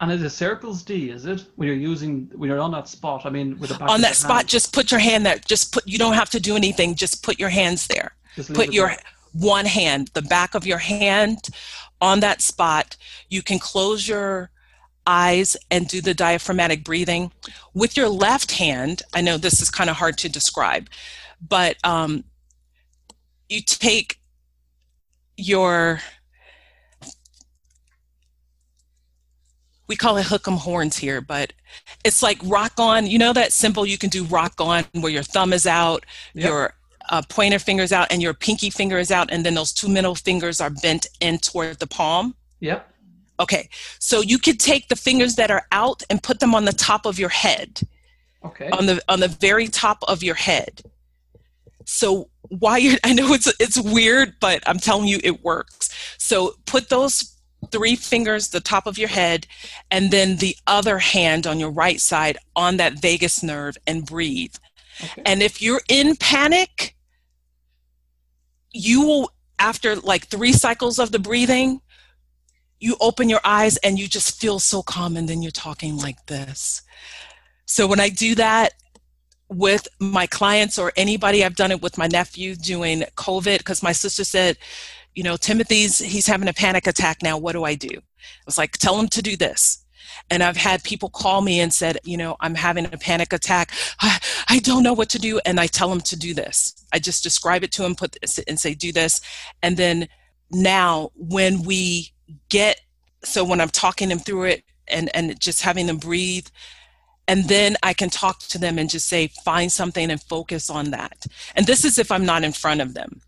And 0.00 0.10
it 0.10 0.14
is 0.16 0.22
a 0.22 0.30
circles 0.30 0.82
D, 0.82 1.10
is 1.10 1.26
it? 1.26 1.44
When 1.56 1.68
you're 1.68 1.76
using 1.76 2.30
when 2.34 2.48
you're 2.48 2.58
on 2.58 2.70
that 2.72 2.88
spot, 2.88 3.26
I 3.26 3.30
mean, 3.30 3.58
with 3.58 3.70
the 3.70 3.84
on 3.84 4.00
that 4.00 4.16
spot, 4.16 4.36
hand. 4.38 4.48
just 4.48 4.72
put 4.72 4.90
your 4.90 5.00
hand 5.00 5.26
there. 5.26 5.38
Just 5.46 5.74
put. 5.74 5.86
You 5.86 5.98
don't 5.98 6.14
have 6.14 6.30
to 6.30 6.40
do 6.40 6.56
anything. 6.56 6.94
Just 6.94 7.22
put 7.22 7.38
your 7.38 7.50
hands 7.50 7.86
there. 7.86 8.14
Put 8.54 8.72
your 8.72 8.88
there. 8.88 8.98
one 9.32 9.66
hand, 9.66 10.10
the 10.14 10.22
back 10.22 10.54
of 10.54 10.66
your 10.66 10.78
hand, 10.78 11.50
on 12.00 12.20
that 12.20 12.40
spot. 12.40 12.96
You 13.28 13.42
can 13.42 13.58
close 13.58 14.08
your 14.08 14.50
eyes 15.06 15.56
and 15.70 15.86
do 15.86 16.00
the 16.00 16.14
diaphragmatic 16.14 16.82
breathing 16.82 17.32
with 17.74 17.96
your 17.96 18.08
left 18.08 18.52
hand. 18.52 19.02
I 19.12 19.20
know 19.20 19.36
this 19.36 19.60
is 19.60 19.70
kind 19.70 19.90
of 19.90 19.96
hard 19.96 20.16
to 20.18 20.28
describe, 20.30 20.88
but 21.46 21.76
um, 21.84 22.24
you 23.50 23.60
take 23.60 24.18
your 25.36 26.00
we 29.90 29.96
call 29.96 30.16
it 30.18 30.26
hook 30.26 30.46
'em 30.46 30.56
horns 30.56 30.96
here, 30.96 31.20
but 31.20 31.52
it's 32.04 32.22
like 32.22 32.38
rock 32.44 32.74
on. 32.78 33.08
You 33.08 33.18
know 33.18 33.32
that 33.32 33.52
symbol 33.52 33.84
you 33.84 33.98
can 33.98 34.08
do 34.08 34.22
rock 34.22 34.54
on 34.60 34.84
where 34.92 35.10
your 35.10 35.24
thumb 35.24 35.52
is 35.52 35.66
out, 35.66 36.06
yep. 36.32 36.46
your 36.46 36.74
uh, 37.10 37.22
pointer 37.28 37.58
fingers 37.58 37.90
out, 37.90 38.06
and 38.12 38.22
your 38.22 38.32
pinky 38.32 38.70
finger 38.70 38.98
is 38.98 39.10
out, 39.10 39.32
and 39.32 39.44
then 39.44 39.54
those 39.54 39.72
two 39.72 39.88
middle 39.88 40.14
fingers 40.14 40.60
are 40.60 40.70
bent 40.70 41.08
in 41.20 41.38
toward 41.38 41.80
the 41.80 41.88
palm. 41.88 42.36
Yep. 42.60 42.88
Okay, 43.40 43.68
so 43.98 44.20
you 44.20 44.38
could 44.38 44.60
take 44.60 44.86
the 44.88 44.94
fingers 44.94 45.34
that 45.34 45.50
are 45.50 45.66
out 45.72 46.04
and 46.08 46.22
put 46.22 46.38
them 46.38 46.54
on 46.54 46.66
the 46.66 46.72
top 46.72 47.04
of 47.04 47.18
your 47.18 47.30
head. 47.30 47.80
Okay. 48.44 48.70
On 48.70 48.86
the 48.86 49.02
on 49.08 49.18
the 49.18 49.28
very 49.28 49.66
top 49.66 50.04
of 50.06 50.22
your 50.22 50.36
head. 50.36 50.82
So 51.84 52.30
why 52.42 52.78
you 52.78 52.96
I 53.04 53.12
know 53.12 53.32
it's 53.32 53.52
it's 53.58 53.76
weird, 53.80 54.34
but 54.38 54.62
I'm 54.66 54.78
telling 54.78 55.08
you 55.08 55.18
it 55.24 55.42
works. 55.42 55.90
So 56.16 56.54
put 56.64 56.90
those 56.90 57.39
three 57.70 57.96
fingers 57.96 58.48
the 58.48 58.60
top 58.60 58.86
of 58.86 58.98
your 58.98 59.08
head 59.08 59.46
and 59.90 60.10
then 60.10 60.36
the 60.36 60.56
other 60.66 60.98
hand 60.98 61.46
on 61.46 61.60
your 61.60 61.70
right 61.70 62.00
side 62.00 62.38
on 62.56 62.76
that 62.78 63.00
vagus 63.00 63.42
nerve 63.42 63.76
and 63.86 64.06
breathe 64.06 64.54
okay. 65.02 65.22
and 65.26 65.42
if 65.42 65.60
you're 65.60 65.82
in 65.88 66.16
panic 66.16 66.96
you 68.72 69.02
will 69.02 69.32
after 69.58 69.96
like 69.96 70.26
three 70.26 70.52
cycles 70.52 70.98
of 70.98 71.12
the 71.12 71.18
breathing 71.18 71.80
you 72.78 72.96
open 73.00 73.28
your 73.28 73.40
eyes 73.44 73.76
and 73.78 73.98
you 73.98 74.08
just 74.08 74.40
feel 74.40 74.58
so 74.58 74.82
calm 74.82 75.16
and 75.16 75.28
then 75.28 75.42
you're 75.42 75.50
talking 75.50 75.96
like 75.98 76.24
this 76.26 76.82
so 77.66 77.86
when 77.86 78.00
i 78.00 78.08
do 78.08 78.34
that 78.34 78.72
with 79.48 79.86
my 79.98 80.26
clients 80.26 80.78
or 80.78 80.92
anybody 80.96 81.44
i've 81.44 81.56
done 81.56 81.70
it 81.72 81.82
with 81.82 81.98
my 81.98 82.06
nephew 82.06 82.54
doing 82.54 83.02
covid 83.16 83.58
because 83.58 83.82
my 83.82 83.92
sister 83.92 84.24
said 84.24 84.56
you 85.14 85.22
know, 85.22 85.36
Timothy's, 85.36 85.98
he's 85.98 86.26
having 86.26 86.48
a 86.48 86.52
panic 86.52 86.86
attack 86.86 87.22
now. 87.22 87.36
What 87.36 87.52
do 87.52 87.64
I 87.64 87.74
do? 87.74 87.90
I 87.94 88.46
was 88.46 88.58
like, 88.58 88.72
tell 88.72 88.98
him 88.98 89.08
to 89.08 89.22
do 89.22 89.36
this. 89.36 89.84
And 90.30 90.42
I've 90.42 90.56
had 90.56 90.84
people 90.84 91.08
call 91.08 91.40
me 91.40 91.60
and 91.60 91.72
said, 91.72 91.98
you 92.04 92.16
know, 92.16 92.36
I'm 92.40 92.54
having 92.54 92.86
a 92.86 92.98
panic 92.98 93.32
attack. 93.32 93.72
I, 94.00 94.18
I 94.48 94.58
don't 94.60 94.82
know 94.82 94.92
what 94.92 95.08
to 95.10 95.18
do. 95.18 95.40
And 95.44 95.58
I 95.58 95.66
tell 95.66 95.88
them 95.88 96.00
to 96.02 96.16
do 96.16 96.34
this. 96.34 96.74
I 96.92 96.98
just 96.98 97.22
describe 97.22 97.64
it 97.64 97.72
to 97.72 97.82
them, 97.82 97.94
put 97.94 98.16
and 98.46 98.58
say, 98.58 98.74
do 98.74 98.92
this. 98.92 99.20
And 99.62 99.76
then 99.76 100.08
now 100.50 101.10
when 101.14 101.62
we 101.62 102.12
get, 102.48 102.80
so 103.24 103.44
when 103.44 103.60
I'm 103.60 103.68
talking 103.68 104.08
them 104.08 104.18
through 104.18 104.44
it 104.44 104.64
and, 104.88 105.10
and 105.14 105.38
just 105.40 105.62
having 105.62 105.86
them 105.86 105.98
breathe, 105.98 106.46
and 107.28 107.48
then 107.48 107.76
I 107.82 107.94
can 107.94 108.10
talk 108.10 108.40
to 108.40 108.58
them 108.58 108.78
and 108.78 108.90
just 108.90 109.06
say, 109.06 109.28
find 109.44 109.70
something 109.70 110.10
and 110.10 110.20
focus 110.20 110.68
on 110.68 110.90
that. 110.90 111.26
And 111.54 111.66
this 111.66 111.84
is 111.84 111.98
if 111.98 112.10
I'm 112.10 112.24
not 112.26 112.42
in 112.42 112.52
front 112.52 112.80
of 112.80 112.94
them. 112.94 113.20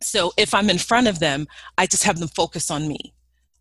So 0.00 0.32
if 0.36 0.54
I'm 0.54 0.70
in 0.70 0.78
front 0.78 1.08
of 1.08 1.18
them, 1.18 1.46
I 1.76 1.86
just 1.86 2.04
have 2.04 2.18
them 2.18 2.28
focus 2.28 2.70
on 2.70 2.88
me. 2.88 3.14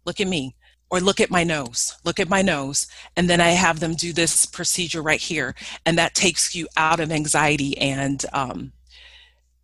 Look 0.06 0.20
at 0.20 0.28
me. 0.28 0.56
or 0.90 1.02
look 1.02 1.20
at 1.20 1.30
my 1.30 1.44
nose, 1.44 1.98
look 2.06 2.20
at 2.20 2.30
my 2.30 2.42
nose. 2.42 2.88
And 3.18 3.30
then 3.30 3.42
I 3.42 3.50
have 3.50 3.80
them 3.80 3.94
do 3.94 4.14
this 4.14 4.46
procedure 4.46 5.02
right 5.02 5.20
here. 5.20 5.54
And 5.86 5.98
that 5.98 6.16
takes 6.16 6.56
you 6.56 6.68
out 6.78 7.00
of 7.00 7.12
anxiety 7.12 7.78
and 7.78 8.24
um, 8.32 8.72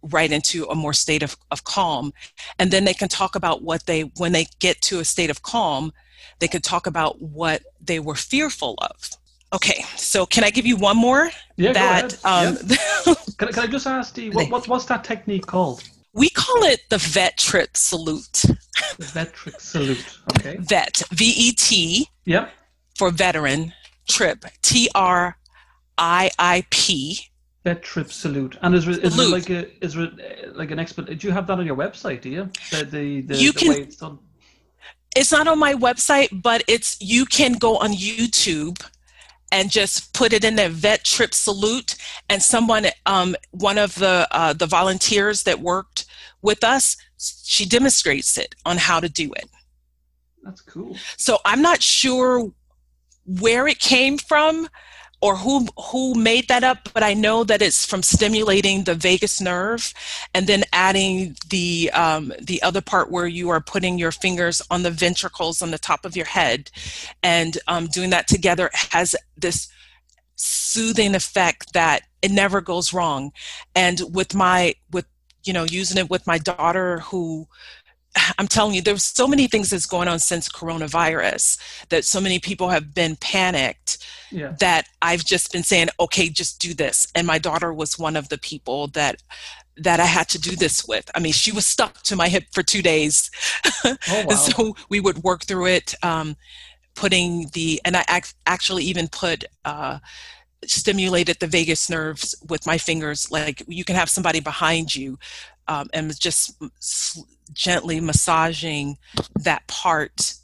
right 0.01 0.31
into 0.31 0.65
a 0.65 0.75
more 0.75 0.93
state 0.93 1.23
of, 1.23 1.37
of 1.51 1.63
calm. 1.63 2.13
And 2.59 2.71
then 2.71 2.83
they 2.83 2.93
can 2.93 3.07
talk 3.07 3.35
about 3.35 3.61
what 3.61 3.85
they, 3.85 4.01
when 4.17 4.33
they 4.33 4.47
get 4.59 4.81
to 4.81 4.99
a 4.99 5.05
state 5.05 5.29
of 5.29 5.43
calm, 5.43 5.93
they 6.39 6.47
can 6.47 6.61
talk 6.61 6.87
about 6.87 7.21
what 7.21 7.63
they 7.79 7.99
were 7.99 8.15
fearful 8.15 8.75
of. 8.81 9.09
Okay, 9.53 9.85
so 9.95 10.25
can 10.25 10.43
I 10.43 10.49
give 10.49 10.65
you 10.65 10.75
one 10.75 10.97
more? 10.97 11.29
Yeah, 11.57 11.73
that, 11.73 12.17
go 12.23 12.29
ahead. 12.29 12.57
Um, 12.57 12.67
yeah. 12.67 13.13
can, 13.37 13.47
can, 13.49 13.63
I 13.63 13.67
just 13.67 13.85
ask 13.85 14.17
you, 14.17 14.31
what, 14.31 14.49
what, 14.49 14.67
what's 14.67 14.85
that 14.85 15.03
technique 15.03 15.45
called? 15.45 15.83
We 16.13 16.29
call 16.29 16.63
it 16.63 16.81
the 16.89 16.99
vet 16.99 17.37
trip 17.37 17.75
salute. 17.75 18.43
The 18.97 19.05
vet 19.05 19.33
trip 19.33 19.59
salute, 19.59 20.19
okay. 20.37 20.57
Vet, 20.57 21.01
V 21.11 21.25
E 21.25 21.51
T. 21.53 22.07
Yep. 22.25 22.51
For 22.95 23.09
veteran, 23.09 23.73
trip, 24.07 24.45
T 24.61 24.89
R 24.93 25.37
I 25.97 26.29
I 26.37 26.65
P. 26.69 27.19
Vet 27.63 27.81
trip 27.81 28.11
salute. 28.11 28.57
And 28.61 28.75
is, 28.75 28.87
is 28.87 29.17
it 29.17 29.29
like 29.31 29.49
a 29.49 29.83
is 29.83 29.95
it 29.95 30.11
uh, 30.19 30.51
like 30.53 30.69
an 30.69 30.79
expert? 30.79 31.05
Do 31.07 31.27
you 31.27 31.33
have 31.33 31.47
that 31.47 31.57
on 31.57 31.65
your 31.65 31.75
website? 31.75 32.21
Do 32.21 32.29
you? 32.29 32.49
The 32.69 32.85
the, 32.85 33.21
the, 33.21 33.35
you 33.37 33.51
the 33.51 33.59
can, 33.59 33.69
way 33.69 33.81
it's 33.81 33.95
done. 33.95 34.19
It's 35.15 35.31
not 35.31 35.47
on 35.47 35.57
my 35.57 35.73
website, 35.73 36.29
but 36.43 36.63
it's 36.67 37.01
you 37.01 37.25
can 37.25 37.53
go 37.53 37.77
on 37.77 37.91
YouTube 37.93 38.85
and 39.53 39.69
just 39.71 40.13
put 40.13 40.33
it 40.33 40.43
in 40.43 40.55
there 40.55 40.67
vet 40.67 41.05
trip 41.05 41.33
salute. 41.33 41.95
And 42.29 42.41
someone 42.41 42.87
um, 43.05 43.35
one 43.51 43.77
of 43.77 43.95
the 43.95 44.27
uh, 44.31 44.51
the 44.51 44.65
volunteers 44.65 45.43
that 45.43 45.59
worked 45.61 46.05
with 46.41 46.63
us 46.63 46.97
she 47.17 47.65
demonstrates 47.65 48.37
it 48.37 48.53
on 48.65 48.77
how 48.77 48.99
to 48.99 49.07
do 49.07 49.31
it. 49.33 49.49
That's 50.43 50.61
cool. 50.61 50.97
So 51.15 51.37
i'm 51.45 51.61
not 51.61 51.81
sure 51.81 52.51
where 53.25 53.67
it 53.67 53.79
came 53.79 54.17
from 54.17 54.67
or 55.23 55.37
who 55.37 55.65
who 55.91 56.13
made 56.13 56.47
that 56.49 56.63
up 56.63 56.89
but 56.93 57.03
i 57.03 57.13
know 57.13 57.43
that 57.43 57.61
it's 57.61 57.85
from 57.85 58.03
stimulating 58.03 58.83
the 58.83 58.93
vagus 58.95 59.39
nerve 59.39 59.93
and 60.33 60.47
then 60.47 60.63
adding 60.73 61.35
the 61.49 61.89
um, 61.93 62.33
the 62.41 62.61
other 62.63 62.81
part 62.81 63.11
where 63.11 63.27
you 63.27 63.49
are 63.49 63.61
putting 63.61 63.97
your 63.97 64.11
fingers 64.11 64.61
on 64.69 64.83
the 64.83 64.91
ventricles 64.91 65.61
on 65.61 65.71
the 65.71 65.77
top 65.77 66.05
of 66.05 66.15
your 66.15 66.25
head. 66.25 66.69
And 67.21 67.57
um, 67.67 67.87
doing 67.87 68.09
that 68.09 68.27
together 68.27 68.69
has 68.91 69.15
this 69.37 69.69
soothing 70.35 71.15
effect 71.15 71.73
that 71.73 72.01
it 72.21 72.31
never 72.31 72.61
goes 72.61 72.93
wrong. 72.93 73.31
And 73.75 74.01
with 74.11 74.35
my 74.35 74.75
with 74.91 75.05
you 75.43 75.53
know 75.53 75.63
using 75.63 75.97
it 75.97 76.09
with 76.09 76.27
my 76.27 76.37
daughter 76.37 76.99
who 76.99 77.47
I'm 78.37 78.47
telling 78.47 78.75
you, 78.75 78.81
there's 78.81 79.03
so 79.03 79.27
many 79.27 79.47
things 79.47 79.69
that's 79.69 79.85
going 79.85 80.07
on 80.07 80.19
since 80.19 80.47
coronavirus 80.47 81.57
that 81.89 82.05
so 82.05 82.21
many 82.21 82.39
people 82.39 82.69
have 82.69 82.93
been 82.93 83.15
panicked 83.15 84.05
yeah. 84.31 84.55
that 84.59 84.87
I've 85.01 85.25
just 85.25 85.51
been 85.51 85.63
saying, 85.63 85.89
okay, 85.99 86.29
just 86.29 86.59
do 86.59 86.73
this. 86.73 87.07
And 87.15 87.25
my 87.25 87.39
daughter 87.39 87.73
was 87.73 87.97
one 87.97 88.15
of 88.15 88.29
the 88.29 88.37
people 88.37 88.87
that 88.89 89.21
that 89.77 89.99
I 89.99 90.05
had 90.05 90.29
to 90.29 90.39
do 90.39 90.55
this 90.55 90.87
with. 90.87 91.09
I 91.15 91.19
mean, 91.19 91.33
she 91.33 91.51
was 91.51 91.65
stuck 91.65 92.03
to 92.03 92.15
my 92.15 92.27
hip 92.27 92.43
for 92.51 92.61
two 92.61 92.83
days. 92.83 93.31
Oh, 93.83 93.95
wow. 94.27 94.35
so 94.35 94.75
we 94.89 94.99
would 94.99 95.23
work 95.23 95.45
through 95.45 95.67
it, 95.67 95.95
um, 96.03 96.35
putting 96.93 97.49
the, 97.53 97.81
and 97.83 97.97
I 97.97 98.03
ac- 98.07 98.35
actually 98.45 98.83
even 98.83 99.07
put, 99.07 99.45
uh, 99.65 99.97
stimulated 100.63 101.37
the 101.39 101.47
vagus 101.47 101.89
nerves 101.89 102.35
with 102.47 102.65
my 102.65 102.77
fingers. 102.77 103.31
Like 103.31 103.63
you 103.67 103.83
can 103.83 103.95
have 103.95 104.09
somebody 104.09 104.39
behind 104.39 104.95
you 104.95 105.17
um, 105.67 105.89
and 105.93 106.17
just 106.19 106.61
gently 107.53 107.99
massaging 107.99 108.97
that 109.35 109.65
part 109.67 110.35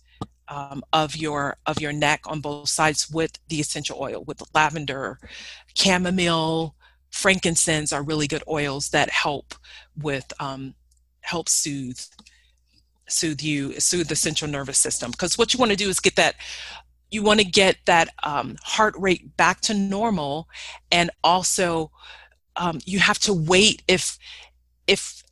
um, 0.48 0.84
of 0.94 1.16
your 1.16 1.58
of 1.66 1.80
your 1.80 1.94
neck 1.94 2.22
on 2.26 2.42
both 2.42 2.70
sides 2.70 3.10
with 3.10 3.38
the 3.50 3.60
essential 3.60 3.98
oil 4.02 4.24
with 4.26 4.42
lavender 4.54 5.20
chamomile 5.76 6.76
frankincense 7.12 7.94
are 7.94 8.04
really 8.04 8.28
good 8.28 8.44
oils 8.48 8.90
that 8.90 9.10
help 9.10 9.54
with 9.96 10.32
um, 10.40 10.74
help 11.22 11.50
soothe 11.50 12.00
soothe 13.08 13.42
you 13.42 13.80
soothe 13.80 14.08
the 14.08 14.16
central 14.16 14.50
nervous 14.50 14.78
system. 14.78 15.12
Because 15.12 15.38
what 15.38 15.54
you 15.54 15.60
want 15.60 15.72
to 15.72 15.78
do 15.78 15.90
is 15.90 16.00
get 16.00 16.16
that 16.16 16.36
you 17.12 17.24
want 17.24 17.40
to 17.40 17.46
get 17.46 17.78
that 17.86 18.10
um, 18.24 18.56
heart 18.64 18.94
rate 18.98 19.36
back 19.36 19.62
to 19.62 19.74
normal 19.74 20.48
and 20.92 21.10
also 21.24 21.92
um, 22.56 22.80
you 22.86 23.00
have 23.00 23.18
to 23.20 23.34
wait 23.34 23.82
if 23.88 24.20
if 24.90 25.24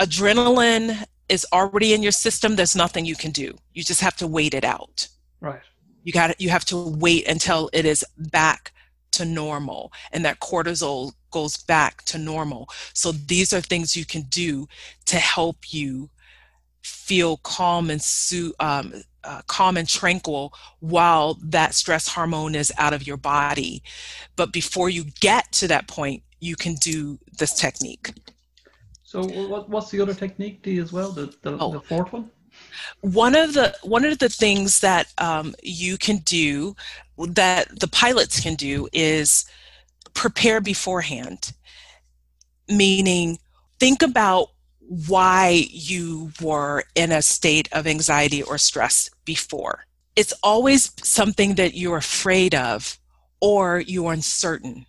adrenaline 0.00 1.04
is 1.28 1.46
already 1.52 1.92
in 1.92 2.02
your 2.02 2.12
system, 2.12 2.56
there's 2.56 2.74
nothing 2.74 3.04
you 3.04 3.16
can 3.16 3.30
do. 3.30 3.54
You 3.74 3.84
just 3.84 4.00
have 4.00 4.16
to 4.16 4.26
wait 4.26 4.54
it 4.54 4.64
out. 4.64 5.08
Right. 5.40 5.60
You 6.02 6.12
got 6.12 6.40
you 6.40 6.50
have 6.50 6.64
to 6.66 6.76
wait 6.76 7.28
until 7.28 7.70
it 7.72 7.84
is 7.84 8.04
back 8.16 8.72
to 9.12 9.24
normal 9.24 9.92
and 10.12 10.24
that 10.24 10.40
cortisol 10.40 11.12
goes 11.30 11.56
back 11.56 12.02
to 12.04 12.18
normal. 12.18 12.68
So 12.94 13.12
these 13.12 13.52
are 13.52 13.60
things 13.60 13.96
you 13.96 14.04
can 14.04 14.22
do 14.22 14.66
to 15.06 15.16
help 15.16 15.72
you 15.72 16.10
feel 16.82 17.36
calm 17.38 17.90
and 17.90 18.02
su- 18.02 18.54
um, 18.60 18.92
uh, 19.22 19.42
calm 19.46 19.76
and 19.76 19.88
tranquil 19.88 20.52
while 20.80 21.38
that 21.42 21.74
stress 21.74 22.08
hormone 22.08 22.54
is 22.54 22.72
out 22.76 22.92
of 22.92 23.06
your 23.06 23.16
body. 23.16 23.82
But 24.36 24.52
before 24.52 24.90
you 24.90 25.04
get 25.20 25.50
to 25.52 25.68
that 25.68 25.88
point, 25.88 26.22
you 26.40 26.56
can 26.56 26.74
do 26.74 27.18
this 27.38 27.54
technique. 27.54 28.12
So 29.14 29.22
what, 29.22 29.68
what's 29.68 29.90
the 29.92 30.00
other 30.00 30.12
technique 30.12 30.66
you 30.66 30.82
as 30.82 30.92
well? 30.92 31.12
The, 31.12 31.32
the, 31.42 31.56
oh. 31.60 31.70
the 31.70 31.80
fourth 31.80 32.12
one? 32.12 32.30
One 33.00 33.36
of 33.36 33.54
the 33.54 33.76
one 33.84 34.04
of 34.04 34.18
the 34.18 34.28
things 34.28 34.80
that 34.80 35.06
um, 35.18 35.54
you 35.62 35.96
can 35.98 36.16
do 36.18 36.74
that 37.16 37.78
the 37.78 37.86
pilots 37.86 38.40
can 38.40 38.56
do 38.56 38.88
is 38.92 39.44
prepare 40.14 40.60
beforehand, 40.60 41.52
meaning 42.68 43.38
think 43.78 44.02
about 44.02 44.48
why 44.80 45.64
you 45.70 46.32
were 46.42 46.82
in 46.96 47.12
a 47.12 47.22
state 47.22 47.68
of 47.70 47.86
anxiety 47.86 48.42
or 48.42 48.58
stress 48.58 49.08
before. 49.24 49.86
It's 50.16 50.34
always 50.42 50.90
something 51.04 51.54
that 51.54 51.74
you're 51.74 51.98
afraid 51.98 52.52
of 52.56 52.98
or 53.40 53.78
you're 53.86 54.12
uncertain. 54.12 54.86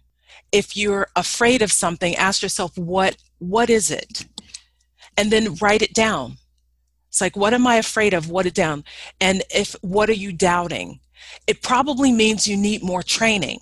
If 0.52 0.76
you're 0.76 1.10
afraid 1.16 1.62
of 1.62 1.72
something, 1.72 2.16
ask 2.16 2.42
yourself, 2.42 2.76
what 2.76 3.18
what 3.40 3.70
is 3.70 3.92
it? 3.92 4.26
And 5.18 5.32
then 5.32 5.56
write 5.56 5.82
it 5.82 5.94
down. 5.94 6.38
It's 7.10 7.22
like, 7.22 7.38
what 7.38 7.54
am 7.54 7.66
I 7.66 7.76
afraid 7.76 8.14
of? 8.14 8.30
What 8.30 8.46
it 8.46 8.54
down. 8.54 8.84
And 9.22 9.44
if, 9.54 9.76
what 9.82 10.10
are 10.10 10.14
you 10.14 10.34
doubting? 10.34 11.00
It 11.48 11.62
probably 11.62 12.12
means 12.12 12.48
you 12.48 12.58
need 12.58 12.84
more 12.84 13.04
training. 13.04 13.60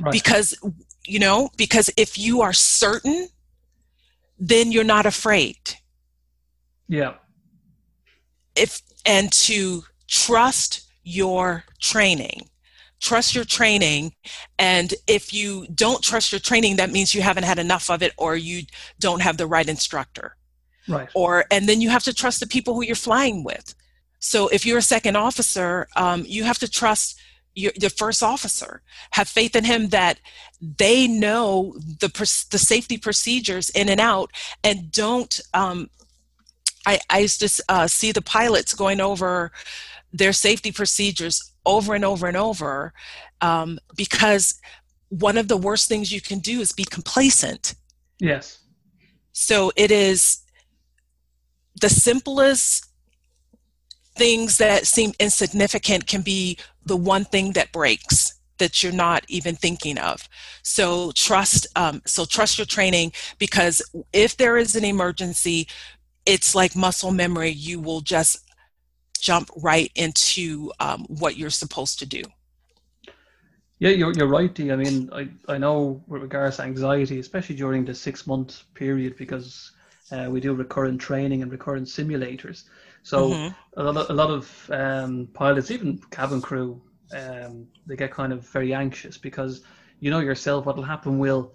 Right. 0.00 0.12
Because, 0.12 0.58
you 1.06 1.18
know, 1.18 1.50
because 1.56 1.90
if 1.96 2.18
you 2.18 2.40
are 2.42 2.52
certain, 2.52 3.28
then 4.38 4.72
you're 4.72 4.84
not 4.84 5.06
afraid. 5.06 5.58
Yeah. 6.88 7.14
If, 8.56 8.82
and 9.06 9.30
to 9.32 9.84
trust 10.08 10.88
your 11.04 11.64
training 11.80 12.48
trust 13.00 13.34
your 13.34 13.44
training. 13.44 14.14
And 14.58 14.94
if 15.06 15.32
you 15.32 15.66
don't 15.74 16.02
trust 16.02 16.32
your 16.32 16.40
training 16.40 16.76
that 16.76 16.90
means 16.90 17.14
you 17.14 17.22
haven't 17.22 17.44
had 17.44 17.58
enough 17.58 17.90
of 17.90 18.02
it 18.02 18.12
or 18.16 18.36
you 18.36 18.62
don't 18.98 19.22
have 19.22 19.36
the 19.36 19.46
right 19.46 19.68
instructor. 19.68 20.36
Right. 20.88 21.08
Or 21.14 21.44
and 21.50 21.68
then 21.68 21.80
you 21.80 21.90
have 21.90 22.04
to 22.04 22.14
trust 22.14 22.40
the 22.40 22.46
people 22.46 22.74
who 22.74 22.82
you're 22.82 22.96
flying 22.96 23.44
with. 23.44 23.74
So 24.18 24.48
if 24.48 24.66
you're 24.66 24.78
a 24.78 24.82
second 24.82 25.16
officer 25.16 25.88
um, 25.96 26.24
you 26.26 26.44
have 26.44 26.58
to 26.58 26.70
trust 26.70 27.20
your, 27.54 27.72
your 27.80 27.90
first 27.90 28.22
officer. 28.22 28.82
Have 29.12 29.28
faith 29.28 29.56
in 29.56 29.64
him 29.64 29.88
that 29.88 30.20
they 30.60 31.06
know 31.06 31.74
the 31.78 32.08
the 32.50 32.58
safety 32.58 32.98
procedures 32.98 33.70
in 33.70 33.88
and 33.88 34.00
out. 34.00 34.30
And 34.62 34.90
don't 34.92 35.40
um, 35.54 35.90
I, 36.86 37.00
I 37.10 37.18
used 37.18 37.40
to 37.40 37.64
uh, 37.68 37.86
see 37.86 38.12
the 38.12 38.22
pilots 38.22 38.74
going 38.74 39.00
over 39.00 39.52
their 40.12 40.32
safety 40.32 40.72
procedures 40.72 41.52
over 41.68 41.94
and 41.94 42.04
over 42.04 42.26
and 42.26 42.36
over 42.36 42.92
um, 43.40 43.78
because 43.96 44.60
one 45.10 45.38
of 45.38 45.48
the 45.48 45.56
worst 45.56 45.88
things 45.88 46.10
you 46.10 46.20
can 46.20 46.40
do 46.40 46.60
is 46.60 46.72
be 46.72 46.84
complacent. 46.84 47.74
Yes. 48.18 48.58
So 49.32 49.70
it 49.76 49.90
is 49.90 50.40
the 51.80 51.88
simplest 51.88 52.86
things 54.16 54.58
that 54.58 54.86
seem 54.86 55.12
insignificant 55.20 56.06
can 56.06 56.22
be 56.22 56.58
the 56.84 56.96
one 56.96 57.24
thing 57.24 57.52
that 57.52 57.70
breaks 57.70 58.34
that 58.58 58.82
you're 58.82 58.92
not 58.92 59.24
even 59.28 59.54
thinking 59.54 59.96
of 59.96 60.28
so 60.64 61.12
trust 61.12 61.68
um, 61.76 62.02
so 62.04 62.24
trust 62.24 62.58
your 62.58 62.66
training 62.66 63.12
because 63.38 63.80
if 64.12 64.36
there 64.36 64.56
is 64.56 64.74
an 64.74 64.84
emergency 64.84 65.68
it's 66.26 66.56
like 66.56 66.74
muscle 66.74 67.12
memory 67.12 67.50
you 67.50 67.78
will 67.78 68.00
just 68.00 68.47
jump 69.18 69.50
right 69.56 69.90
into 69.94 70.72
um, 70.80 71.04
what 71.08 71.36
you're 71.36 71.50
supposed 71.50 71.98
to 72.00 72.06
do. 72.06 72.22
Yeah, 73.80 73.90
you're, 73.90 74.12
you're 74.12 74.26
right, 74.26 74.52
Dee. 74.52 74.72
I 74.72 74.76
mean, 74.76 75.08
I, 75.12 75.28
I 75.48 75.58
know 75.58 76.02
with 76.08 76.22
regards 76.22 76.56
to 76.56 76.64
anxiety, 76.64 77.20
especially 77.20 77.54
during 77.54 77.84
the 77.84 77.94
six 77.94 78.26
month 78.26 78.64
period, 78.74 79.16
because 79.16 79.70
uh, 80.10 80.26
we 80.28 80.40
do 80.40 80.52
recurrent 80.54 81.00
training 81.00 81.42
and 81.42 81.52
recurrent 81.52 81.86
simulators, 81.86 82.64
So 83.02 83.30
mm-hmm. 83.30 83.80
a 83.80 83.84
lot 83.84 83.96
of, 83.96 84.10
a 84.10 84.12
lot 84.12 84.30
of 84.30 84.70
um, 84.72 85.28
pilots, 85.32 85.70
even 85.70 85.98
cabin 86.10 86.40
crew, 86.40 86.80
um, 87.12 87.66
they 87.86 87.96
get 87.96 88.10
kind 88.10 88.32
of 88.32 88.46
very 88.48 88.74
anxious 88.74 89.16
because 89.16 89.62
you 90.00 90.10
know 90.10 90.20
yourself 90.20 90.66
what 90.66 90.76
will 90.76 90.82
happen 90.82 91.18
will 91.18 91.54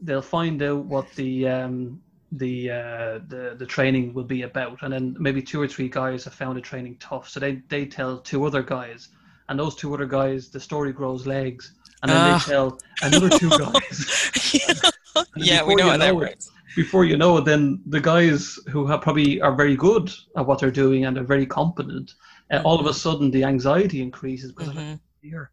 they'll 0.00 0.22
find 0.22 0.62
out 0.62 0.84
what 0.84 1.10
the 1.12 1.48
um, 1.48 2.00
the 2.32 2.70
uh, 2.70 3.18
the 3.28 3.54
the 3.58 3.66
training 3.66 4.12
will 4.12 4.24
be 4.24 4.42
about, 4.42 4.82
and 4.82 4.92
then 4.92 5.16
maybe 5.18 5.42
two 5.42 5.60
or 5.60 5.68
three 5.68 5.88
guys 5.88 6.24
have 6.24 6.34
found 6.34 6.56
the 6.56 6.60
training 6.60 6.96
tough, 6.98 7.28
so 7.28 7.40
they 7.40 7.62
they 7.68 7.86
tell 7.86 8.18
two 8.18 8.44
other 8.44 8.62
guys, 8.62 9.08
and 9.48 9.58
those 9.58 9.76
two 9.76 9.92
other 9.94 10.06
guys, 10.06 10.48
the 10.48 10.60
story 10.60 10.92
grows 10.92 11.26
legs, 11.26 11.74
and 12.02 12.10
then 12.10 12.18
uh. 12.18 12.24
they 12.24 12.34
ah. 12.34 12.44
tell 12.46 12.78
another 13.02 13.30
two 13.30 13.50
guys. 13.58 14.52
yeah, 14.54 14.90
yeah 15.36 15.64
we 15.64 15.74
know, 15.74 15.96
know 15.96 16.20
that 16.20 16.46
Before 16.74 17.04
you 17.04 17.16
know 17.16 17.38
it, 17.38 17.44
then 17.44 17.80
the 17.86 18.00
guys 18.00 18.58
who 18.70 18.86
have 18.86 19.02
probably 19.02 19.40
are 19.40 19.54
very 19.54 19.76
good 19.76 20.12
at 20.36 20.46
what 20.46 20.58
they're 20.58 20.70
doing 20.70 21.06
and 21.06 21.16
are 21.16 21.24
very 21.24 21.46
competent, 21.46 22.14
uh, 22.50 22.56
mm-hmm. 22.56 22.66
all 22.66 22.80
of 22.80 22.86
a 22.86 22.94
sudden 22.94 23.30
the 23.30 23.44
anxiety 23.44 24.02
increases 24.02 24.52
because 24.52 24.70
mm-hmm. 24.70 24.90
like, 24.90 25.00
dear, 25.22 25.50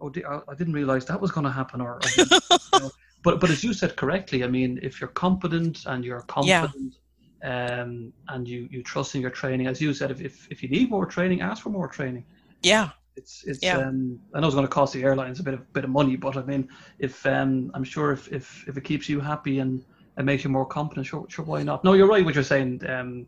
oh 0.00 0.10
dear, 0.10 0.42
I 0.48 0.54
didn't 0.54 0.74
realize 0.74 1.04
that 1.06 1.20
was 1.20 1.30
going 1.30 1.46
to 1.46 1.52
happen, 1.52 1.80
or, 1.80 1.94
or 1.94 2.00
you 2.18 2.80
know, 2.80 2.90
but 3.22 3.40
but 3.40 3.50
as 3.50 3.64
you 3.64 3.72
said 3.72 3.96
correctly, 3.96 4.44
I 4.44 4.48
mean, 4.48 4.78
if 4.82 5.00
you're 5.00 5.08
competent 5.08 5.84
and 5.86 6.04
you're 6.04 6.22
confident, 6.22 6.96
yeah. 7.42 7.80
um, 7.80 8.12
and 8.28 8.46
you 8.46 8.68
you 8.70 8.82
trust 8.82 9.14
in 9.14 9.20
your 9.20 9.30
training, 9.30 9.66
as 9.66 9.80
you 9.80 9.92
said, 9.94 10.10
if, 10.10 10.20
if 10.20 10.48
if 10.50 10.62
you 10.62 10.68
need 10.68 10.90
more 10.90 11.06
training, 11.06 11.40
ask 11.40 11.62
for 11.62 11.70
more 11.70 11.88
training. 11.88 12.24
Yeah. 12.62 12.90
It's 13.16 13.44
it's 13.44 13.62
yeah. 13.62 13.78
um 13.78 14.20
I 14.34 14.40
know 14.40 14.46
it's 14.46 14.54
going 14.54 14.66
to 14.66 14.72
cost 14.72 14.92
the 14.92 15.02
airlines 15.02 15.40
a 15.40 15.42
bit 15.42 15.54
of 15.54 15.72
bit 15.72 15.84
of 15.84 15.90
money, 15.90 16.16
but 16.16 16.36
I 16.36 16.42
mean, 16.42 16.68
if 16.98 17.24
um 17.26 17.70
I'm 17.74 17.84
sure 17.84 18.12
if 18.12 18.30
if 18.30 18.68
if 18.68 18.76
it 18.76 18.84
keeps 18.84 19.08
you 19.08 19.20
happy 19.20 19.58
and 19.58 19.84
it 20.18 20.24
makes 20.24 20.44
you 20.44 20.50
more 20.50 20.66
confident, 20.66 21.06
sure 21.06 21.24
sure 21.28 21.44
why 21.44 21.62
not? 21.62 21.82
No, 21.82 21.94
you're 21.94 22.08
right. 22.08 22.24
What 22.24 22.34
you're 22.34 22.44
saying. 22.44 22.82
Um, 22.88 23.26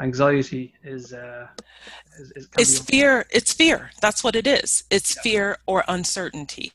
anxiety 0.00 0.74
is 0.84 1.12
uh 1.12 1.46
is, 2.20 2.30
is 2.36 2.48
it's 2.58 2.78
fear 2.78 3.26
it's 3.30 3.52
fear 3.52 3.90
that's 4.02 4.22
what 4.22 4.36
it 4.36 4.46
is 4.46 4.84
it's 4.90 5.16
yeah. 5.16 5.22
fear 5.22 5.58
or 5.66 5.84
uncertainty 5.88 6.70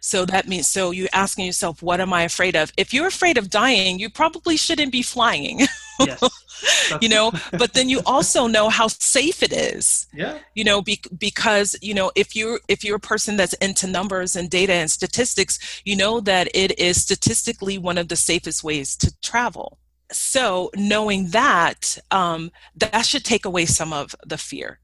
so 0.00 0.24
that 0.26 0.48
means, 0.48 0.66
so 0.66 0.90
you're 0.90 1.08
asking 1.12 1.46
yourself, 1.46 1.82
what 1.82 2.00
am 2.00 2.12
I 2.12 2.22
afraid 2.22 2.56
of? 2.56 2.72
If 2.76 2.92
you're 2.92 3.06
afraid 3.06 3.36
of 3.36 3.50
dying, 3.50 3.98
you 3.98 4.10
probably 4.10 4.56
shouldn't 4.56 4.92
be 4.92 5.02
flying. 5.02 5.60
Yes. 6.00 6.22
you 7.02 7.10
know, 7.10 7.30
but 7.58 7.74
then 7.74 7.90
you 7.90 8.00
also 8.06 8.46
know 8.46 8.70
how 8.70 8.88
safe 8.88 9.42
it 9.42 9.52
is. 9.52 10.06
Yeah. 10.14 10.38
You 10.54 10.64
know, 10.64 10.80
be, 10.80 11.00
because, 11.18 11.76
you 11.82 11.92
know, 11.92 12.10
if 12.14 12.34
you're, 12.34 12.58
if 12.68 12.82
you're 12.82 12.96
a 12.96 13.00
person 13.00 13.36
that's 13.36 13.52
into 13.54 13.86
numbers 13.86 14.34
and 14.34 14.48
data 14.48 14.72
and 14.72 14.90
statistics, 14.90 15.82
you 15.84 15.96
know 15.96 16.20
that 16.20 16.48
it 16.54 16.78
is 16.78 17.02
statistically 17.02 17.76
one 17.76 17.98
of 17.98 18.08
the 18.08 18.16
safest 18.16 18.64
ways 18.64 18.96
to 18.96 19.14
travel 19.20 19.78
so 20.12 20.70
knowing 20.74 21.28
that 21.28 21.98
um, 22.10 22.50
that 22.76 23.06
should 23.06 23.24
take 23.24 23.44
away 23.44 23.64
some 23.64 23.92
of 23.92 24.14
the 24.26 24.38
fear 24.38 24.80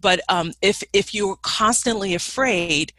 but 0.00 0.20
um, 0.28 0.52
if 0.60 0.82
if 0.92 1.14
you're 1.14 1.36
constantly 1.36 2.14
afraid 2.14 2.92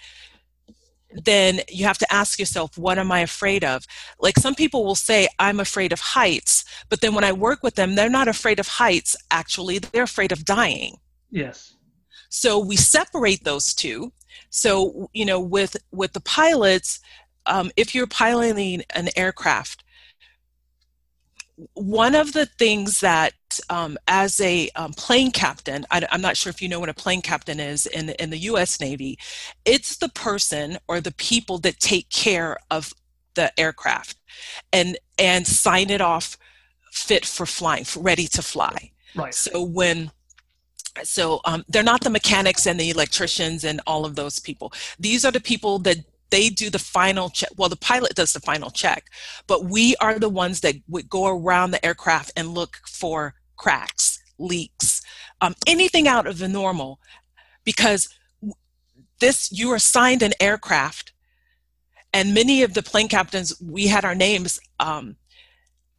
then 1.23 1.61
you 1.69 1.85
have 1.85 1.97
to 1.99 2.13
ask 2.13 2.37
yourself, 2.37 2.77
what 2.77 2.99
am 2.99 3.11
I 3.11 3.21
afraid 3.21 3.63
of? 3.63 3.85
Like 4.19 4.37
some 4.37 4.55
people 4.55 4.83
will 4.83 4.95
say, 4.95 5.27
I'm 5.39 5.59
afraid 5.59 5.93
of 5.93 5.99
heights, 5.99 6.65
but 6.89 7.01
then 7.01 7.13
when 7.13 7.23
I 7.23 7.31
work 7.31 7.63
with 7.63 7.75
them, 7.75 7.95
they're 7.95 8.09
not 8.09 8.27
afraid 8.27 8.59
of 8.59 8.67
heights, 8.67 9.15
actually, 9.31 9.79
they're 9.79 10.03
afraid 10.03 10.31
of 10.31 10.43
dying. 10.43 10.97
Yes. 11.31 11.75
So 12.29 12.59
we 12.59 12.75
separate 12.75 13.45
those 13.45 13.73
two. 13.73 14.11
So, 14.49 15.09
you 15.13 15.25
know, 15.25 15.39
with 15.39 15.77
with 15.91 16.11
the 16.11 16.19
pilots, 16.19 16.99
um, 17.45 17.71
if 17.77 17.95
you're 17.95 18.07
piloting 18.07 18.83
an 18.89 19.09
aircraft, 19.15 19.84
one 21.73 22.15
of 22.15 22.33
the 22.33 22.45
things 22.45 22.99
that 22.99 23.33
um, 23.69 23.97
as 24.07 24.41
a 24.41 24.69
um, 24.75 24.91
plane 24.91 25.31
captain 25.31 25.85
I, 25.89 26.05
am 26.11 26.21
not 26.21 26.35
sure 26.35 26.49
if 26.49 26.61
you 26.61 26.67
know 26.67 26.81
what 26.81 26.89
a 26.89 26.93
plane 26.93 27.21
captain 27.21 27.61
is 27.61 27.85
in, 27.85 28.09
in 28.09 28.29
the 28.29 28.39
us 28.39 28.81
navy 28.81 29.17
it's 29.63 29.97
the 29.97 30.09
person 30.09 30.77
or 30.89 30.99
the 30.99 31.13
people 31.13 31.57
that 31.59 31.79
take 31.79 32.09
care 32.09 32.57
of 32.69 32.93
the 33.35 33.57
aircraft 33.59 34.17
and 34.73 34.97
and 35.17 35.45
sign 35.47 35.89
it 35.89 36.01
off 36.01 36.37
fit 36.91 37.25
for 37.25 37.45
flying 37.45 37.85
ready 37.97 38.27
to 38.27 38.41
fly. 38.41 38.91
Right. 39.15 39.33
So 39.33 39.61
when 39.63 40.11
so 41.03 41.41
um, 41.43 41.65
they're 41.67 41.83
not 41.83 42.01
the 42.01 42.09
mechanics 42.09 42.65
and 42.65 42.79
the 42.79 42.89
electricians 42.89 43.65
and 43.65 43.81
all 43.85 44.05
of 44.05 44.15
those 44.15 44.39
people. 44.39 44.71
These 44.97 45.25
are 45.25 45.31
the 45.31 45.41
people 45.41 45.77
that 45.79 45.97
they 46.29 46.49
do 46.49 46.69
the 46.69 46.79
final 46.79 47.29
check. 47.29 47.49
Well, 47.55 47.69
the 47.69 47.75
pilot 47.75 48.15
does 48.15 48.33
the 48.33 48.39
final 48.39 48.71
check, 48.71 49.05
but 49.47 49.65
we 49.65 49.95
are 49.97 50.19
the 50.19 50.29
ones 50.29 50.61
that 50.61 50.75
would 50.87 51.09
go 51.09 51.27
around 51.27 51.71
the 51.71 51.85
aircraft 51.85 52.31
and 52.35 52.53
look 52.53 52.77
for 52.87 53.35
cracks, 53.55 54.23
leaks, 54.37 55.01
um, 55.41 55.55
anything 55.67 56.07
out 56.07 56.27
of 56.27 56.37
the 56.39 56.47
normal, 56.47 56.99
because 57.63 58.09
this 59.19 59.51
you 59.51 59.71
are 59.71 59.75
assigned 59.75 60.21
an 60.21 60.33
aircraft, 60.39 61.13
and 62.13 62.33
many 62.33 62.63
of 62.63 62.73
the 62.73 62.83
plane 62.83 63.07
captains 63.07 63.53
we 63.61 63.87
had 63.87 64.05
our 64.05 64.15
names 64.15 64.59
um, 64.79 65.15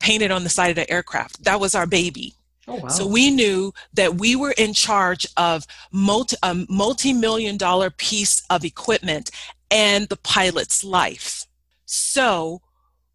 painted 0.01 0.31
on 0.31 0.45
the 0.45 0.51
side 0.51 0.71
of 0.71 0.77
the 0.77 0.91
aircraft. 0.91 1.45
That 1.45 1.61
was 1.61 1.75
our 1.75 1.87
baby. 1.87 2.35
Oh, 2.69 2.77
wow. 2.77 2.89
So 2.89 3.07
we 3.07 3.31
knew 3.31 3.73
that 3.95 4.17
we 4.17 4.35
were 4.35 4.55
in 4.59 4.75
charge 4.75 5.27
of 5.37 5.65
multi, 5.93 6.37
a 6.43 6.67
multi-million 6.69 7.57
dollar 7.57 7.91
piece 7.91 8.43
of 8.51 8.65
equipment 8.65 9.31
and 9.71 10.09
the 10.09 10.17
pilot's 10.17 10.85
life. 10.85 11.47
So, 11.85 12.63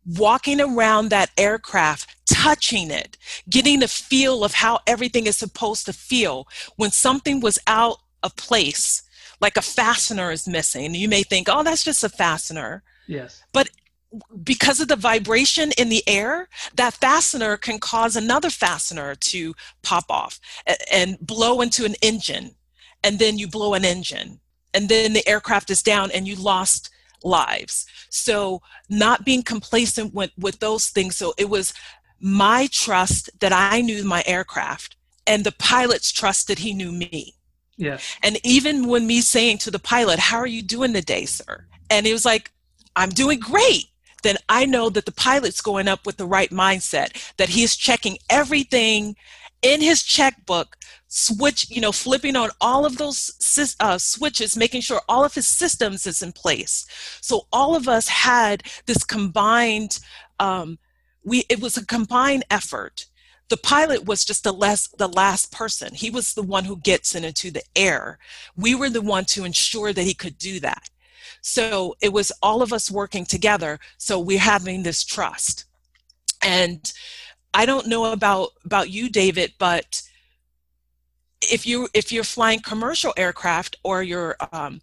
walking 0.06 0.60
around 0.60 1.10
that 1.10 1.32
aircraft, 1.38 2.16
touching 2.26 2.90
it, 2.90 3.18
getting 3.50 3.84
a 3.84 3.88
feel 3.88 4.44
of 4.44 4.54
how 4.54 4.80
everything 4.88 5.28
is 5.28 5.38
supposed 5.38 5.86
to 5.86 5.94
feel 5.94 6.48
when 6.78 6.92
something 6.92 7.40
was 7.40 7.60
out 7.68 7.98
of 8.24 8.36
place, 8.36 9.04
like 9.40 9.58
a 9.58 9.62
fastener 9.62 10.32
is 10.32 10.48
missing. 10.48 10.96
You 10.96 11.10
may 11.10 11.24
think, 11.24 11.48
oh, 11.50 11.64
that's 11.64 11.84
just 11.84 12.04
a 12.04 12.10
fastener. 12.10 12.84
Yes. 13.08 13.44
But 13.54 13.70
because 14.44 14.80
of 14.80 14.88
the 14.88 14.96
vibration 14.96 15.72
in 15.78 15.90
the 15.90 16.04
air, 16.08 16.50
that 16.76 16.94
fastener 16.96 17.58
can 17.58 17.80
cause 17.80 18.16
another 18.16 18.50
fastener 18.50 19.16
to 19.16 19.54
pop 19.84 20.06
off 20.10 20.40
and 20.92 21.18
blow 21.20 21.62
into 21.62 21.86
an 21.86 21.96
engine. 22.02 22.56
And 23.04 23.18
then 23.18 23.40
you 23.40 23.48
blow 23.48 23.74
an 23.74 23.86
engine 23.86 24.41
and 24.74 24.90
then 24.90 25.14
the 25.14 25.28
aircraft 25.28 25.70
is 25.70 25.84
down 25.84 26.12
and 26.12 26.28
you 26.28 26.36
lost 26.36 26.90
lives. 27.24 27.86
So 28.10 28.62
not 28.90 29.26
being 29.26 29.44
complacent 29.44 30.14
with, 30.14 30.32
with 30.38 30.60
those 30.60 30.90
things. 30.90 31.16
So 31.16 31.34
it 31.38 31.50
was 31.50 31.74
my 32.20 32.68
trust 32.72 33.30
that 33.40 33.54
I 33.54 33.82
knew 33.82 34.04
my 34.04 34.24
aircraft 34.26 34.96
and 35.28 35.44
the 35.44 35.52
pilot's 35.52 36.12
trust 36.12 36.48
that 36.48 36.60
he 36.60 36.74
knew 36.74 36.92
me. 36.92 37.36
Yeah. 37.78 37.98
And 38.22 38.40
even 38.44 38.88
when 38.88 39.08
me 39.08 39.22
saying 39.22 39.60
to 39.60 39.72
the 39.72 39.80
pilot, 39.80 40.20
How 40.20 40.38
are 40.38 40.48
you 40.48 40.62
doing 40.62 40.94
today, 40.94 41.26
sir? 41.26 41.66
And 41.90 42.06
he 42.06 42.14
was 42.14 42.26
like, 42.26 42.52
I'm 42.96 43.10
doing 43.10 43.40
great. 43.40 43.86
Then 44.24 44.38
I 44.50 44.66
know 44.66 44.90
that 44.92 45.06
the 45.06 45.12
pilot's 45.12 45.62
going 45.62 45.88
up 45.88 46.06
with 46.06 46.18
the 46.18 46.28
right 46.28 46.52
mindset, 46.52 47.34
that 47.38 47.50
he's 47.50 47.76
checking 47.76 48.18
everything 48.30 49.16
in 49.62 49.82
his 49.82 50.04
checkbook 50.04 50.76
switch 51.14 51.70
you 51.70 51.82
know 51.82 51.92
flipping 51.92 52.38
on 52.38 52.50
all 52.62 52.86
of 52.86 52.98
those 52.98 53.76
uh, 53.82 53.98
switches 53.98 54.56
making 54.56 54.80
sure 54.80 55.02
all 55.10 55.26
of 55.26 55.36
his 55.36 55.46
systems 55.46 56.08
is 56.08 56.24
in 56.24 56.32
place. 56.32 56.86
So 57.20 57.48
all 57.52 57.76
of 57.76 57.90
us 57.90 58.08
had 58.08 58.64
this 58.86 59.04
combined 59.04 60.00
um, 60.40 60.80
we 61.24 61.44
it 61.50 61.60
was 61.60 61.76
a 61.76 61.86
combined 61.86 62.46
effort. 62.50 63.08
The 63.50 63.58
pilot 63.58 64.06
was 64.06 64.24
just 64.24 64.46
the 64.46 64.54
last 64.54 64.98
the 64.98 65.10
last 65.10 65.52
person. 65.52 65.94
He 65.94 66.10
was 66.10 66.34
the 66.34 66.44
one 66.44 66.64
who 66.64 66.78
gets 66.78 67.14
into 67.14 67.52
the 67.52 67.64
air. 67.76 68.18
We 68.56 68.74
were 68.74 68.90
the 68.90 69.02
one 69.02 69.26
to 69.26 69.44
ensure 69.44 69.92
that 69.92 70.04
he 70.04 70.14
could 70.14 70.38
do 70.38 70.62
that. 70.62 70.90
So 71.42 71.98
it 72.00 72.14
was 72.14 72.32
all 72.42 72.62
of 72.62 72.72
us 72.72 72.90
working 72.90 73.26
together 73.26 73.80
so 73.98 74.18
we're 74.18 74.40
having 74.40 74.84
this 74.84 75.04
trust. 75.04 75.66
And 76.42 76.90
I 77.54 77.66
don't 77.66 77.88
know 77.88 78.14
about 78.14 78.52
about 78.64 78.90
you, 78.90 79.10
David, 79.10 79.56
but 79.60 80.04
if 81.52 81.66
you 81.68 81.88
if 81.94 82.12
you're 82.12 82.24
flying 82.24 82.62
commercial 82.62 83.14
aircraft 83.18 83.76
or 83.84 84.02
you're 84.02 84.36
um, 84.54 84.82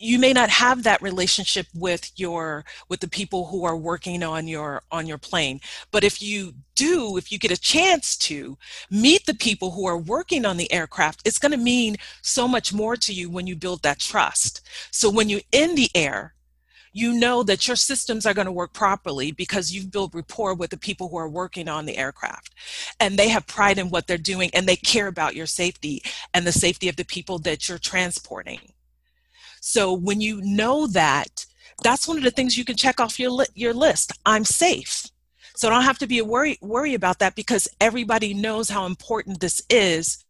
you 0.00 0.18
may 0.18 0.32
not 0.32 0.48
have 0.48 0.84
that 0.84 1.02
relationship 1.02 1.66
with 1.74 2.12
your 2.16 2.64
with 2.88 3.00
the 3.00 3.08
people 3.08 3.46
who 3.46 3.64
are 3.64 3.76
working 3.76 4.22
on 4.22 4.46
your 4.46 4.82
on 4.90 5.06
your 5.06 5.18
plane. 5.18 5.60
But 5.90 6.04
if 6.04 6.22
you 6.22 6.54
do 6.74 7.16
if 7.16 7.32
you 7.32 7.38
get 7.38 7.50
a 7.50 7.60
chance 7.60 8.16
to 8.16 8.58
meet 8.90 9.26
the 9.26 9.34
people 9.34 9.70
who 9.70 9.86
are 9.86 9.98
working 9.98 10.44
on 10.44 10.56
the 10.56 10.72
aircraft 10.72 11.22
it's 11.24 11.38
going 11.38 11.52
to 11.52 11.58
mean 11.58 11.96
so 12.22 12.46
much 12.46 12.72
more 12.72 12.96
to 12.96 13.12
you 13.12 13.30
when 13.30 13.46
you 13.46 13.56
build 13.56 13.82
that 13.82 13.98
trust. 14.00 14.66
So 14.90 15.10
when 15.10 15.28
you're 15.28 15.40
in 15.52 15.74
the 15.74 15.90
air 15.94 16.34
you 16.92 17.12
know 17.12 17.42
that 17.42 17.66
your 17.66 17.76
systems 17.76 18.26
are 18.26 18.34
going 18.34 18.46
to 18.46 18.52
work 18.52 18.72
properly 18.72 19.32
because 19.32 19.72
you've 19.72 19.90
built 19.90 20.14
rapport 20.14 20.54
with 20.54 20.70
the 20.70 20.76
people 20.76 21.08
who 21.08 21.16
are 21.16 21.28
working 21.28 21.68
on 21.68 21.86
the 21.86 21.96
aircraft 21.96 22.54
and 23.00 23.18
they 23.18 23.28
have 23.28 23.46
pride 23.46 23.78
in 23.78 23.90
what 23.90 24.06
they're 24.06 24.18
doing 24.18 24.50
and 24.54 24.66
they 24.66 24.76
care 24.76 25.06
about 25.06 25.34
your 25.36 25.46
safety 25.46 26.02
and 26.34 26.46
the 26.46 26.52
safety 26.52 26.88
of 26.88 26.96
the 26.96 27.04
people 27.04 27.38
that 27.38 27.68
you're 27.68 27.78
transporting 27.78 28.60
so 29.60 29.92
when 29.92 30.20
you 30.20 30.40
know 30.42 30.86
that 30.86 31.46
that's 31.82 32.08
one 32.08 32.16
of 32.16 32.24
the 32.24 32.30
things 32.30 32.58
you 32.58 32.64
can 32.64 32.76
check 32.76 33.00
off 33.00 33.18
your 33.18 33.30
li- 33.30 33.46
your 33.54 33.74
list 33.74 34.12
i'm 34.26 34.44
safe 34.44 35.06
so 35.58 35.66
I 35.66 35.72
don't 35.72 35.82
have 35.82 35.98
to 35.98 36.06
be 36.06 36.20
a 36.20 36.24
worry 36.24 36.56
worry 36.62 36.94
about 36.94 37.18
that 37.18 37.34
because 37.34 37.66
everybody 37.80 38.32
knows 38.32 38.68
how 38.68 38.86
important 38.86 39.40
this 39.40 39.60
is 39.68 40.24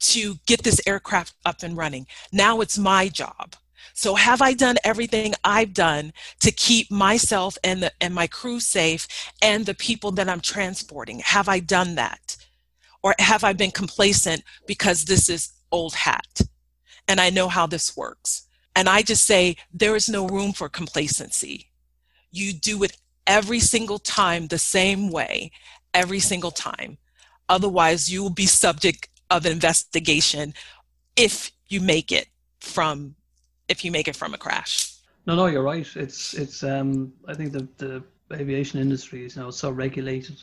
to 0.00 0.34
get 0.46 0.62
this 0.62 0.82
aircraft 0.86 1.32
up 1.46 1.62
and 1.62 1.78
running. 1.78 2.06
Now 2.30 2.60
it's 2.60 2.76
my 2.76 3.08
job. 3.08 3.56
So 3.94 4.14
have 4.14 4.42
I 4.42 4.52
done 4.52 4.76
everything 4.84 5.34
I've 5.44 5.74
done 5.74 6.12
to 6.40 6.50
keep 6.50 6.90
myself 6.90 7.56
and 7.64 7.82
the, 7.82 7.92
and 8.00 8.14
my 8.14 8.26
crew 8.26 8.60
safe 8.60 9.06
and 9.42 9.66
the 9.66 9.74
people 9.74 10.12
that 10.12 10.28
I'm 10.28 10.40
transporting? 10.40 11.20
Have 11.20 11.48
I 11.48 11.60
done 11.60 11.94
that? 11.96 12.36
Or 13.02 13.14
have 13.18 13.44
I 13.44 13.52
been 13.52 13.70
complacent 13.70 14.42
because 14.66 15.04
this 15.04 15.28
is 15.28 15.52
old 15.70 15.94
hat 15.94 16.40
and 17.08 17.20
I 17.20 17.30
know 17.30 17.48
how 17.48 17.66
this 17.66 17.96
works? 17.96 18.46
And 18.74 18.88
I 18.88 19.02
just 19.02 19.24
say 19.24 19.56
there 19.72 19.96
is 19.96 20.08
no 20.08 20.26
room 20.26 20.52
for 20.52 20.68
complacency. 20.68 21.70
You 22.30 22.52
do 22.52 22.82
it 22.82 22.96
every 23.26 23.60
single 23.60 23.98
time 23.98 24.46
the 24.46 24.58
same 24.58 25.10
way, 25.10 25.50
every 25.94 26.20
single 26.20 26.50
time. 26.50 26.98
Otherwise, 27.48 28.12
you 28.12 28.22
will 28.22 28.30
be 28.30 28.46
subject 28.46 29.08
of 29.30 29.46
investigation 29.46 30.52
if 31.16 31.50
you 31.68 31.80
make 31.80 32.12
it 32.12 32.28
from 32.60 33.14
if 33.68 33.84
you 33.84 33.90
make 33.90 34.08
it 34.08 34.16
from 34.16 34.34
a 34.34 34.38
crash. 34.38 34.92
No, 35.26 35.34
no, 35.34 35.46
you're 35.46 35.62
right. 35.62 35.86
It's 35.96 36.34
it's. 36.34 36.62
Um, 36.62 37.12
I 37.26 37.34
think 37.34 37.52
the 37.52 37.68
the 37.78 38.04
aviation 38.32 38.80
industry 38.80 39.24
is 39.24 39.36
now 39.36 39.50
so 39.50 39.70
regulated 39.70 40.40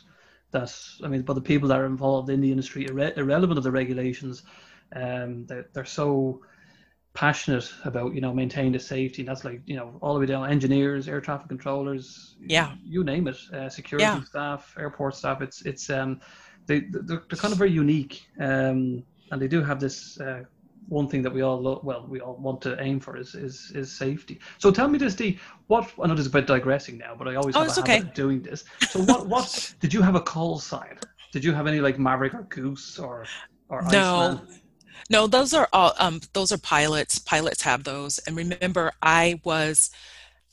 that 0.50 0.74
I 1.02 1.08
mean, 1.08 1.22
but 1.22 1.34
the 1.34 1.40
people 1.40 1.68
that 1.68 1.78
are 1.78 1.86
involved 1.86 2.30
in 2.30 2.40
the 2.40 2.50
industry, 2.50 2.86
irre- 2.86 3.16
irrelevant 3.16 3.58
of 3.58 3.64
the 3.64 3.72
regulations, 3.72 4.44
um, 4.94 5.46
they're, 5.46 5.66
they're 5.72 5.84
so 5.84 6.42
passionate 7.14 7.72
about 7.84 8.14
you 8.14 8.20
know 8.20 8.34
maintaining 8.34 8.72
the 8.72 8.78
safety. 8.78 9.22
And 9.22 9.28
that's 9.28 9.44
like 9.44 9.62
you 9.66 9.76
know 9.76 9.98
all 10.00 10.14
the 10.14 10.20
way 10.20 10.26
down 10.26 10.50
engineers, 10.50 11.08
air 11.08 11.20
traffic 11.20 11.48
controllers, 11.48 12.36
yeah, 12.40 12.74
you 12.84 13.04
name 13.04 13.26
it, 13.26 13.36
uh, 13.52 13.68
security 13.68 14.04
yeah. 14.04 14.22
staff, 14.22 14.74
airport 14.78 15.16
staff. 15.16 15.40
It's 15.40 15.62
it's 15.62 15.88
um, 15.90 16.20
they 16.66 16.80
they're, 16.80 17.22
they're 17.28 17.38
kind 17.38 17.52
of 17.52 17.58
very 17.58 17.72
unique, 17.72 18.26
um, 18.38 19.02
and 19.30 19.40
they 19.40 19.48
do 19.48 19.62
have 19.62 19.80
this. 19.80 20.20
Uh, 20.20 20.44
one 20.88 21.08
thing 21.08 21.22
that 21.22 21.32
we 21.32 21.42
all 21.42 21.60
lo- 21.60 21.80
well 21.82 22.06
we 22.08 22.20
all 22.20 22.36
want 22.36 22.60
to 22.62 22.80
aim 22.80 23.00
for 23.00 23.16
is 23.16 23.34
is, 23.34 23.72
is 23.74 23.90
safety. 23.90 24.40
So 24.58 24.70
tell 24.70 24.88
me 24.88 24.98
this, 24.98 25.14
D. 25.14 25.38
What 25.66 25.90
I 26.02 26.06
know 26.06 26.14
this 26.14 26.22
is 26.22 26.26
about 26.26 26.46
digressing 26.46 26.98
now, 26.98 27.14
but 27.16 27.28
I 27.28 27.36
always 27.36 27.56
oh, 27.56 27.60
have 27.60 27.76
a 27.76 27.80
okay. 27.80 27.96
habit 27.96 28.08
of 28.08 28.14
doing 28.14 28.42
this. 28.42 28.64
So 28.88 29.00
what 29.00 29.26
what 29.26 29.74
did 29.80 29.92
you 29.94 30.02
have 30.02 30.14
a 30.14 30.20
call 30.20 30.58
sign? 30.58 30.98
Did 31.32 31.44
you 31.44 31.52
have 31.52 31.66
any 31.66 31.80
like 31.80 31.98
Maverick 31.98 32.34
or 32.34 32.42
Goose 32.44 32.98
or 32.98 33.26
or 33.68 33.82
no? 33.90 34.38
Iceman? 34.40 34.60
No, 35.10 35.26
those 35.26 35.52
are 35.52 35.68
all 35.72 35.92
um, 35.98 36.20
those 36.32 36.52
are 36.52 36.58
pilots. 36.58 37.18
Pilots 37.18 37.62
have 37.62 37.84
those. 37.84 38.18
And 38.20 38.36
remember, 38.36 38.92
I 39.02 39.40
was 39.44 39.90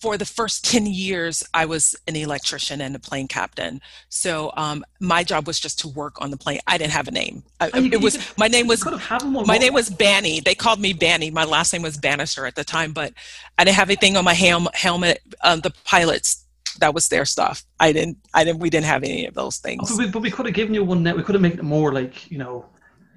for 0.01 0.17
the 0.17 0.25
first 0.25 0.65
10 0.65 0.87
years 0.87 1.43
i 1.53 1.65
was 1.65 1.95
an 2.07 2.15
electrician 2.15 2.81
and 2.81 2.95
a 2.95 2.99
plane 2.99 3.27
captain. 3.27 3.81
So 4.09 4.51
um, 4.57 4.83
my 4.99 5.23
job 5.23 5.47
was 5.47 5.59
just 5.59 5.79
to 5.79 5.87
work 5.87 6.21
on 6.21 6.31
the 6.31 6.37
plane. 6.37 6.59
I 6.67 6.77
didn't 6.77 6.93
have 6.93 7.07
a 7.07 7.11
name. 7.11 7.43
I, 7.59 7.69
oh, 7.73 7.83
it 7.83 8.01
was 8.01 8.17
my 8.37 8.47
name 8.47 8.67
was 8.67 8.83
my 8.85 9.57
name 9.57 9.73
was 9.73 9.89
banny. 9.89 10.43
They 10.43 10.55
called 10.55 10.79
me 10.79 10.93
banny. 10.93 11.31
My 11.31 11.45
last 11.45 11.73
name 11.73 11.81
was 11.81 11.97
bannister 11.97 12.45
at 12.45 12.55
the 12.55 12.63
time 12.63 12.93
but 12.93 13.13
i 13.57 13.63
didn't 13.63 13.77
have 13.77 13.89
anything 13.89 14.17
on 14.17 14.25
my 14.25 14.33
helm, 14.33 14.67
helmet 14.73 15.21
um, 15.43 15.61
the 15.61 15.71
pilots. 15.83 16.45
That 16.79 16.93
was 16.93 17.09
their 17.09 17.25
stuff. 17.25 17.63
I 17.79 17.91
didn't 17.91 18.17
i 18.33 18.43
didn't 18.43 18.59
we 18.59 18.69
didn't 18.69 18.85
have 18.85 19.03
any 19.03 19.25
of 19.25 19.33
those 19.33 19.57
things. 19.57 19.89
but 19.89 19.97
we, 19.97 20.11
but 20.11 20.21
we 20.21 20.31
could 20.31 20.45
have 20.45 20.55
given 20.55 20.73
you 20.73 20.83
one 20.83 21.03
That 21.03 21.15
we 21.15 21.23
could 21.23 21.35
have 21.35 21.41
made 21.41 21.59
it 21.59 21.63
more 21.63 21.91
like 21.93 22.31
you 22.31 22.37
know 22.37 22.65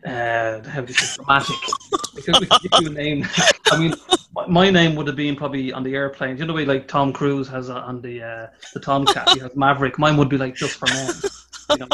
uh, 0.04 0.62
how 0.68 0.80
do 0.82 0.88
you 0.88 0.94
say, 0.94 1.16
dramatic. 1.16 1.56
Because 2.14 2.40
we 2.40 2.46
could 2.46 2.62
give 2.62 2.82
you 2.82 2.88
a 2.88 2.92
name. 2.92 3.26
I 3.72 3.78
mean, 3.78 3.94
my 4.48 4.70
name 4.70 4.94
would 4.96 5.06
have 5.06 5.16
been 5.16 5.36
probably 5.36 5.72
on 5.72 5.82
the 5.82 5.94
airplane. 5.94 6.36
You 6.36 6.44
know, 6.44 6.48
the 6.48 6.52
way 6.52 6.64
like 6.64 6.88
Tom 6.88 7.12
Cruise 7.12 7.48
has 7.48 7.70
uh, 7.70 7.76
on 7.76 8.00
the 8.00 8.22
uh, 8.22 8.46
the 8.74 8.80
Tomcat, 8.80 9.30
he 9.30 9.40
has 9.40 9.56
Maverick. 9.56 9.98
Mine 9.98 10.16
would 10.16 10.28
be 10.28 10.38
like 10.38 10.54
just 10.54 10.76
for 10.76 10.86
men. 10.86 11.14
You 11.70 11.76
know, 11.78 11.88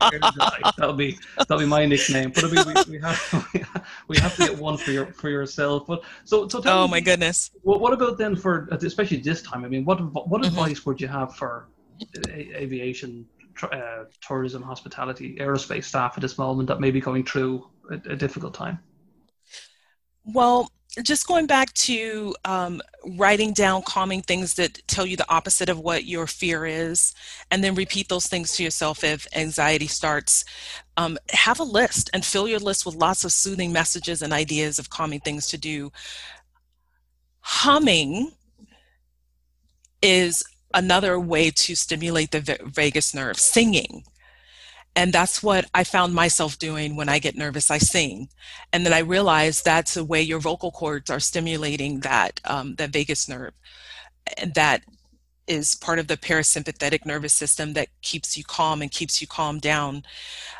that'll 0.78 0.94
be 0.94 1.18
that'll 1.36 1.58
be 1.58 1.66
my 1.66 1.84
nickname. 1.84 2.32
But 2.34 2.44
I 2.44 2.48
mean, 2.48 2.64
we, 2.66 2.92
we 2.92 3.00
have 3.00 3.48
we 4.08 4.18
have 4.18 4.34
to 4.36 4.46
get 4.46 4.58
one 4.58 4.78
for 4.78 4.92
your 4.92 5.06
for 5.06 5.28
yourself. 5.28 5.86
But 5.86 6.02
so 6.24 6.48
so. 6.48 6.62
oh 6.64 6.86
me, 6.86 6.92
my 6.92 7.00
goodness. 7.00 7.50
What, 7.62 7.80
what 7.80 7.92
about 7.92 8.16
then 8.16 8.36
for 8.36 8.68
especially 8.70 9.18
this 9.18 9.42
time? 9.42 9.64
I 9.64 9.68
mean, 9.68 9.84
what 9.84 10.00
what 10.00 10.40
mm-hmm. 10.40 10.44
advice 10.44 10.86
would 10.86 11.00
you 11.00 11.08
have 11.08 11.36
for 11.36 11.68
aviation 12.28 13.26
uh, 13.62 14.04
tourism, 14.20 14.62
hospitality, 14.62 15.36
aerospace 15.40 15.84
staff 15.84 16.14
at 16.16 16.22
this 16.22 16.38
moment 16.38 16.68
that 16.68 16.80
may 16.80 16.90
be 16.90 17.00
going 17.00 17.24
through 17.24 17.66
a, 17.90 17.94
a 17.94 18.16
difficult 18.16 18.54
time? 18.54 18.78
Well, 20.24 20.70
just 21.02 21.26
going 21.26 21.46
back 21.46 21.72
to 21.74 22.34
um, 22.44 22.82
writing 23.16 23.52
down 23.52 23.82
calming 23.82 24.22
things 24.22 24.54
that 24.54 24.80
tell 24.88 25.06
you 25.06 25.16
the 25.16 25.30
opposite 25.32 25.68
of 25.68 25.78
what 25.78 26.04
your 26.04 26.26
fear 26.26 26.66
is, 26.66 27.14
and 27.50 27.62
then 27.62 27.74
repeat 27.74 28.08
those 28.08 28.26
things 28.26 28.56
to 28.56 28.64
yourself 28.64 29.04
if 29.04 29.26
anxiety 29.34 29.86
starts. 29.86 30.44
Um, 30.96 31.16
have 31.30 31.60
a 31.60 31.64
list 31.64 32.10
and 32.12 32.24
fill 32.24 32.48
your 32.48 32.58
list 32.58 32.84
with 32.84 32.96
lots 32.96 33.24
of 33.24 33.32
soothing 33.32 33.72
messages 33.72 34.20
and 34.20 34.32
ideas 34.32 34.78
of 34.78 34.90
calming 34.90 35.20
things 35.20 35.46
to 35.48 35.58
do. 35.58 35.92
Humming 37.40 38.32
is 40.02 40.42
another 40.74 41.18
way 41.18 41.50
to 41.50 41.74
stimulate 41.74 42.30
the 42.30 42.58
vagus 42.64 43.14
nerve, 43.14 43.38
singing. 43.38 44.04
And 44.96 45.12
that's 45.12 45.42
what 45.42 45.66
I 45.72 45.84
found 45.84 46.14
myself 46.14 46.58
doing 46.58 46.96
when 46.96 47.08
I 47.08 47.20
get 47.20 47.36
nervous. 47.36 47.70
I 47.70 47.78
sing, 47.78 48.28
and 48.72 48.84
then 48.84 48.92
I 48.92 48.98
realized 49.00 49.64
that's 49.64 49.94
the 49.94 50.04
way 50.04 50.20
your 50.20 50.40
vocal 50.40 50.72
cords 50.72 51.10
are 51.10 51.20
stimulating 51.20 52.00
that 52.00 52.40
um, 52.44 52.74
that 52.74 52.90
vagus 52.90 53.28
nerve, 53.28 53.52
and 54.36 54.52
that 54.54 54.82
is 55.50 55.74
part 55.74 55.98
of 55.98 56.06
the 56.06 56.16
parasympathetic 56.16 57.04
nervous 57.04 57.32
system 57.32 57.72
that 57.72 57.88
keeps 58.02 58.36
you 58.36 58.44
calm 58.44 58.82
and 58.82 58.90
keeps 58.90 59.20
you 59.20 59.26
calm 59.26 59.58
down. 59.58 60.02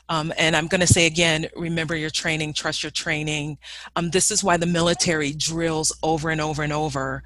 Um, 0.08 0.32
and 0.36 0.56
I'm 0.56 0.66
going 0.66 0.80
to 0.80 0.86
say 0.86 1.06
again, 1.06 1.48
remember 1.54 1.94
your 1.94 2.10
training, 2.10 2.54
trust 2.54 2.82
your 2.82 2.90
training. 2.90 3.58
Um, 3.94 4.10
this 4.10 4.32
is 4.32 4.42
why 4.42 4.56
the 4.56 4.66
military 4.66 5.32
drills 5.32 5.96
over 6.02 6.30
and 6.30 6.40
over 6.40 6.64
and 6.64 6.72
over 6.72 7.22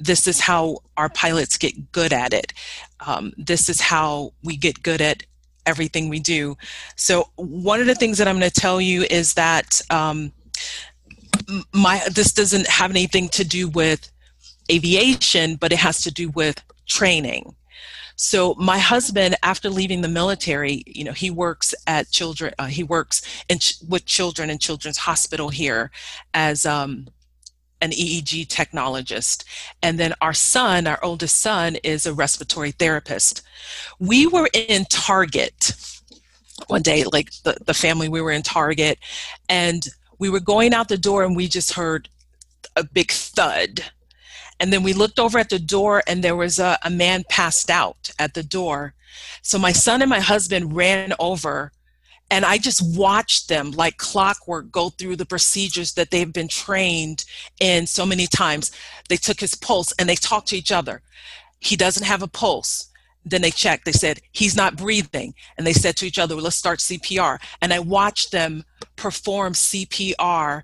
this 0.00 0.26
is 0.26 0.40
how 0.40 0.78
our 0.96 1.08
pilots 1.08 1.58
get 1.58 1.92
good 1.92 2.12
at 2.12 2.32
it. 2.32 2.52
Um, 3.06 3.32
this 3.36 3.68
is 3.68 3.80
how 3.80 4.32
we 4.42 4.56
get 4.56 4.82
good 4.82 5.00
at 5.00 5.22
everything 5.66 6.08
we 6.08 6.20
do. 6.20 6.56
So 6.96 7.28
one 7.36 7.80
of 7.80 7.86
the 7.86 7.94
things 7.94 8.18
that 8.18 8.28
I'm 8.28 8.38
going 8.38 8.50
to 8.50 8.60
tell 8.60 8.80
you 8.80 9.04
is 9.10 9.34
that 9.34 9.80
um, 9.90 10.32
my 11.72 12.02
this 12.10 12.32
doesn't 12.32 12.66
have 12.66 12.90
anything 12.90 13.28
to 13.30 13.44
do 13.44 13.68
with 13.68 14.10
aviation, 14.70 15.56
but 15.56 15.72
it 15.72 15.78
has 15.78 16.02
to 16.02 16.10
do 16.10 16.30
with 16.30 16.62
training. 16.86 17.54
So 18.16 18.54
my 18.58 18.78
husband, 18.78 19.34
after 19.42 19.70
leaving 19.70 20.02
the 20.02 20.08
military, 20.08 20.82
you 20.86 21.04
know, 21.04 21.12
he 21.12 21.30
works 21.30 21.74
at 21.86 22.10
children. 22.10 22.52
Uh, 22.58 22.66
he 22.66 22.82
works 22.82 23.22
in, 23.48 23.58
with 23.88 24.04
children 24.04 24.50
in 24.50 24.58
Children's 24.58 24.98
Hospital 24.98 25.48
here 25.48 25.90
as 26.34 26.66
um, 26.66 27.08
an 27.80 27.90
EEG 27.90 28.46
technologist. 28.46 29.44
And 29.82 29.98
then 29.98 30.14
our 30.20 30.34
son, 30.34 30.86
our 30.86 30.98
oldest 31.02 31.40
son, 31.40 31.76
is 31.82 32.06
a 32.06 32.14
respiratory 32.14 32.72
therapist. 32.72 33.42
We 33.98 34.26
were 34.26 34.48
in 34.52 34.84
Target 34.90 35.72
one 36.66 36.82
day, 36.82 37.04
like 37.04 37.32
the, 37.42 37.56
the 37.64 37.74
family, 37.74 38.08
we 38.08 38.20
were 38.20 38.30
in 38.30 38.42
Target, 38.42 38.98
and 39.48 39.86
we 40.18 40.28
were 40.28 40.40
going 40.40 40.74
out 40.74 40.88
the 40.88 40.98
door 40.98 41.24
and 41.24 41.34
we 41.34 41.48
just 41.48 41.72
heard 41.72 42.08
a 42.76 42.84
big 42.84 43.10
thud. 43.10 43.80
And 44.58 44.72
then 44.72 44.82
we 44.82 44.92
looked 44.92 45.18
over 45.18 45.38
at 45.38 45.48
the 45.48 45.58
door 45.58 46.02
and 46.06 46.22
there 46.22 46.36
was 46.36 46.58
a, 46.58 46.78
a 46.84 46.90
man 46.90 47.24
passed 47.28 47.70
out 47.70 48.10
at 48.18 48.34
the 48.34 48.42
door. 48.42 48.94
So 49.42 49.58
my 49.58 49.72
son 49.72 50.02
and 50.02 50.10
my 50.10 50.20
husband 50.20 50.76
ran 50.76 51.14
over 51.18 51.72
and 52.30 52.44
I 52.44 52.58
just 52.58 52.96
watched 52.96 53.48
them 53.48 53.72
like 53.72 53.96
clockwork 53.96 54.70
go 54.70 54.90
through 54.90 55.16
the 55.16 55.26
procedures 55.26 55.94
that 55.94 56.10
they've 56.10 56.32
been 56.32 56.48
trained 56.48 57.24
in 57.60 57.86
so 57.86 58.06
many 58.06 58.26
times. 58.26 58.70
They 59.08 59.16
took 59.16 59.40
his 59.40 59.54
pulse 59.54 59.92
and 59.98 60.08
they 60.08 60.14
talked 60.14 60.48
to 60.48 60.56
each 60.56 60.70
other. 60.70 61.02
He 61.58 61.76
doesn't 61.76 62.06
have 62.06 62.22
a 62.22 62.28
pulse. 62.28 62.88
Then 63.24 63.42
they 63.42 63.50
checked. 63.50 63.84
They 63.84 63.92
said, 63.92 64.20
he's 64.32 64.56
not 64.56 64.76
breathing. 64.76 65.34
And 65.58 65.66
they 65.66 65.72
said 65.72 65.96
to 65.96 66.06
each 66.06 66.18
other, 66.18 66.36
well, 66.36 66.44
let's 66.44 66.56
start 66.56 66.78
CPR. 66.78 67.38
And 67.60 67.72
I 67.72 67.80
watched 67.80 68.32
them 68.32 68.64
perform 68.96 69.52
CPR 69.52 70.62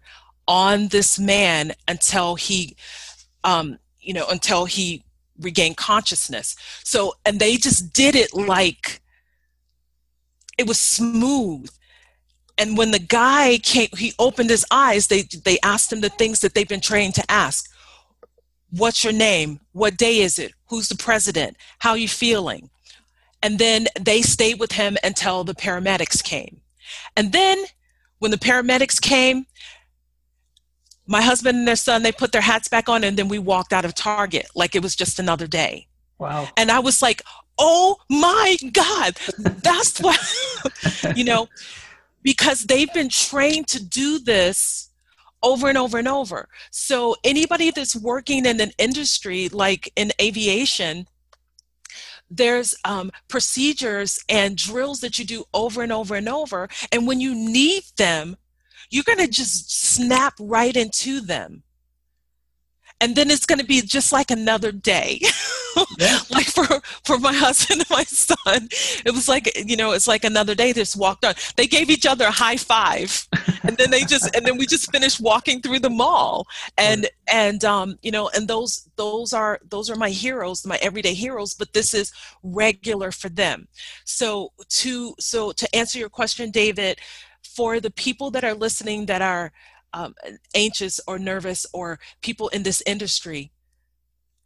on 0.49 0.89
this 0.89 1.19
man 1.19 1.73
until 1.89 2.37
he, 2.37 2.77
um, 3.45 3.79
you 4.01 4.15
know, 4.15 4.27
until 4.31 4.65
he 4.65 5.03
regained 5.41 5.77
consciousness. 5.77 6.57
So, 6.83 7.15
and 7.27 7.41
they 7.41 7.57
just 7.57 7.93
did 7.93 8.15
it 8.15 8.33
like, 8.33 9.01
it 10.59 10.67
was 10.67 10.81
smooth. 10.81 11.71
And 12.59 12.79
when 12.79 12.91
the 12.91 12.99
guy 12.99 13.59
came 13.59 13.89
he 13.97 14.15
opened 14.19 14.51
his 14.51 14.65
eyes 14.71 15.09
they 15.09 15.23
they 15.23 15.59
asked 15.63 15.93
him 15.93 16.01
the 16.01 16.09
things 16.09 16.41
that 16.41 16.55
they've 16.55 16.69
been 16.69 16.81
trained 16.81 17.15
to 17.17 17.31
ask. 17.31 17.71
What's 18.71 19.05
your 19.05 19.13
name? 19.13 19.61
What 19.73 19.97
day 19.97 20.19
is 20.19 20.39
it? 20.39 20.53
Who's 20.69 20.89
the 20.89 20.97
president? 20.97 21.57
How 21.79 21.91
are 21.91 21.99
you 21.99 22.09
feeling? 22.09 22.71
And 23.43 23.59
then 23.59 23.87
they 24.01 24.23
stayed 24.23 24.59
with 24.59 24.73
him 24.73 24.97
until 25.05 25.45
the 25.45 25.55
paramedics 25.55 26.23
came. 26.25 26.61
And 27.17 27.33
then 27.33 27.65
when 28.19 28.31
the 28.31 28.39
paramedics 28.39 29.01
came 29.01 29.47
my 31.07 31.23
husband 31.23 31.57
and 31.59 31.69
their 31.69 31.77
son 31.77 32.03
they 32.03 32.13
put 32.13 32.33
their 32.33 32.41
hats 32.41 32.69
back 32.69 32.89
on 32.89 33.05
and 33.05 33.17
then 33.17 33.29
we 33.29 33.39
walked 33.39 33.73
out 33.73 33.85
of 33.85 33.95
target 33.95 34.47
like 34.55 34.75
it 34.75 34.83
was 34.83 34.97
just 34.97 35.19
another 35.19 35.47
day. 35.47 35.87
Wow. 36.19 36.49
And 36.57 36.71
i 36.71 36.79
was 36.79 37.03
like 37.03 37.23
oh 37.59 37.97
my 38.09 38.57
God, 38.73 39.17
that's 39.39 40.01
what, 40.01 40.19
you 41.17 41.25
know. 41.25 41.49
because 42.27 42.65
they've 42.65 42.93
been 42.93 43.09
trained 43.09 43.69
to 43.69 43.81
do 43.81 44.19
this 44.19 44.91
over 45.45 45.69
and 45.69 45.79
over 45.79 45.97
and 45.97 46.09
over. 46.09 46.49
So 46.73 47.15
anybody 47.23 47.71
that's 47.71 47.95
working 47.95 48.45
in 48.45 48.61
an 48.61 48.73
industry 48.79 49.49
like 49.49 49.93
in 49.95 50.11
aviation, 50.21 51.07
there's 52.29 52.75
um, 52.85 53.13
procedures 53.29 54.19
and 54.29 54.57
drills 54.57 54.99
that 55.03 55.21
you 55.21 55.25
do 55.25 55.45
over 55.55 55.85
and 55.85 55.93
over 55.93 56.17
and 56.17 56.29
over. 56.29 56.69
And 56.91 57.07
when 57.07 57.21
you 57.21 57.33
need 57.33 57.85
them, 57.97 58.37
you're 58.91 59.05
going 59.05 59.19
to 59.19 59.29
just 59.29 59.71
snap 59.71 60.35
right 60.41 60.77
into 60.77 61.21
them 61.21 61.63
and 63.01 63.15
then 63.15 63.31
it's 63.31 63.47
going 63.47 63.59
to 63.59 63.65
be 63.65 63.81
just 63.83 64.13
like 64.13 64.31
another 64.31 64.73
day. 64.73 65.21
Yeah. 65.99 66.21
like 66.31 66.47
for 66.47 66.65
for 67.05 67.19
my 67.19 67.35
husband 67.35 67.81
and 67.81 67.91
my 67.91 68.05
son 68.05 68.69
it 69.05 69.13
was 69.13 69.29
like 69.29 69.53
you 69.69 69.77
know 69.77 69.93
it's 69.93 70.09
like 70.09 70.25
another 70.25 70.55
day 70.55 70.73
they 70.73 70.81
just 70.81 70.97
walked 70.97 71.23
on. 71.23 71.35
They 71.57 71.67
gave 71.67 71.91
each 71.91 72.07
other 72.07 72.25
a 72.25 72.31
high 72.31 72.57
five 72.57 73.29
and 73.63 73.77
then 73.77 73.91
they 73.91 74.01
just 74.01 74.35
and 74.35 74.47
then 74.47 74.57
we 74.57 74.65
just 74.65 74.91
finished 74.91 75.21
walking 75.21 75.61
through 75.61 75.81
the 75.81 75.91
mall. 75.91 76.47
And 76.79 77.07
and 77.31 77.63
um 77.67 77.99
you 78.01 78.11
know 78.11 78.31
and 78.35 78.49
those 78.49 78.89
those 78.97 79.35
are 79.35 79.61
those 79.69 79.91
are 79.91 79.97
my 79.97 80.09
heroes 80.09 80.67
my 80.67 80.79
everyday 80.81 81.13
heroes 81.13 81.53
but 81.53 81.75
this 81.75 81.93
is 81.93 82.11
regular 82.43 83.13
for 83.13 83.29
them. 83.29 83.69
So 84.05 84.53
to 84.81 85.15
so 85.19 85.53
to 85.53 85.77
answer 85.77 85.99
your 85.99 86.09
question 86.09 86.51
david 86.51 87.01
for 87.43 87.81
the 87.81 87.91
people 87.91 88.31
that 88.31 88.45
are 88.45 88.55
listening 88.55 89.07
that 89.07 89.21
are 89.21 89.53
um, 89.97 90.15
anxious 90.55 91.01
or 91.09 91.19
nervous 91.19 91.67
or 91.73 91.99
people 92.21 92.49
in 92.49 92.63
this 92.63 92.83
industry. 92.87 93.51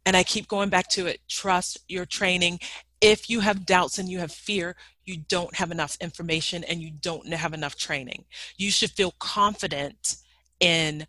And 0.05 0.15
I 0.15 0.23
keep 0.23 0.47
going 0.47 0.69
back 0.69 0.87
to 0.91 1.05
it 1.05 1.19
trust 1.27 1.77
your 1.87 2.05
training. 2.05 2.59
If 3.01 3.29
you 3.29 3.41
have 3.41 3.65
doubts 3.65 3.99
and 3.99 4.09
you 4.09 4.19
have 4.19 4.31
fear, 4.31 4.75
you 5.03 5.17
don't 5.17 5.55
have 5.57 5.69
enough 5.69 5.97
information 5.99 6.63
and 6.63 6.81
you 6.81 6.89
don't 6.89 7.27
have 7.33 7.53
enough 7.53 7.75
training. 7.75 8.23
You 8.57 8.71
should 8.71 8.91
feel 8.91 9.13
confident 9.19 10.15
in 10.59 11.05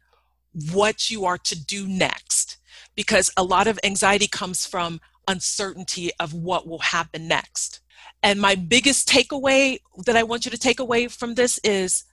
what 0.73 1.09
you 1.09 1.25
are 1.25 1.39
to 1.39 1.65
do 1.65 1.87
next 1.87 2.59
because 2.97 3.31
a 3.37 3.45
lot 3.45 3.69
of 3.69 3.79
anxiety 3.85 4.27
comes 4.27 4.67
from 4.67 5.01
uncertainty 5.29 6.11
of 6.19 6.35
what 6.35 6.67
will 6.67 6.81
happen 6.81 7.29
next. 7.29 7.81
And 8.25 8.41
my 8.41 8.57
biggest 8.57 9.09
takeaway 9.09 9.79
that 10.05 10.17
I 10.17 10.25
want 10.25 10.45
you 10.45 10.51
to 10.51 10.59
take 10.59 10.81
away 10.81 11.07
from 11.07 11.35
this 11.35 11.61
is 11.63 12.05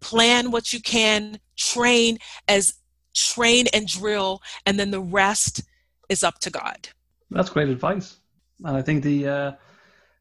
plan 0.00 0.50
what 0.50 0.72
you 0.72 0.80
can, 0.80 1.38
train 1.56 2.18
as 2.48 2.74
train 3.14 3.66
and 3.72 3.88
drill, 3.88 4.42
and 4.66 4.78
then 4.78 4.90
the 4.90 5.00
rest 5.00 5.62
is 6.08 6.22
up 6.22 6.38
to 6.40 6.50
God. 6.50 6.88
That's 7.30 7.50
great 7.50 7.68
advice. 7.68 8.16
And 8.64 8.76
I 8.76 8.82
think 8.82 9.02
the 9.02 9.28
uh, 9.28 9.52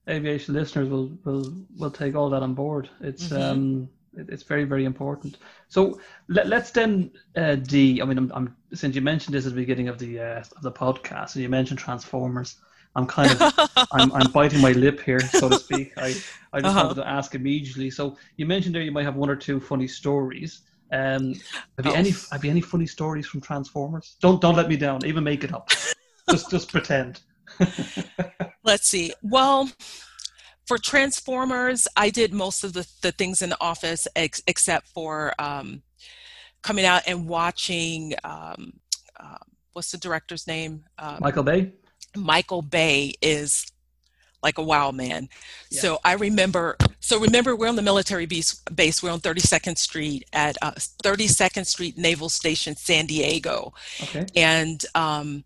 aviation 0.10 0.54
listeners 0.54 0.90
will, 0.90 1.18
will, 1.24 1.54
will 1.78 1.92
take 1.92 2.16
all 2.16 2.30
that 2.30 2.42
on 2.42 2.54
board. 2.54 2.90
It's, 3.02 3.28
mm-hmm. 3.28 3.42
um, 3.42 3.90
it's 4.14 4.44
very, 4.44 4.64
very 4.64 4.86
important. 4.86 5.38
So 5.68 6.00
let, 6.30 6.52
us 6.52 6.72
then, 6.72 7.12
uh, 7.36 7.56
D, 7.56 8.02
I 8.02 8.06
mean, 8.06 8.18
I'm, 8.18 8.32
I'm, 8.34 8.56
since 8.74 8.96
you 8.96 9.02
mentioned 9.02 9.36
this 9.36 9.46
at 9.46 9.52
the 9.52 9.62
beginning 9.62 9.88
of 9.88 10.00
the, 10.00 10.20
uh, 10.20 10.44
of 10.56 10.62
the 10.62 10.72
podcast, 10.72 11.36
and 11.36 11.44
you 11.44 11.50
mentioned 11.50 11.80
Transformers, 11.80 12.58
I'm 12.96 13.06
kind 13.06 13.32
of 13.32 13.54
I'm, 13.92 14.12
I'm 14.14 14.32
biting 14.32 14.62
my 14.62 14.72
lip 14.72 15.02
here, 15.02 15.20
so 15.20 15.50
to 15.50 15.60
speak. 15.60 15.94
I, 15.98 16.16
I 16.54 16.62
just 16.62 16.76
uh-huh. 16.76 16.84
wanted 16.88 17.02
to 17.02 17.08
ask 17.08 17.36
immediately. 17.36 17.90
So 17.90 18.18
you 18.38 18.46
mentioned 18.46 18.74
there 18.74 18.82
you 18.82 18.92
might 18.92 19.04
have 19.04 19.16
one 19.16 19.30
or 19.30 19.36
two 19.36 19.60
funny 19.60 19.88
stories. 19.88 20.62
Um, 20.92 21.34
have 21.78 21.86
you 21.86 21.92
oh. 21.92 21.96
any 21.96 22.14
have 22.32 22.46
you 22.46 22.52
any 22.52 22.62
funny 22.62 22.86
stories 22.86 23.28
from 23.28 23.42
Transformers? 23.42 24.16
Don't 24.22 24.40
don't 24.40 24.56
let 24.56 24.70
me 24.70 24.78
down. 24.78 25.06
Even 25.06 25.24
make 25.24 25.44
it 25.44 25.54
up. 25.54 25.70
just 26.30 26.50
just 26.50 26.72
pretend. 26.72 27.22
Let's 28.64 28.88
see. 28.88 29.14
Well, 29.22 29.70
for 30.66 30.78
Transformers, 30.78 31.88
I 31.96 32.10
did 32.10 32.34
most 32.34 32.64
of 32.64 32.74
the, 32.74 32.88
the 33.02 33.12
things 33.12 33.42
in 33.42 33.50
the 33.50 33.58
office 33.62 34.08
ex- 34.16 34.42
except 34.48 34.88
for 34.88 35.34
um, 35.38 35.84
coming 36.64 36.86
out 36.86 37.04
and 37.08 37.28
watching. 37.28 38.14
Um, 38.24 38.80
uh, 39.20 39.38
what's 39.74 39.92
the 39.92 39.98
director's 39.98 40.48
name? 40.48 40.86
Um, 40.98 41.18
Michael 41.20 41.44
Bay. 41.44 41.74
Michael 42.16 42.62
Bay 42.62 43.14
is 43.22 43.72
like 44.46 44.58
a 44.60 44.64
wow 44.64 44.92
man. 44.92 45.28
Yeah. 45.72 45.82
So 45.82 46.00
I 46.06 46.14
remember, 46.14 46.78
so 47.00 47.20
remember 47.20 47.56
we're 47.56 47.68
on 47.68 47.76
the 47.76 47.82
military 47.82 48.28
base, 48.28 48.54
base 48.74 49.02
we're 49.02 49.12
on 49.12 49.20
32nd 49.20 49.78
Street 49.78 50.24
at 50.34 50.56
uh, 50.62 50.72
32nd 50.72 51.66
Street 51.66 51.98
Naval 51.98 52.30
Station, 52.30 52.76
San 52.76 53.08
Diego. 53.08 53.74
Okay. 54.04 54.26
And 54.36 54.86
um, 54.94 55.44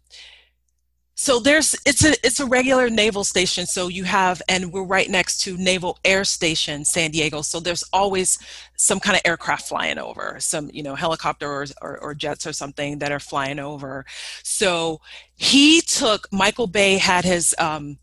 so 1.22 1.38
there's 1.38 1.76
it's 1.86 2.06
a 2.06 2.14
it's 2.26 2.40
a 2.40 2.46
regular 2.46 2.90
naval 2.90 3.26
station. 3.26 3.66
So 3.66 3.90
you 3.90 4.06
have 4.06 4.42
and 4.48 4.72
we're 4.72 4.86
right 4.86 5.10
next 5.10 5.42
to 5.42 5.58
naval 5.58 6.00
air 6.06 6.24
station 6.24 6.86
san 6.86 7.12
diego. 7.12 7.42
So 7.42 7.60
there's 7.60 7.84
always 7.92 8.40
some 8.78 9.02
kind 9.02 9.18
of 9.18 9.22
aircraft 9.26 9.68
flying 9.68 9.98
over 9.98 10.38
some 10.40 10.70
you 10.72 10.82
know 10.82 10.96
helicopters 10.96 11.74
or, 11.82 11.98
or, 11.98 12.00
or 12.00 12.14
jets 12.16 12.48
or 12.48 12.54
something 12.54 13.00
that 13.00 13.12
are 13.12 13.20
flying 13.20 13.60
over. 13.60 14.06
So 14.44 15.02
he 15.36 15.82
took 15.82 16.26
michael 16.32 16.68
bay 16.68 16.98
had 16.98 17.26
his 17.26 17.54
um, 17.60 17.98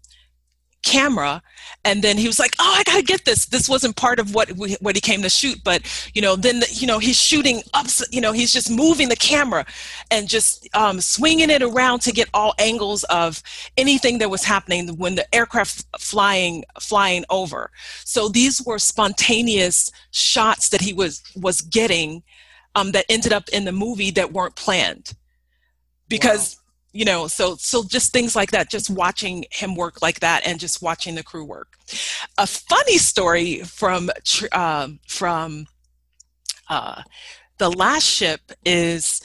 camera 0.87 1.43
and 1.85 2.03
then 2.03 2.17
he 2.17 2.27
was 2.27 2.39
like 2.39 2.55
oh 2.61 2.75
i 2.79 2.83
gotta 2.85 3.03
get 3.03 3.25
this. 3.25 3.47
This 3.47 3.69
wasn't 3.69 3.97
part 3.97 4.19
of 4.19 4.35
what 4.35 4.53
we, 4.53 4.77
what 4.81 4.95
he 4.95 5.01
came 5.01 5.23
to 5.23 5.29
shoot 5.29 5.59
but 5.65 5.83
you 6.15 6.23
know 6.23 6.37
then 6.37 6.61
the, 6.61 6.69
you 6.73 6.87
know 6.87 6.99
he's 6.99 7.21
shooting 7.21 7.63
up 7.75 7.87
you 8.11 8.21
know 8.21 8.33
he's 8.33 8.53
just 8.53 8.71
moving 8.71 9.09
the 9.09 9.17
camera 9.17 9.67
and 10.11 10.29
just 10.29 10.69
um, 10.75 11.01
swinging 11.01 11.51
it 11.51 11.63
around 11.63 12.01
to 12.03 12.13
get 12.13 12.29
all 12.33 12.55
angles 12.59 13.05
of 13.05 13.43
anything 13.77 14.19
that 14.19 14.31
was 14.31 14.45
happening 14.45 14.89
when 14.97 15.15
the 15.15 15.35
aircraft 15.35 15.85
flying 15.99 16.65
flying 16.81 17.25
over. 17.31 17.71
So 18.05 18.29
these 18.29 18.63
were 18.65 18.79
spontaneous 18.79 19.91
shots 20.11 20.69
that 20.71 20.81
he 20.81 20.93
was 20.93 21.23
was 21.35 21.61
getting 21.61 22.23
um, 22.75 22.93
that 22.93 23.07
ended 23.09 23.33
up 23.33 23.49
in 23.51 23.65
the 23.65 23.73
movie 23.73 24.11
that 24.13 24.33
weren't 24.33 24.57
planned. 24.57 25.13
Because 26.09 26.57
wow 26.57 26.66
you 26.97 27.05
know 27.05 27.27
so 27.27 27.57
so 27.57 27.85
just 27.85 28.13
things 28.13 28.35
like 28.35 28.51
that 28.51 28.71
just 28.71 28.89
watching 28.89 29.45
him 29.51 29.75
work 29.75 30.01
like 30.01 30.21
that 30.21 30.47
and 30.47 30.59
just 30.59 30.81
watching 30.81 31.15
the 31.15 31.23
crew 31.23 31.45
work 31.45 31.77
a 32.39 32.47
funny 32.47 32.97
story 32.97 33.61
from 33.61 34.11
uh, 34.53 34.89
from 35.07 35.67
uh, 36.71 37.03
the 37.59 37.71
last 37.71 38.05
ship 38.05 38.41
is 38.65 39.21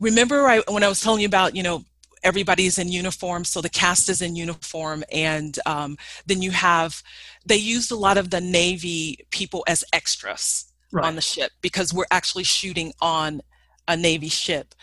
remember 0.00 0.46
I, 0.46 0.62
when 0.68 0.84
i 0.84 0.88
was 0.88 1.00
telling 1.00 1.20
you 1.20 1.26
about 1.26 1.56
you 1.56 1.62
know 1.62 1.84
everybody's 2.22 2.78
in 2.78 2.88
uniform 2.88 3.44
so 3.44 3.62
the 3.62 3.70
cast 3.70 4.10
is 4.10 4.20
in 4.20 4.36
uniform 4.36 5.02
and 5.10 5.58
um, 5.64 5.96
then 6.26 6.42
you 6.42 6.50
have 6.50 7.02
they 7.46 7.56
used 7.56 7.90
a 7.90 7.96
lot 7.96 8.18
of 8.18 8.28
the 8.28 8.42
navy 8.42 9.26
people 9.30 9.64
as 9.66 9.82
extras 9.94 10.66
right. 10.92 11.06
on 11.06 11.14
the 11.14 11.22
ship 11.22 11.50
because 11.62 11.94
we're 11.94 12.04
actually 12.10 12.44
shooting 12.44 12.92
on 13.00 13.40
a 13.88 13.96
navy 13.96 14.28
ship 14.28 14.74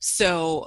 so 0.00 0.66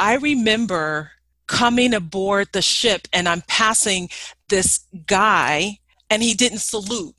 I 0.00 0.14
remember 0.14 1.12
coming 1.46 1.92
aboard 1.92 2.48
the 2.52 2.62
ship 2.62 3.06
and 3.12 3.28
I'm 3.28 3.42
passing 3.42 4.08
this 4.48 4.86
guy 5.06 5.78
and 6.08 6.22
he 6.22 6.32
didn't 6.32 6.60
salute. 6.60 7.14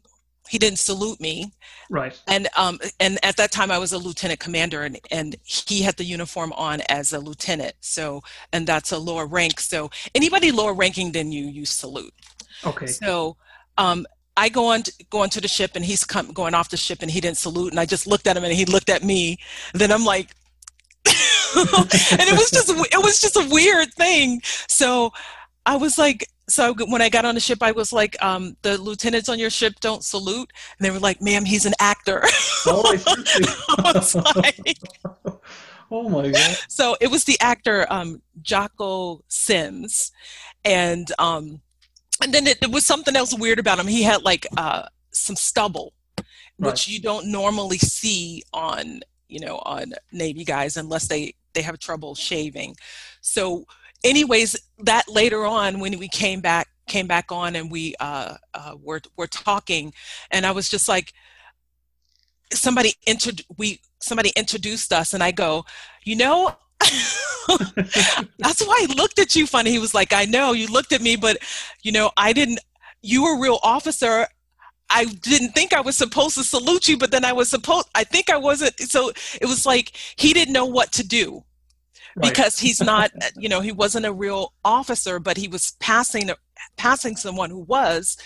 He 0.49 0.57
didn't 0.57 0.79
salute 0.79 1.21
me. 1.21 1.53
Right. 1.91 2.19
And 2.27 2.47
um 2.57 2.79
and 2.99 3.23
at 3.23 3.37
that 3.37 3.51
time 3.51 3.69
I 3.69 3.77
was 3.77 3.93
a 3.93 3.99
lieutenant 3.99 4.39
commander 4.39 4.81
and 4.81 4.99
and 5.11 5.35
he 5.43 5.83
had 5.83 5.97
the 5.97 6.03
uniform 6.03 6.53
on 6.53 6.81
as 6.89 7.13
a 7.13 7.19
lieutenant. 7.19 7.75
So 7.81 8.23
and 8.51 8.65
that's 8.65 8.91
a 8.91 8.97
lower 8.97 9.27
rank. 9.27 9.59
So 9.59 9.91
anybody 10.15 10.51
lower 10.51 10.73
ranking 10.73 11.11
than 11.11 11.31
you 11.31 11.45
you 11.45 11.65
salute. 11.67 12.13
Okay. 12.65 12.87
So 12.87 13.37
um 13.77 14.07
I 14.35 14.49
go 14.49 14.65
on 14.65 14.81
to, 14.83 14.93
go 15.11 15.19
onto 15.19 15.39
the 15.39 15.47
ship 15.47 15.71
and 15.75 15.85
he's 15.85 16.03
come, 16.03 16.31
going 16.31 16.55
off 16.55 16.69
the 16.69 16.77
ship 16.77 17.03
and 17.03 17.11
he 17.11 17.21
didn't 17.21 17.37
salute 17.37 17.71
and 17.71 17.79
I 17.79 17.85
just 17.85 18.07
looked 18.07 18.25
at 18.25 18.35
him 18.35 18.43
and 18.43 18.53
he 18.53 18.65
looked 18.65 18.89
at 18.89 19.03
me. 19.03 19.37
Then 19.73 19.91
I'm 19.91 20.03
like, 20.03 20.29
and 21.07 22.21
it 22.21 22.37
was 22.37 22.51
just 22.51 22.69
it 22.69 23.03
was 23.03 23.19
just 23.19 23.35
a 23.35 23.47
weird 23.49 23.93
thing. 23.93 24.41
So 24.67 25.11
I 25.65 25.75
was 25.75 25.97
like, 25.97 26.27
so 26.47 26.73
when 26.87 27.01
I 27.01 27.09
got 27.09 27.25
on 27.25 27.35
the 27.35 27.41
ship, 27.41 27.63
I 27.63 27.71
was 27.71 27.93
like, 27.93 28.21
um, 28.21 28.55
the 28.61 28.77
lieutenants 28.77 29.29
on 29.29 29.39
your 29.39 29.49
ship 29.49 29.75
don't 29.79 30.03
salute, 30.03 30.51
and 30.77 30.85
they 30.85 30.91
were 30.91 30.99
like, 30.99 31.21
"Ma'am, 31.21 31.45
he's 31.45 31.65
an 31.65 31.73
actor." 31.79 32.23
Oh, 32.63 32.83
I 32.85 34.35
like, 34.35 34.77
oh 35.89 36.07
my 36.09 36.29
god! 36.29 36.57
So 36.69 36.95
it 37.01 37.09
was 37.09 37.23
the 37.23 37.39
actor 37.41 37.87
um, 37.89 38.21
Jocko 38.43 39.23
Sims, 39.29 40.11
and 40.63 41.11
um, 41.17 41.59
and 42.21 42.31
then 42.31 42.45
it, 42.45 42.59
it, 42.61 42.69
was 42.71 42.85
something 42.85 43.15
else 43.15 43.33
weird 43.33 43.57
about 43.57 43.79
him. 43.79 43.87
He 43.87 44.03
had 44.03 44.21
like 44.21 44.45
uh, 44.57 44.83
some 45.09 45.35
stubble, 45.35 45.93
right. 46.17 46.27
which 46.59 46.87
you 46.87 47.01
don't 47.01 47.31
normally 47.31 47.79
see 47.79 48.43
on 48.53 49.01
you 49.31 49.39
know 49.39 49.57
on 49.59 49.93
Navy 50.11 50.43
guys 50.43 50.77
unless 50.77 51.07
they 51.07 51.33
they 51.53 51.61
have 51.61 51.79
trouble 51.79 52.15
shaving. 52.15 52.75
So, 53.21 53.65
anyways, 54.03 54.55
that 54.79 55.07
later 55.09 55.45
on 55.45 55.79
when 55.79 55.97
we 55.97 56.07
came 56.07 56.41
back 56.41 56.67
came 56.87 57.07
back 57.07 57.31
on 57.31 57.55
and 57.55 57.71
we 57.71 57.95
uh, 57.99 58.35
uh, 58.53 58.75
were 58.81 59.01
were 59.17 59.27
talking, 59.27 59.93
and 60.29 60.45
I 60.45 60.51
was 60.51 60.69
just 60.69 60.87
like, 60.87 61.13
somebody 62.53 62.93
entered 63.07 63.41
we 63.57 63.79
somebody 63.99 64.31
introduced 64.35 64.93
us, 64.93 65.13
and 65.13 65.23
I 65.23 65.31
go, 65.31 65.65
you 66.03 66.15
know. 66.15 66.55
That's 68.39 68.65
why 68.65 68.87
I 68.89 68.93
looked 68.95 69.19
at 69.19 69.35
you 69.35 69.45
funny. 69.45 69.71
He 69.71 69.77
was 69.77 69.93
like, 69.93 70.13
I 70.13 70.25
know 70.25 70.53
you 70.53 70.67
looked 70.67 70.93
at 70.93 71.01
me, 71.01 71.15
but 71.15 71.37
you 71.83 71.91
know, 71.91 72.11
I 72.17 72.33
didn't, 72.33 72.59
you 73.01 73.23
were 73.23 73.37
a 73.37 73.39
real 73.39 73.59
officer 73.61 74.27
I 74.91 75.05
didn't 75.05 75.53
think 75.53 75.73
I 75.73 75.81
was 75.81 75.97
supposed 75.97 76.35
to 76.35 76.43
salute 76.43 76.87
you, 76.87 76.97
but 76.97 77.11
then 77.11 77.25
I 77.25 77.33
was 77.33 77.49
supposed, 77.49 77.87
I 77.95 78.03
think 78.03 78.29
I 78.29 78.37
wasn't. 78.37 78.79
So 78.79 79.11
it 79.41 79.45
was 79.45 79.65
like 79.65 79.93
he 80.17 80.33
didn't 80.33 80.53
know 80.53 80.65
what 80.65 80.91
to 80.93 81.07
do 81.07 81.43
right. 82.15 82.29
because 82.29 82.59
he's 82.59 82.81
not, 82.93 83.11
you 83.35 83.49
know, 83.49 83.61
he 83.61 83.71
wasn't 83.71 84.05
a 84.05 84.13
real 84.13 84.53
officer, 84.63 85.19
but 85.19 85.37
he 85.37 85.47
was 85.47 85.71
passing, 85.79 86.29
passing 86.77 87.15
someone 87.15 87.49
who 87.49 87.59
was. 87.59 88.17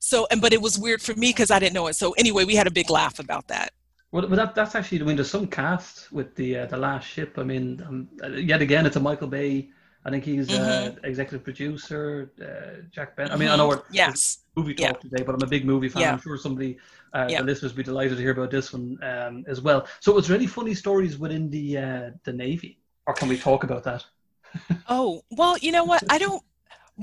So, 0.00 0.26
and, 0.30 0.40
but 0.40 0.52
it 0.52 0.62
was 0.62 0.78
weird 0.78 1.02
for 1.02 1.14
me 1.14 1.30
because 1.30 1.50
I 1.50 1.58
didn't 1.58 1.74
know 1.74 1.88
it. 1.88 1.96
So 1.96 2.12
anyway, 2.12 2.44
we 2.44 2.54
had 2.54 2.66
a 2.66 2.72
big 2.72 2.90
laugh 2.90 3.18
about 3.18 3.48
that. 3.48 3.72
Well, 4.10 4.26
but 4.26 4.36
that, 4.36 4.54
that's 4.54 4.74
actually, 4.74 5.02
I 5.02 5.04
mean, 5.04 5.16
there's 5.16 5.30
some 5.30 5.46
cast 5.46 6.10
with 6.10 6.34
the 6.34 6.60
uh, 6.60 6.66
the 6.66 6.78
last 6.78 7.06
ship. 7.06 7.34
I 7.36 7.42
mean, 7.42 7.84
um, 7.86 8.08
yet 8.38 8.62
again, 8.62 8.86
it's 8.86 8.96
a 8.96 9.00
Michael 9.00 9.28
Bay 9.28 9.68
I 10.08 10.10
think 10.10 10.24
he's 10.24 10.48
uh, 10.48 10.52
mm-hmm. 10.52 10.96
uh, 10.96 11.08
executive 11.08 11.44
producer, 11.44 12.30
uh, 12.40 12.80
Jack 12.90 13.14
Ben. 13.14 13.30
I 13.30 13.36
mean, 13.36 13.48
mm-hmm. 13.48 13.52
I 13.52 13.56
know 13.56 13.68
we're 13.68 13.82
yes. 13.92 14.38
movie 14.56 14.72
talk 14.72 14.86
yeah. 14.86 14.92
today, 14.92 15.22
but 15.22 15.34
I'm 15.34 15.42
a 15.42 15.46
big 15.46 15.66
movie 15.66 15.90
fan. 15.90 16.00
Yeah. 16.00 16.12
I'm 16.12 16.20
sure 16.20 16.38
somebody, 16.38 16.78
uh, 17.12 17.26
yeah. 17.28 17.40
the 17.40 17.44
listeners, 17.44 17.72
would 17.72 17.76
be 17.76 17.82
delighted 17.82 18.16
to 18.16 18.22
hear 18.22 18.32
about 18.32 18.50
this 18.50 18.72
one 18.72 18.98
um, 19.02 19.44
as 19.46 19.60
well. 19.60 19.86
So, 20.00 20.12
was 20.12 20.26
there 20.26 20.34
any 20.34 20.46
funny 20.46 20.72
stories 20.72 21.18
within 21.18 21.50
the 21.50 21.76
uh, 21.76 22.10
the 22.24 22.32
Navy, 22.32 22.78
or 23.06 23.12
can 23.12 23.28
we 23.28 23.36
talk 23.36 23.64
about 23.64 23.84
that? 23.84 24.02
oh 24.88 25.22
well, 25.30 25.58
you 25.58 25.72
know 25.72 25.84
what? 25.84 26.02
I 26.08 26.16
don't 26.16 26.42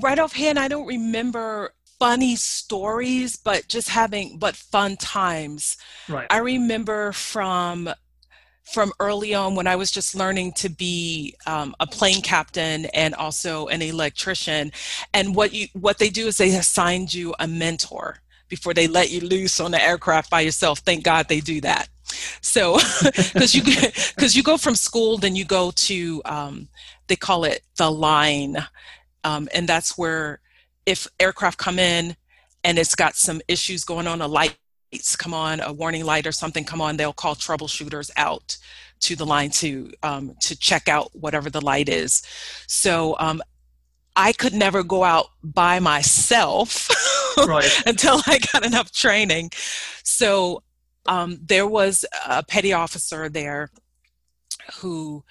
right 0.02 0.18
offhand. 0.18 0.58
I 0.58 0.66
don't 0.66 0.86
remember 0.86 1.74
funny 2.00 2.34
stories, 2.34 3.36
but 3.36 3.68
just 3.68 3.88
having 3.88 4.38
but 4.38 4.56
fun 4.56 4.96
times. 4.96 5.76
Right. 6.08 6.26
I 6.28 6.38
remember 6.38 7.12
from 7.12 7.88
from 8.66 8.92
early 8.98 9.34
on 9.34 9.54
when 9.54 9.66
I 9.66 9.76
was 9.76 9.90
just 9.90 10.14
learning 10.14 10.52
to 10.54 10.68
be 10.68 11.34
um, 11.46 11.74
a 11.78 11.86
plane 11.86 12.20
captain 12.20 12.86
and 12.86 13.14
also 13.14 13.68
an 13.68 13.80
electrician. 13.80 14.72
And 15.14 15.34
what 15.34 15.52
you 15.52 15.68
what 15.72 15.98
they 15.98 16.10
do 16.10 16.26
is 16.26 16.36
they 16.36 16.54
assigned 16.54 17.14
you 17.14 17.34
a 17.38 17.46
mentor 17.46 18.18
before 18.48 18.74
they 18.74 18.86
let 18.86 19.10
you 19.10 19.20
loose 19.20 19.60
on 19.60 19.70
the 19.70 19.82
aircraft 19.82 20.30
by 20.30 20.40
yourself. 20.40 20.80
Thank 20.80 21.04
God 21.04 21.28
they 21.28 21.40
do 21.40 21.60
that. 21.62 21.88
So, 22.40 22.78
because 23.04 23.54
you 23.54 23.62
because 24.14 24.36
you 24.36 24.42
go 24.42 24.56
from 24.56 24.74
school, 24.74 25.18
then 25.18 25.36
you 25.36 25.44
go 25.44 25.70
to 25.70 26.22
um, 26.24 26.68
they 27.06 27.16
call 27.16 27.44
it 27.44 27.62
the 27.76 27.90
line, 27.90 28.56
um, 29.24 29.48
and 29.54 29.68
that's 29.68 29.96
where 29.96 30.40
if 30.86 31.06
aircraft 31.20 31.58
come 31.58 31.78
in 31.78 32.16
and 32.64 32.78
it's 32.78 32.94
got 32.94 33.14
some 33.14 33.40
issues 33.48 33.84
going 33.84 34.06
on, 34.06 34.20
a 34.20 34.26
light 34.26 34.56
lights 34.92 35.16
come 35.16 35.34
on, 35.34 35.60
a 35.60 35.72
warning 35.72 36.04
light 36.04 36.26
or 36.26 36.32
something 36.32 36.64
come 36.64 36.80
on, 36.80 36.96
they'll 36.96 37.12
call 37.12 37.34
troubleshooters 37.34 38.10
out 38.16 38.56
to 39.00 39.16
the 39.16 39.26
line 39.26 39.50
to 39.50 39.92
um, 40.02 40.34
to 40.40 40.58
check 40.58 40.88
out 40.88 41.10
whatever 41.14 41.50
the 41.50 41.60
light 41.60 41.88
is. 41.88 42.22
So 42.66 43.16
um, 43.18 43.42
I 44.14 44.32
could 44.32 44.54
never 44.54 44.82
go 44.82 45.04
out 45.04 45.26
by 45.42 45.78
myself 45.78 46.88
right. 47.46 47.70
until 47.86 48.20
I 48.26 48.40
got 48.52 48.64
enough 48.64 48.90
training. 48.92 49.50
So 50.02 50.62
um, 51.06 51.38
there 51.42 51.66
was 51.66 52.04
a 52.26 52.42
petty 52.42 52.72
officer 52.72 53.28
there 53.28 53.70
who 54.80 55.22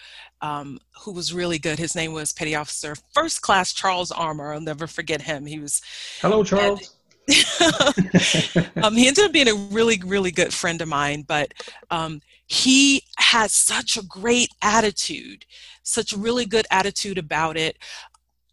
um, 0.42 0.80
who 1.02 1.12
was 1.12 1.34
really 1.34 1.58
good. 1.58 1.80
His 1.80 1.96
name 1.96 2.14
was 2.14 2.32
Petty 2.32 2.56
Officer 2.56 2.96
First 3.14 3.42
Class 3.42 3.74
Charles 3.74 4.12
Armour. 4.12 4.54
I'll 4.54 4.62
never 4.62 4.86
forget 4.86 5.22
him. 5.22 5.46
He 5.46 5.60
was 5.60 5.82
hello, 6.22 6.44
Charles. 6.44 6.96
um, 8.84 8.96
he 8.96 9.08
ended 9.08 9.26
up 9.26 9.32
being 9.32 9.48
a 9.48 9.54
really, 9.54 10.00
really 10.06 10.32
good 10.32 10.54
friend 10.54 10.82
of 10.82 10.88
mine, 10.88 11.24
but 11.28 11.54
um, 11.90 12.22
he 12.46 13.04
had 13.18 13.50
such 13.52 13.98
a 13.98 14.04
great 14.04 14.50
attitude, 14.62 15.46
such 15.84 16.14
a 16.14 16.18
really 16.18 16.46
good 16.46 16.68
attitude 16.70 17.18
about 17.18 17.58
it. 17.58 17.78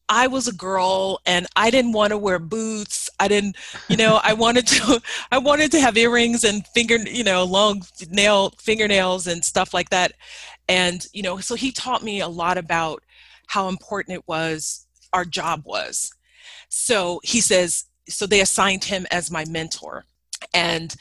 I 0.08 0.26
was 0.26 0.48
a 0.48 0.52
girl 0.52 1.20
and 1.26 1.46
I 1.56 1.70
didn't 1.70 1.92
want 1.92 2.10
to 2.10 2.18
wear 2.18 2.38
boots. 2.38 3.08
I 3.18 3.28
didn't, 3.28 3.56
you 3.88 3.96
know, 3.96 4.20
I 4.22 4.34
wanted 4.34 4.66
to, 4.68 5.00
I 5.32 5.38
wanted 5.38 5.70
to 5.72 5.80
have 5.80 5.96
earrings 5.96 6.44
and 6.44 6.66
finger, 6.68 6.96
you 6.96 7.24
know, 7.24 7.44
long 7.44 7.82
nail 8.10 8.50
fingernails 8.58 9.26
and 9.26 9.44
stuff 9.44 9.72
like 9.72 9.90
that. 9.90 10.12
And, 10.68 11.06
you 11.12 11.22
know, 11.22 11.38
so 11.38 11.54
he 11.54 11.72
taught 11.72 12.02
me 12.02 12.20
a 12.20 12.28
lot 12.28 12.58
about 12.58 13.02
how 13.46 13.68
important 13.68 14.16
it 14.16 14.28
was, 14.28 14.86
our 15.12 15.24
job 15.24 15.62
was. 15.64 16.12
So 16.68 17.20
he 17.22 17.40
says, 17.40 17.84
so 18.08 18.26
they 18.26 18.40
assigned 18.40 18.84
him 18.84 19.06
as 19.10 19.30
my 19.30 19.44
mentor. 19.44 20.04
And 20.54 20.94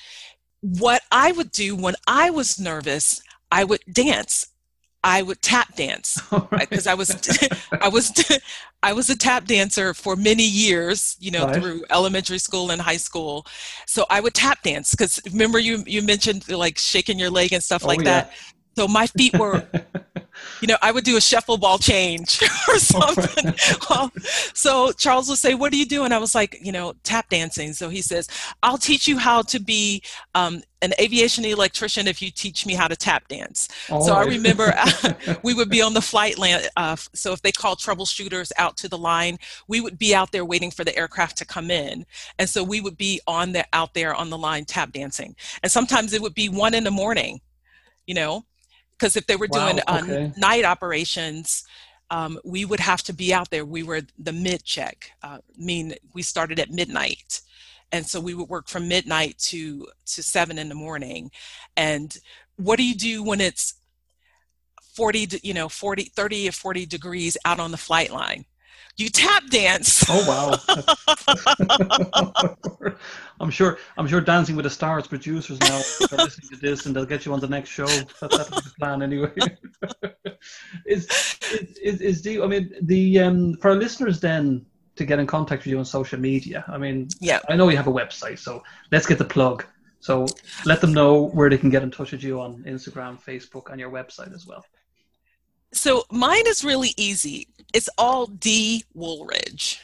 what 0.62 1.02
I 1.12 1.32
would 1.32 1.52
do 1.52 1.76
when 1.76 1.96
I 2.08 2.30
was 2.30 2.60
nervous, 2.60 3.22
I 3.52 3.64
would 3.64 3.82
dance. 3.92 4.48
I 5.04 5.24
would 5.24 5.42
tap 5.42 5.76
dance 5.76 6.22
because 6.52 6.86
right. 6.86 6.88
I 6.88 6.94
was 6.94 7.10
I 7.82 7.90
was 7.90 8.12
I 8.84 8.94
was 8.94 9.10
a 9.10 9.18
tap 9.18 9.46
dancer 9.46 9.94
for 9.94 10.16
many 10.16 10.44
years, 10.44 11.18
you 11.20 11.32
know, 11.32 11.46
right. 11.46 11.56
through 11.56 11.84
elementary 11.90 12.38
school 12.38 12.72
and 12.72 12.82
high 12.82 12.98
school. 12.98 13.46
So 13.88 14.06
I 14.10 14.22
would 14.22 14.34
tap 14.34 14.62
dance 14.62 14.92
because 14.92 15.20
remember 15.32 15.58
you 15.58 15.84
you 15.88 16.04
mentioned 16.04 16.48
like 16.50 16.78
shaking 16.78 17.18
your 17.18 17.32
leg 17.32 17.52
and 17.52 17.64
stuff 17.64 17.84
oh, 17.84 17.88
like 17.88 18.00
yeah. 18.00 18.06
that. 18.06 18.34
So 18.78 18.88
my 18.88 19.08
feet 19.08 19.38
were, 19.38 19.68
you 20.62 20.68
know, 20.68 20.78
I 20.82 20.92
would 20.92 21.04
do 21.04 21.18
a 21.18 21.22
shuffle 21.22 21.58
ball 21.58 21.78
change 21.78 22.42
or 22.68 22.78
something. 22.78 23.54
well, 23.90 24.12
so 24.54 24.92
Charles 24.94 25.28
would 25.30 25.40
say, 25.40 25.56
"What 25.56 25.74
are 25.74 25.76
you 25.76 25.86
doing?" 25.86 26.12
I 26.12 26.18
was 26.18 26.36
like, 26.36 26.58
you 26.62 26.72
know, 26.72 26.94
tap 27.04 27.30
dancing. 27.30 27.74
So 27.74 27.90
he 27.90 28.02
says, 28.02 28.28
"I'll 28.64 28.78
teach 28.78 29.08
you 29.08 29.18
how 29.18 29.42
to 29.44 29.60
be 29.60 30.04
um, 30.36 30.62
an 30.82 30.94
aviation 31.00 31.46
electrician 31.46 32.08
if 32.08 32.22
you 32.22 32.32
teach 32.32 32.66
me 32.66 32.74
how 32.74 32.88
to 32.88 32.96
tap 32.96 33.28
dance." 33.28 33.68
All 33.90 34.04
so 34.04 34.14
right. 34.14 34.28
I 34.28 34.30
remember 34.30 34.74
we 35.44 35.54
would 35.54 35.70
be 35.70 35.82
on 35.82 35.94
the 35.94 36.02
flight 36.02 36.38
land. 36.38 36.70
Uh, 36.78 36.96
so 37.14 37.34
if 37.34 37.42
they 37.42 37.52
called 37.52 37.80
troubleshooters 37.80 38.52
out 38.58 38.78
to 38.78 38.88
the 38.88 38.98
line, 38.98 39.38
we 39.68 39.82
would 39.82 39.98
be 39.98 40.14
out 40.14 40.32
there 40.32 40.46
waiting 40.46 40.72
for 40.72 40.84
the 40.84 40.96
aircraft 40.96 41.38
to 41.38 41.46
come 41.46 41.72
in, 41.72 42.06
and 42.38 42.50
so 42.50 42.64
we 42.64 42.82
would 42.82 42.98
be 42.98 43.20
on 43.28 43.52
the 43.52 43.66
out 43.74 43.94
there 43.94 44.14
on 44.14 44.30
the 44.30 44.38
line 44.38 44.66
tap 44.66 44.92
dancing. 44.92 45.36
And 45.64 45.72
sometimes 45.72 46.14
it 46.14 46.22
would 46.22 46.36
be 46.36 46.50
one 46.50 46.76
in 46.76 46.84
the 46.84 46.92
morning, 46.92 47.42
you 48.06 48.14
know 48.14 48.46
because 49.02 49.18
if 49.18 49.26
they 49.26 49.36
were 49.36 49.48
wow, 49.50 49.72
doing 49.72 49.80
uh, 49.88 50.30
night 50.38 50.64
operations 50.64 51.64
um, 52.12 52.38
we 52.44 52.66
would 52.66 52.82
have 52.82 53.02
to 53.04 53.14
be 53.14 53.34
out 53.34 53.50
there. 53.50 53.66
We 53.66 53.84
were 53.84 54.02
the 54.20 54.34
mid 54.34 54.64
check 54.64 55.12
uh, 55.24 55.40
mean 55.58 55.96
we 56.14 56.22
started 56.22 56.60
at 56.60 56.70
midnight. 56.70 57.42
And 57.94 58.06
so 58.06 58.20
we 58.20 58.34
would 58.34 58.50
work 58.50 58.68
from 58.68 58.88
midnight 58.88 59.38
to 59.50 59.88
to 60.08 60.22
seven 60.22 60.60
in 60.60 60.70
the 60.70 60.76
morning. 60.76 61.32
And 61.76 62.16
what 62.58 62.78
do 62.78 62.84
you 62.84 62.96
do 62.96 63.24
when 63.24 63.42
it's 63.42 63.76
40 64.94 65.40
you 65.42 65.54
know 65.54 65.70
40 65.70 66.04
30 66.04 66.50
or 66.50 66.52
40 66.52 66.86
degrees 66.86 67.38
out 67.46 67.62
on 67.62 67.72
the 67.72 67.78
flight 67.78 68.12
line 68.12 68.44
you 68.98 69.10
tap 69.10 69.44
dance. 69.50 70.04
Oh 70.10 70.26
wow! 70.28 70.58
I'm 73.40 73.50
sure. 73.50 73.78
I'm 73.98 74.08
sure 74.08 74.22
Dancing 74.22 74.56
with 74.56 74.64
the 74.64 74.70
Stars 74.70 75.08
producers 75.08 75.60
now 75.62 75.82
are 76.12 76.24
listening 76.24 76.50
to 76.50 76.58
this, 76.58 76.86
and 76.86 76.96
they'll 76.96 77.06
get 77.06 77.26
you 77.26 77.34
on 77.34 77.40
the 77.40 77.48
next 77.48 77.70
show. 77.70 77.88
That, 77.88 78.32
that's 78.32 78.50
the 78.50 78.72
plan, 78.80 79.02
anyway. 79.02 79.32
is, 80.86 81.08
is 81.52 81.78
is 81.78 82.02
is 82.02 82.22
the? 82.22 82.42
I 82.42 82.48
mean, 82.48 82.74
the 82.82 83.20
um 83.20 83.56
for 83.56 83.72
our 83.72 83.76
listeners 83.76 84.20
then 84.20 84.66
to 84.96 85.06
get 85.06 85.20
in 85.20 85.28
contact 85.28 85.64
with 85.64 85.72
you 85.72 85.80
on 85.80 85.86
social 85.86 86.20
media. 86.20 86.64
I 86.68 86.78
mean, 86.78 87.08
yeah, 87.20 87.40
I 87.50 87.56
know 87.56 87.70
you 87.70 87.78
have 87.78 87.88
a 87.88 87.94
website, 87.94 88.40
so 88.40 88.64
let's 88.92 89.08
get 89.08 89.18
the 89.18 89.26
plug. 89.26 89.66
So 90.00 90.26
let 90.66 90.82
them 90.82 90.94
know 90.94 91.30
where 91.30 91.50
they 91.50 91.60
can 91.60 91.70
get 91.70 91.84
in 91.84 91.92
touch 91.92 92.12
with 92.12 92.24
you 92.24 92.42
on 92.42 92.64
Instagram, 92.64 93.24
Facebook, 93.24 93.72
and 93.72 93.80
your 93.80 93.92
website 93.92 94.34
as 94.34 94.48
well. 94.48 94.66
So 95.74 96.04
mine 96.12 96.48
is 96.48 96.64
really 96.64 96.94
easy. 96.98 97.48
It's 97.74 97.90
all 97.98 98.26
D 98.26 98.84
Woolridge, 98.94 99.80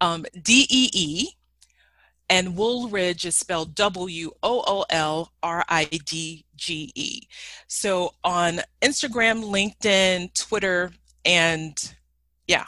um, 0.00 0.26
D 0.42 0.66
E 0.68 0.90
E, 0.92 1.28
and 2.28 2.56
Woolridge 2.56 3.24
is 3.24 3.36
spelled 3.36 3.74
W 3.74 4.32
O 4.42 4.64
O 4.66 4.84
L 4.90 5.32
R 5.42 5.64
I 5.68 5.84
D 5.84 6.44
G 6.56 6.92
E. 6.94 7.22
So 7.68 8.14
on 8.24 8.60
Instagram, 8.82 9.44
LinkedIn, 9.44 10.34
Twitter, 10.34 10.92
and 11.24 11.94
yeah, 12.46 12.66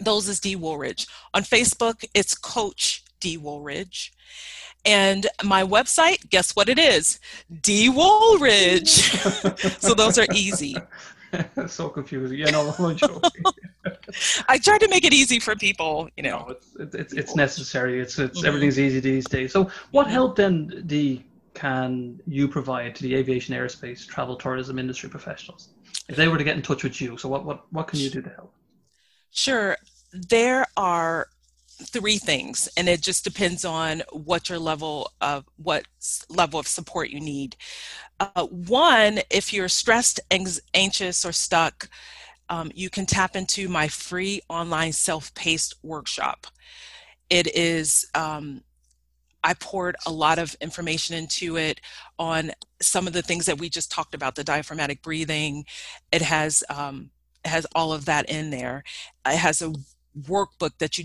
those 0.00 0.28
is 0.28 0.40
D 0.40 0.56
Woolridge. 0.56 1.06
On 1.34 1.42
Facebook, 1.42 2.04
it's 2.14 2.34
Coach 2.34 3.04
D 3.20 3.36
Woolridge. 3.36 4.12
And 4.84 5.26
my 5.42 5.64
website, 5.64 6.28
guess 6.30 6.54
what 6.54 6.68
it 6.68 6.78
is? 6.78 7.18
D 7.62 7.88
Woolridge. 7.88 8.88
so 9.80 9.94
those 9.94 10.18
are 10.18 10.26
easy. 10.32 10.76
so 11.66 11.88
confusing. 11.88 12.38
Yeah, 12.38 12.50
no, 12.50 12.72
joking. 12.94 13.42
I 14.48 14.58
try 14.58 14.78
to 14.78 14.88
make 14.88 15.04
it 15.04 15.12
easy 15.12 15.38
for 15.40 15.56
people, 15.56 16.08
you 16.16 16.22
know. 16.22 16.46
No, 16.48 16.56
it's, 16.78 16.94
it's, 16.94 17.12
it's 17.12 17.36
necessary. 17.36 18.00
It's, 18.00 18.18
it's 18.18 18.38
mm-hmm. 18.38 18.46
everything's 18.46 18.78
easy 18.78 19.00
these 19.00 19.26
days. 19.26 19.52
So, 19.52 19.70
what 19.90 20.04
mm-hmm. 20.04 20.12
help 20.12 20.36
then, 20.36 20.82
the 20.84 21.22
can 21.54 22.20
you 22.26 22.48
provide 22.48 22.94
to 22.96 23.02
the 23.02 23.14
aviation, 23.14 23.54
aerospace, 23.54 24.06
travel, 24.06 24.36
tourism 24.36 24.78
industry 24.78 25.08
professionals 25.08 25.70
if 26.08 26.14
they 26.14 26.28
were 26.28 26.36
to 26.36 26.44
get 26.44 26.56
in 26.56 26.62
touch 26.62 26.84
with 26.84 27.00
you? 27.00 27.16
So, 27.16 27.28
what 27.28 27.44
what 27.44 27.72
what 27.72 27.88
can 27.88 27.98
you 27.98 28.10
do 28.10 28.22
to 28.22 28.30
help? 28.30 28.52
Sure, 29.30 29.76
there 30.12 30.66
are 30.76 31.28
three 31.82 32.18
things 32.18 32.68
and 32.76 32.88
it 32.88 33.02
just 33.02 33.24
depends 33.24 33.64
on 33.64 34.02
what 34.12 34.48
your 34.48 34.58
level 34.58 35.10
of 35.20 35.44
what 35.56 35.84
level 36.30 36.58
of 36.58 36.66
support 36.66 37.10
you 37.10 37.20
need 37.20 37.56
uh, 38.20 38.46
one 38.46 39.20
if 39.30 39.52
you're 39.52 39.68
stressed 39.68 40.20
anxious 40.74 41.24
or 41.24 41.32
stuck 41.32 41.88
um, 42.48 42.70
you 42.74 42.88
can 42.88 43.04
tap 43.04 43.36
into 43.36 43.68
my 43.68 43.88
free 43.88 44.40
online 44.48 44.92
self-paced 44.92 45.74
workshop 45.82 46.46
it 47.28 47.54
is 47.54 48.06
um, 48.14 48.62
I 49.46 49.54
poured 49.54 49.94
a 50.06 50.12
lot 50.12 50.40
of 50.40 50.56
information 50.60 51.14
into 51.16 51.56
it 51.56 51.80
on 52.18 52.50
some 52.82 53.06
of 53.06 53.12
the 53.12 53.22
things 53.22 53.46
that 53.46 53.58
we 53.58 53.68
just 53.68 53.92
talked 53.92 54.14
about, 54.14 54.34
the 54.34 54.42
diaphragmatic 54.42 55.02
breathing. 55.02 55.64
It 56.10 56.22
has 56.22 56.64
um, 56.68 57.10
it 57.44 57.48
has 57.50 57.64
all 57.74 57.92
of 57.92 58.06
that 58.06 58.28
in 58.28 58.50
there. 58.50 58.82
It 59.24 59.36
has 59.36 59.62
a 59.62 59.72
workbook 60.20 60.78
that 60.78 60.98
you 60.98 61.04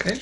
okay 0.01 0.19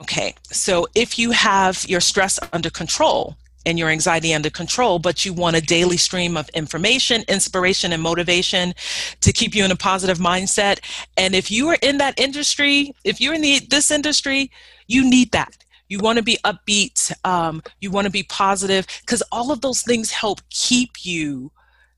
okay 0.00 0.34
so 0.50 0.88
if 0.94 1.18
you 1.18 1.30
have 1.30 1.84
your 1.88 2.00
stress 2.00 2.38
under 2.52 2.68
control 2.68 3.36
and 3.66 3.78
your 3.78 3.90
anxiety 3.90 4.32
under 4.32 4.48
control, 4.48 5.00
but 5.00 5.24
you 5.24 5.32
want 5.32 5.56
a 5.56 5.60
daily 5.60 5.96
stream 5.96 6.36
of 6.36 6.48
information, 6.50 7.24
inspiration, 7.26 7.92
and 7.92 8.00
motivation 8.00 8.72
to 9.20 9.32
keep 9.32 9.56
you 9.56 9.64
in 9.64 9.72
a 9.72 9.76
positive 9.76 10.18
mindset. 10.18 10.78
And 11.16 11.34
if 11.34 11.50
you 11.50 11.68
are 11.68 11.78
in 11.82 11.98
that 11.98 12.18
industry, 12.18 12.94
if 13.02 13.20
you're 13.20 13.34
in 13.34 13.42
the, 13.42 13.58
this 13.68 13.90
industry, 13.90 14.52
you 14.86 15.10
need 15.10 15.32
that. 15.32 15.56
You 15.88 15.98
want 16.00 16.18
to 16.18 16.22
be 16.22 16.38
upbeat. 16.44 17.12
Um, 17.24 17.62
you 17.80 17.90
want 17.90 18.06
to 18.06 18.10
be 18.10 18.24
positive 18.24 18.86
because 19.00 19.22
all 19.32 19.50
of 19.52 19.60
those 19.60 19.82
things 19.82 20.10
help 20.10 20.40
keep 20.50 21.04
you 21.04 21.52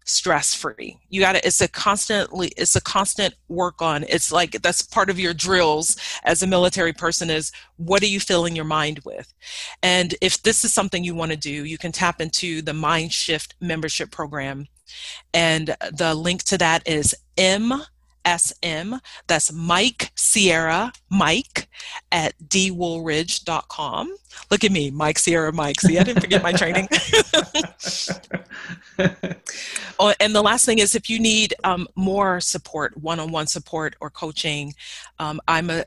stress 0.09 0.55
free. 0.55 0.99
You 1.11 1.20
got 1.20 1.32
to 1.32 1.47
it's 1.47 1.61
a 1.61 1.68
constantly 1.68 2.49
it's 2.57 2.76
a 2.76 2.80
constant 2.80 3.34
work 3.49 3.82
on. 3.82 4.05
It's 4.09 4.32
like 4.32 4.62
that's 4.62 4.82
part 4.82 5.11
of 5.11 5.18
your 5.18 5.34
drills 5.34 5.97
as 6.24 6.43
a 6.43 6.47
military 6.47 6.93
person 6.93 7.30
is 7.30 7.53
what 7.76 8.03
are 8.03 8.07
you 8.07 8.20
filling 8.20 8.57
your 8.57 8.64
mind 8.64 9.01
with? 9.05 9.32
And 9.82 10.14
if 10.20 10.43
this 10.43 10.64
is 10.64 10.72
something 10.72 11.05
you 11.05 11.14
want 11.14 11.32
to 11.32 11.36
do, 11.36 11.64
you 11.64 11.78
can 11.78 11.93
tap 11.93 12.20
into 12.20 12.62
the 12.62 12.74
Mind 12.74 13.12
Shift 13.12 13.55
membership 13.61 14.11
program. 14.11 14.66
And 15.34 15.76
the 15.93 16.14
link 16.14 16.43
to 16.45 16.59
that 16.59 16.89
is 16.89 17.14
M 17.36 17.82
SM. 18.26 18.95
That's 19.26 19.53
Mike 19.53 20.11
Sierra 20.14 20.93
Mike 21.11 21.68
at 22.12 22.34
dwoolridge.com. 22.48 24.16
Look 24.50 24.64
at 24.64 24.72
me, 24.72 24.90
Mike 24.90 25.18
Sierra 25.18 25.52
Mike. 25.52 25.80
See, 25.80 25.98
I 25.98 26.04
didn't 26.04 26.22
forget 26.22 26.42
my 26.42 26.52
training. 26.52 26.88
oh, 29.98 30.14
and 30.20 30.34
the 30.34 30.42
last 30.42 30.66
thing 30.66 30.78
is 30.78 30.94
if 30.94 31.09
you 31.11 31.18
need 31.18 31.54
um, 31.64 31.86
more 31.94 32.40
support, 32.40 32.96
one-on-one 32.96 33.46
support 33.46 33.96
or 34.00 34.11
coaching, 34.11 34.74
um, 35.18 35.40
I'm 35.48 35.70
a 35.70 35.84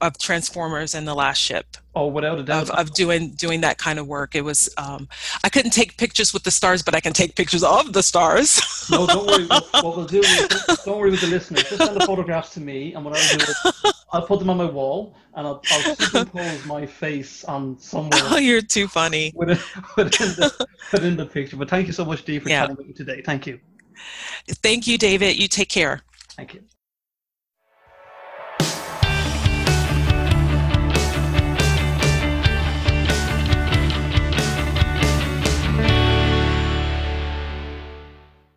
of 0.00 0.18
Transformers 0.18 0.94
and 0.94 1.06
the 1.06 1.14
Last 1.14 1.38
Ship. 1.38 1.64
Oh, 1.94 2.08
without 2.08 2.38
a 2.38 2.42
doubt. 2.42 2.70
Of, 2.70 2.70
of 2.70 2.94
doing 2.94 3.30
doing 3.30 3.60
that 3.60 3.78
kind 3.78 3.98
of 3.98 4.06
work, 4.06 4.34
it 4.34 4.42
was. 4.42 4.68
Um, 4.76 5.08
I 5.44 5.48
couldn't 5.48 5.70
take 5.70 5.96
pictures 5.96 6.34
with 6.34 6.42
the 6.42 6.50
stars, 6.50 6.82
but 6.82 6.94
I 6.94 7.00
can 7.00 7.12
take 7.12 7.36
pictures 7.36 7.62
of 7.62 7.92
the 7.92 8.02
stars. 8.02 8.60
no, 8.90 9.06
don't 9.06 9.26
worry. 9.26 9.46
What, 9.46 9.96
we'll 9.96 10.04
do 10.04 10.20
is, 10.20 10.48
don't 10.84 10.98
worry 10.98 11.10
with 11.10 11.20
the 11.20 11.28
listeners. 11.28 11.62
Just 11.64 11.84
send 11.84 12.00
the 12.00 12.04
photographs 12.04 12.52
to 12.54 12.60
me, 12.60 12.94
and 12.94 13.04
what 13.04 13.16
I'll 13.16 13.38
do 13.38 13.44
is 13.44 13.94
I'll 14.12 14.26
put 14.26 14.40
them 14.40 14.50
on 14.50 14.56
my 14.56 14.64
wall, 14.64 15.14
and 15.34 15.46
I'll, 15.46 15.62
I'll 15.70 15.96
superimpose 15.96 16.66
my 16.66 16.84
face 16.84 17.44
on 17.44 17.78
somewhere. 17.78 18.20
Oh, 18.24 18.38
you're 18.38 18.62
too 18.62 18.88
funny. 18.88 19.32
Within, 19.34 19.58
within, 19.96 20.28
the, 20.34 20.66
within 20.92 21.16
the 21.16 21.26
picture. 21.26 21.56
But 21.56 21.70
thank 21.70 21.86
you 21.86 21.92
so 21.92 22.04
much, 22.04 22.24
Dee, 22.24 22.40
for 22.40 22.48
yeah. 22.48 22.62
chatting 22.62 22.76
with 22.76 22.88
me 22.88 22.92
today. 22.92 23.22
Thank 23.22 23.46
you. 23.46 23.60
Thank 24.48 24.86
you, 24.86 24.98
David. 24.98 25.36
You 25.36 25.48
take 25.48 25.68
care. 25.68 26.02
Thank 26.36 26.54
you. 26.54 26.62